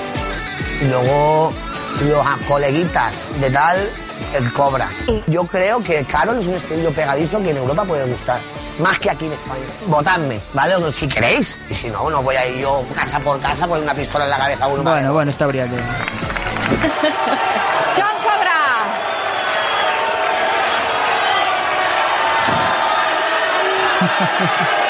Y 0.81 0.85
luego 0.85 1.53
los 2.07 2.25
coleguitas 2.47 3.29
de 3.39 3.49
tal, 3.49 3.89
el 4.33 4.53
Cobra. 4.53 4.89
Yo 5.27 5.45
creo 5.45 5.83
que 5.83 6.05
Carol 6.05 6.39
es 6.39 6.47
un 6.47 6.55
estribillo 6.55 6.93
pegadizo 6.93 7.41
que 7.41 7.51
en 7.51 7.57
Europa 7.57 7.85
puede 7.85 8.05
gustar. 8.05 8.41
Más 8.79 8.99
que 8.99 9.09
aquí 9.09 9.25
en 9.25 9.33
España. 9.33 9.63
Votadme, 9.87 10.39
¿vale? 10.53 10.75
O 10.75 10.91
Si 10.91 11.07
queréis. 11.07 11.57
Y 11.69 11.73
si 11.75 11.89
no, 11.89 12.09
no 12.09 12.21
voy 12.21 12.35
a 12.35 12.45
ir 12.47 12.59
yo 12.61 12.83
casa 12.93 13.19
por 13.19 13.39
casa 13.39 13.67
con 13.67 13.81
una 13.81 13.93
pistola 13.93 14.25
en 14.25 14.31
la 14.31 14.37
cabeza 14.37 14.65
a 14.65 14.67
uno 14.67 14.83
Bueno, 14.83 15.13
bueno, 15.13 15.31
está 15.31 15.45
habría 15.45 15.63
que... 15.69 15.75
¡John 17.95 18.15
Cobra! 18.23 18.55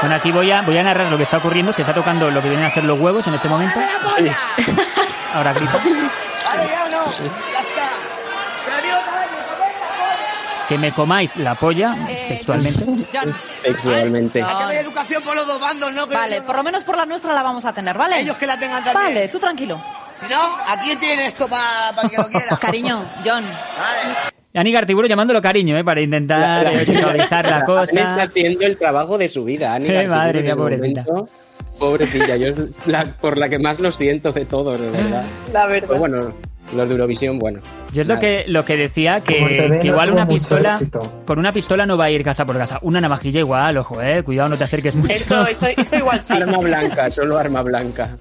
Bueno, 0.00 0.16
aquí 0.16 0.32
voy 0.32 0.50
a, 0.52 0.60
voy 0.60 0.76
a 0.76 0.82
narrar 0.82 1.10
lo 1.10 1.16
que 1.16 1.22
está 1.22 1.38
ocurriendo. 1.38 1.72
Se 1.72 1.80
está 1.80 1.94
tocando 1.94 2.30
lo 2.30 2.42
que 2.42 2.48
vienen 2.50 2.66
a 2.66 2.70
ser 2.70 2.84
los 2.84 3.00
huevos 3.00 3.26
en 3.26 3.32
este 3.32 3.48
momento. 3.48 3.80
Sí. 4.14 4.26
Ahora 5.32 5.54
grito. 5.54 5.78
Vale, 5.78 6.68
ya 6.68 6.84
o 6.84 6.88
no. 6.90 7.06
Ya 7.50 7.60
está. 7.60 7.73
Que 10.68 10.78
me 10.78 10.92
comáis 10.92 11.36
la 11.36 11.54
polla, 11.54 11.94
textualmente. 12.28 12.84
John. 13.12 13.32
Sexualmente. 13.62 14.42
Hay 14.42 14.56
que 14.56 14.62
haber 14.64 14.78
educación 14.78 15.22
por 15.22 15.36
los 15.36 15.46
dos 15.46 15.60
bandos, 15.60 15.92
¿no? 15.92 16.06
Que 16.08 16.14
Vale, 16.14 16.40
por 16.42 16.56
lo 16.56 16.62
menos 16.62 16.84
por 16.84 16.96
la 16.96 17.04
nuestra 17.04 17.34
la 17.34 17.42
vamos 17.42 17.64
a 17.66 17.72
tener, 17.74 17.96
¿vale? 17.98 18.20
Ellos 18.20 18.36
que 18.38 18.46
la 18.46 18.58
tengan 18.58 18.82
también. 18.82 19.14
Vale, 19.14 19.28
tú 19.28 19.38
tranquilo. 19.38 19.78
Si 20.16 20.26
no, 20.26 20.38
¿a 20.66 20.80
quién 20.80 20.98
tiene 20.98 21.26
esto 21.26 21.46
para 21.48 22.08
que 22.08 22.16
lo 22.16 22.28
quiera? 22.28 22.56
Cariño, 22.60 23.04
John. 23.24 23.44
Anígar 24.54 24.86
Tiburo 24.86 25.06
llamándolo 25.08 25.42
cariño, 25.42 25.76
¿eh? 25.76 25.84
Para 25.84 26.00
intentar 26.00 26.72
eh, 26.72 26.84
visualizar 26.84 27.44
la 27.44 27.64
cosa. 27.64 27.82
está 27.82 28.22
haciendo 28.22 28.64
el 28.64 28.78
trabajo 28.78 29.18
de 29.18 29.28
su 29.28 29.44
vida. 29.44 29.74
Ani 29.74 29.88
Eh, 29.88 30.06
Gartiburu 30.06 30.16
madre 30.16 30.42
mía, 30.42 30.54
pobrecita. 30.56 31.04
Pobrecilla, 31.78 32.36
yo 32.36 32.46
es 32.48 32.86
la, 32.86 33.04
por 33.04 33.36
la 33.36 33.48
que 33.48 33.58
más 33.58 33.80
lo 33.80 33.90
siento 33.90 34.32
de 34.32 34.44
todos, 34.44 34.80
de 34.80 34.90
verdad. 34.90 35.24
La 35.52 35.66
verdad. 35.66 35.88
Pero 35.88 35.98
bueno, 35.98 36.18
los 36.74 36.88
de 36.88 36.94
Eurovisión, 36.94 37.38
bueno. 37.38 37.60
Yo 37.94 38.02
es 38.02 38.08
lo 38.08 38.18
que, 38.18 38.44
lo 38.48 38.64
que 38.64 38.76
decía, 38.76 39.20
que, 39.20 39.80
igual 39.82 40.10
una 40.10 40.26
pistola, 40.26 40.74
éxito. 40.74 40.98
con 41.24 41.38
una 41.38 41.52
pistola 41.52 41.86
no 41.86 41.96
va 41.96 42.06
a 42.06 42.10
ir 42.10 42.24
casa 42.24 42.44
por 42.44 42.58
casa. 42.58 42.80
Una 42.82 43.00
navajilla 43.00 43.38
igual, 43.38 43.76
ojo, 43.78 44.02
eh, 44.02 44.24
cuidado, 44.24 44.48
no 44.48 44.58
te 44.58 44.64
acerques 44.64 44.96
mucho. 44.96 45.12
Eso, 45.12 45.46
eso, 45.46 45.68
eso 45.76 45.96
igual 45.96 46.20
sí. 46.20 46.32
Arma 46.34 46.58
blanca, 46.58 47.08
solo 47.12 47.38
arma 47.38 47.62
blanca. 47.62 48.16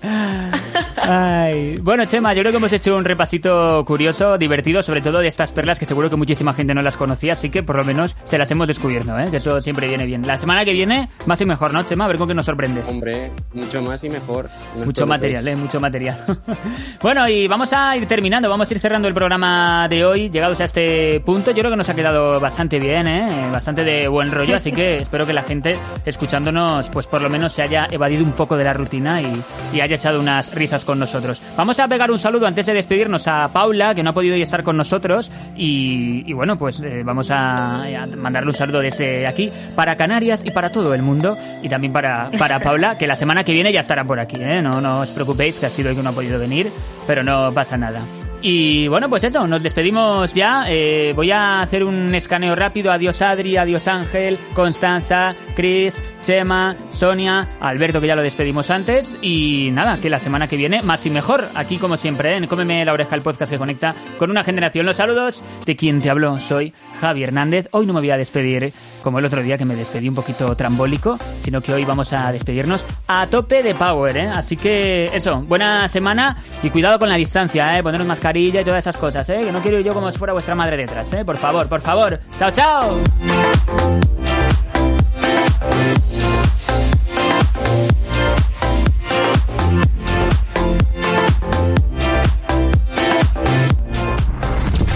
Ay. 0.97 1.77
Bueno, 1.81 2.05
Chema, 2.05 2.33
yo 2.35 2.41
creo 2.41 2.51
que 2.51 2.57
hemos 2.57 2.71
hecho 2.71 2.95
un 2.95 3.03
repasito 3.03 3.83
curioso, 3.85 4.37
divertido, 4.37 4.83
sobre 4.83 5.01
todo 5.01 5.19
de 5.19 5.27
estas 5.27 5.51
perlas 5.51 5.79
que 5.79 5.87
seguro 5.87 6.09
que 6.09 6.15
muchísima 6.15 6.53
gente 6.53 6.75
no 6.75 6.83
las 6.83 6.95
conocía, 6.95 7.33
así 7.33 7.49
que 7.49 7.63
por 7.63 7.77
lo 7.77 7.83
menos 7.83 8.15
se 8.23 8.37
las 8.37 8.51
hemos 8.51 8.67
descubierto, 8.67 9.17
¿eh? 9.17 9.25
que 9.31 9.37
eso 9.37 9.59
siempre 9.59 9.87
viene 9.87 10.05
bien. 10.05 10.21
La 10.27 10.37
semana 10.37 10.63
que 10.63 10.71
viene, 10.71 11.09
más 11.25 11.41
y 11.41 11.45
mejor, 11.45 11.73
¿no, 11.73 11.83
Chema? 11.83 12.05
A 12.05 12.07
ver 12.07 12.17
con 12.17 12.27
qué 12.27 12.35
nos 12.35 12.45
sorprendes. 12.45 12.87
Hombre, 12.87 13.31
mucho 13.53 13.81
más 13.81 14.03
y 14.03 14.09
mejor. 14.09 14.49
Mucho 14.85 15.07
material, 15.07 15.47
¿eh? 15.47 15.55
Mucho 15.55 15.79
material. 15.79 16.23
bueno, 17.01 17.27
y 17.27 17.47
vamos 17.47 17.73
a 17.73 17.97
ir 17.97 18.07
terminando, 18.07 18.49
vamos 18.49 18.69
a 18.69 18.73
ir 18.73 18.79
cerrando 18.79 19.07
el 19.07 19.13
programa 19.13 19.62
de 19.89 20.05
hoy, 20.05 20.29
llegados 20.29 20.61
a 20.61 20.65
este 20.65 21.19
punto. 21.19 21.51
Yo 21.51 21.59
creo 21.59 21.71
que 21.71 21.77
nos 21.77 21.89
ha 21.89 21.95
quedado 21.95 22.39
bastante 22.39 22.79
bien, 22.79 23.07
¿eh? 23.07 23.27
Bastante 23.51 23.83
de 23.83 24.07
buen 24.07 24.31
rollo, 24.31 24.55
así 24.55 24.71
que 24.71 24.97
espero 24.97 25.25
que 25.25 25.33
la 25.33 25.43
gente 25.43 25.77
escuchándonos, 26.05 26.89
pues 26.89 27.05
por 27.07 27.21
lo 27.21 27.29
menos 27.29 27.53
se 27.53 27.61
haya 27.61 27.87
evadido 27.91 28.23
un 28.23 28.31
poco 28.33 28.57
de 28.57 28.63
la 28.63 28.73
rutina 28.73 29.21
y, 29.21 29.41
y 29.73 29.81
haya 29.81 29.95
echado 29.95 30.19
unas 30.19 30.53
risas 30.53 30.85
con 30.85 30.99
nosotros. 30.99 31.41
Vamos 31.57 31.79
a 31.79 31.87
pegar 31.87 32.11
un 32.11 32.19
saludo 32.19 32.47
antes 32.47 32.65
de 32.65 32.73
despedirnos 32.73 33.27
a 33.27 33.49
Paula, 33.51 33.93
que 33.95 34.03
no 34.03 34.11
ha 34.11 34.13
podido 34.13 34.35
hoy 34.35 34.41
estar 34.41 34.63
con 34.63 34.77
nosotros, 34.77 35.31
y, 35.55 36.29
y 36.29 36.33
bueno, 36.33 36.57
pues 36.57 36.81
eh, 36.81 37.03
vamos 37.03 37.31
a, 37.31 37.83
a 37.83 38.07
mandarle 38.17 38.49
un 38.49 38.55
saludo 38.55 38.79
desde 38.79 39.27
aquí 39.27 39.51
para 39.75 39.95
Canarias 39.95 40.43
y 40.45 40.51
para 40.51 40.71
todo 40.71 40.93
el 40.93 41.01
mundo, 41.01 41.37
y 41.61 41.69
también 41.69 41.93
para, 41.93 42.31
para 42.37 42.59
Paula, 42.59 42.97
que 42.97 43.07
la 43.07 43.15
semana 43.15 43.43
que 43.43 43.53
viene 43.53 43.71
ya 43.71 43.81
estará 43.81 44.03
por 44.03 44.19
aquí, 44.19 44.37
¿eh? 44.39 44.61
No, 44.61 44.81
no 44.81 45.01
os 45.01 45.09
preocupéis, 45.09 45.59
que 45.59 45.65
ha 45.65 45.69
sido 45.69 45.89
hoy 45.89 45.95
que 45.95 46.03
no 46.03 46.09
ha 46.09 46.13
podido 46.13 46.39
venir, 46.39 46.71
pero 47.07 47.23
no 47.23 47.51
pasa 47.53 47.77
nada. 47.77 48.01
Y 48.45 48.89
bueno, 48.89 49.09
pues 49.09 49.23
eso, 49.23 49.47
nos 49.47 49.63
despedimos 49.63 50.33
ya. 50.33 50.65
Eh, 50.67 51.13
voy 51.15 51.31
a 51.31 51.61
hacer 51.61 51.81
un 51.81 52.13
escaneo 52.13 52.53
rápido. 52.55 52.91
Adiós 52.91 53.21
Adri, 53.21 53.55
adiós 53.55 53.87
Ángel, 53.87 54.37
Constanza, 54.53 55.33
Chris, 55.55 56.03
Chema, 56.21 56.75
Sonia, 56.89 57.47
Alberto, 57.61 58.01
que 58.01 58.07
ya 58.07 58.17
lo 58.17 58.21
despedimos 58.21 58.69
antes. 58.69 59.17
Y 59.21 59.69
nada, 59.71 60.01
que 60.01 60.09
la 60.09 60.19
semana 60.19 60.47
que 60.47 60.57
viene 60.57 60.81
más 60.81 61.05
y 61.05 61.09
mejor. 61.09 61.47
Aquí 61.55 61.77
como 61.77 61.95
siempre, 61.95 62.35
en 62.35 62.47
Cómeme 62.47 62.83
la 62.83 62.91
oreja, 62.91 63.15
el 63.15 63.21
podcast 63.21 63.49
que 63.49 63.57
conecta 63.57 63.95
con 64.19 64.29
una 64.29 64.43
generación. 64.43 64.85
Los 64.85 64.97
saludos 64.97 65.41
de 65.65 65.77
quien 65.77 66.01
te 66.01 66.09
habló. 66.09 66.37
Soy 66.37 66.73
Javi 66.99 67.23
Hernández. 67.23 67.69
Hoy 67.71 67.85
no 67.85 67.93
me 67.93 68.01
voy 68.01 68.11
a 68.11 68.17
despedir 68.17 68.73
como 69.01 69.19
el 69.19 69.25
otro 69.25 69.41
día 69.41 69.57
que 69.57 69.65
me 69.65 69.75
despedí 69.75 70.09
un 70.09 70.15
poquito 70.15 70.53
trambólico, 70.55 71.17
sino 71.41 71.61
que 71.61 71.73
hoy 71.73 71.85
vamos 71.85 72.11
a 72.11 72.31
despedirnos 72.31 72.85
a 73.07 73.27
tope 73.27 73.61
de 73.61 73.75
power, 73.75 74.17
¿eh? 74.17 74.27
Así 74.27 74.57
que 74.57 75.05
eso, 75.05 75.41
buena 75.41 75.87
semana 75.87 76.37
y 76.61 76.69
cuidado 76.69 76.99
con 76.99 77.09
la 77.09 77.15
distancia, 77.15 77.77
¿eh? 77.77 77.83
Poneros 77.83 78.07
y 78.35 78.51
todas 78.63 78.79
esas 78.79 78.97
cosas, 78.97 79.29
¿eh? 79.29 79.41
Que 79.43 79.51
no 79.51 79.61
quiero 79.61 79.79
ir 79.79 79.85
yo 79.85 79.93
como 79.93 80.11
si 80.11 80.17
fuera 80.17 80.33
vuestra 80.33 80.55
madre 80.55 80.77
detrás, 80.77 81.11
¿eh? 81.13 81.25
Por 81.25 81.37
favor, 81.37 81.67
por 81.67 81.81
favor. 81.81 82.19
¡Chao, 82.37 82.51
chao! 82.51 83.01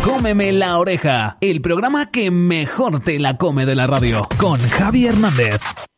Cómeme 0.04 0.52
la 0.52 0.78
oreja, 0.78 1.38
el 1.42 1.62
programa 1.62 2.10
que 2.12 2.32
mejor 2.32 3.02
te 3.02 3.20
la 3.20 3.36
come 3.36 3.66
de 3.66 3.76
la 3.76 3.88
radio, 3.88 4.28
con 4.38 4.60
Javi 4.60 5.06
Hernández. 5.06 5.62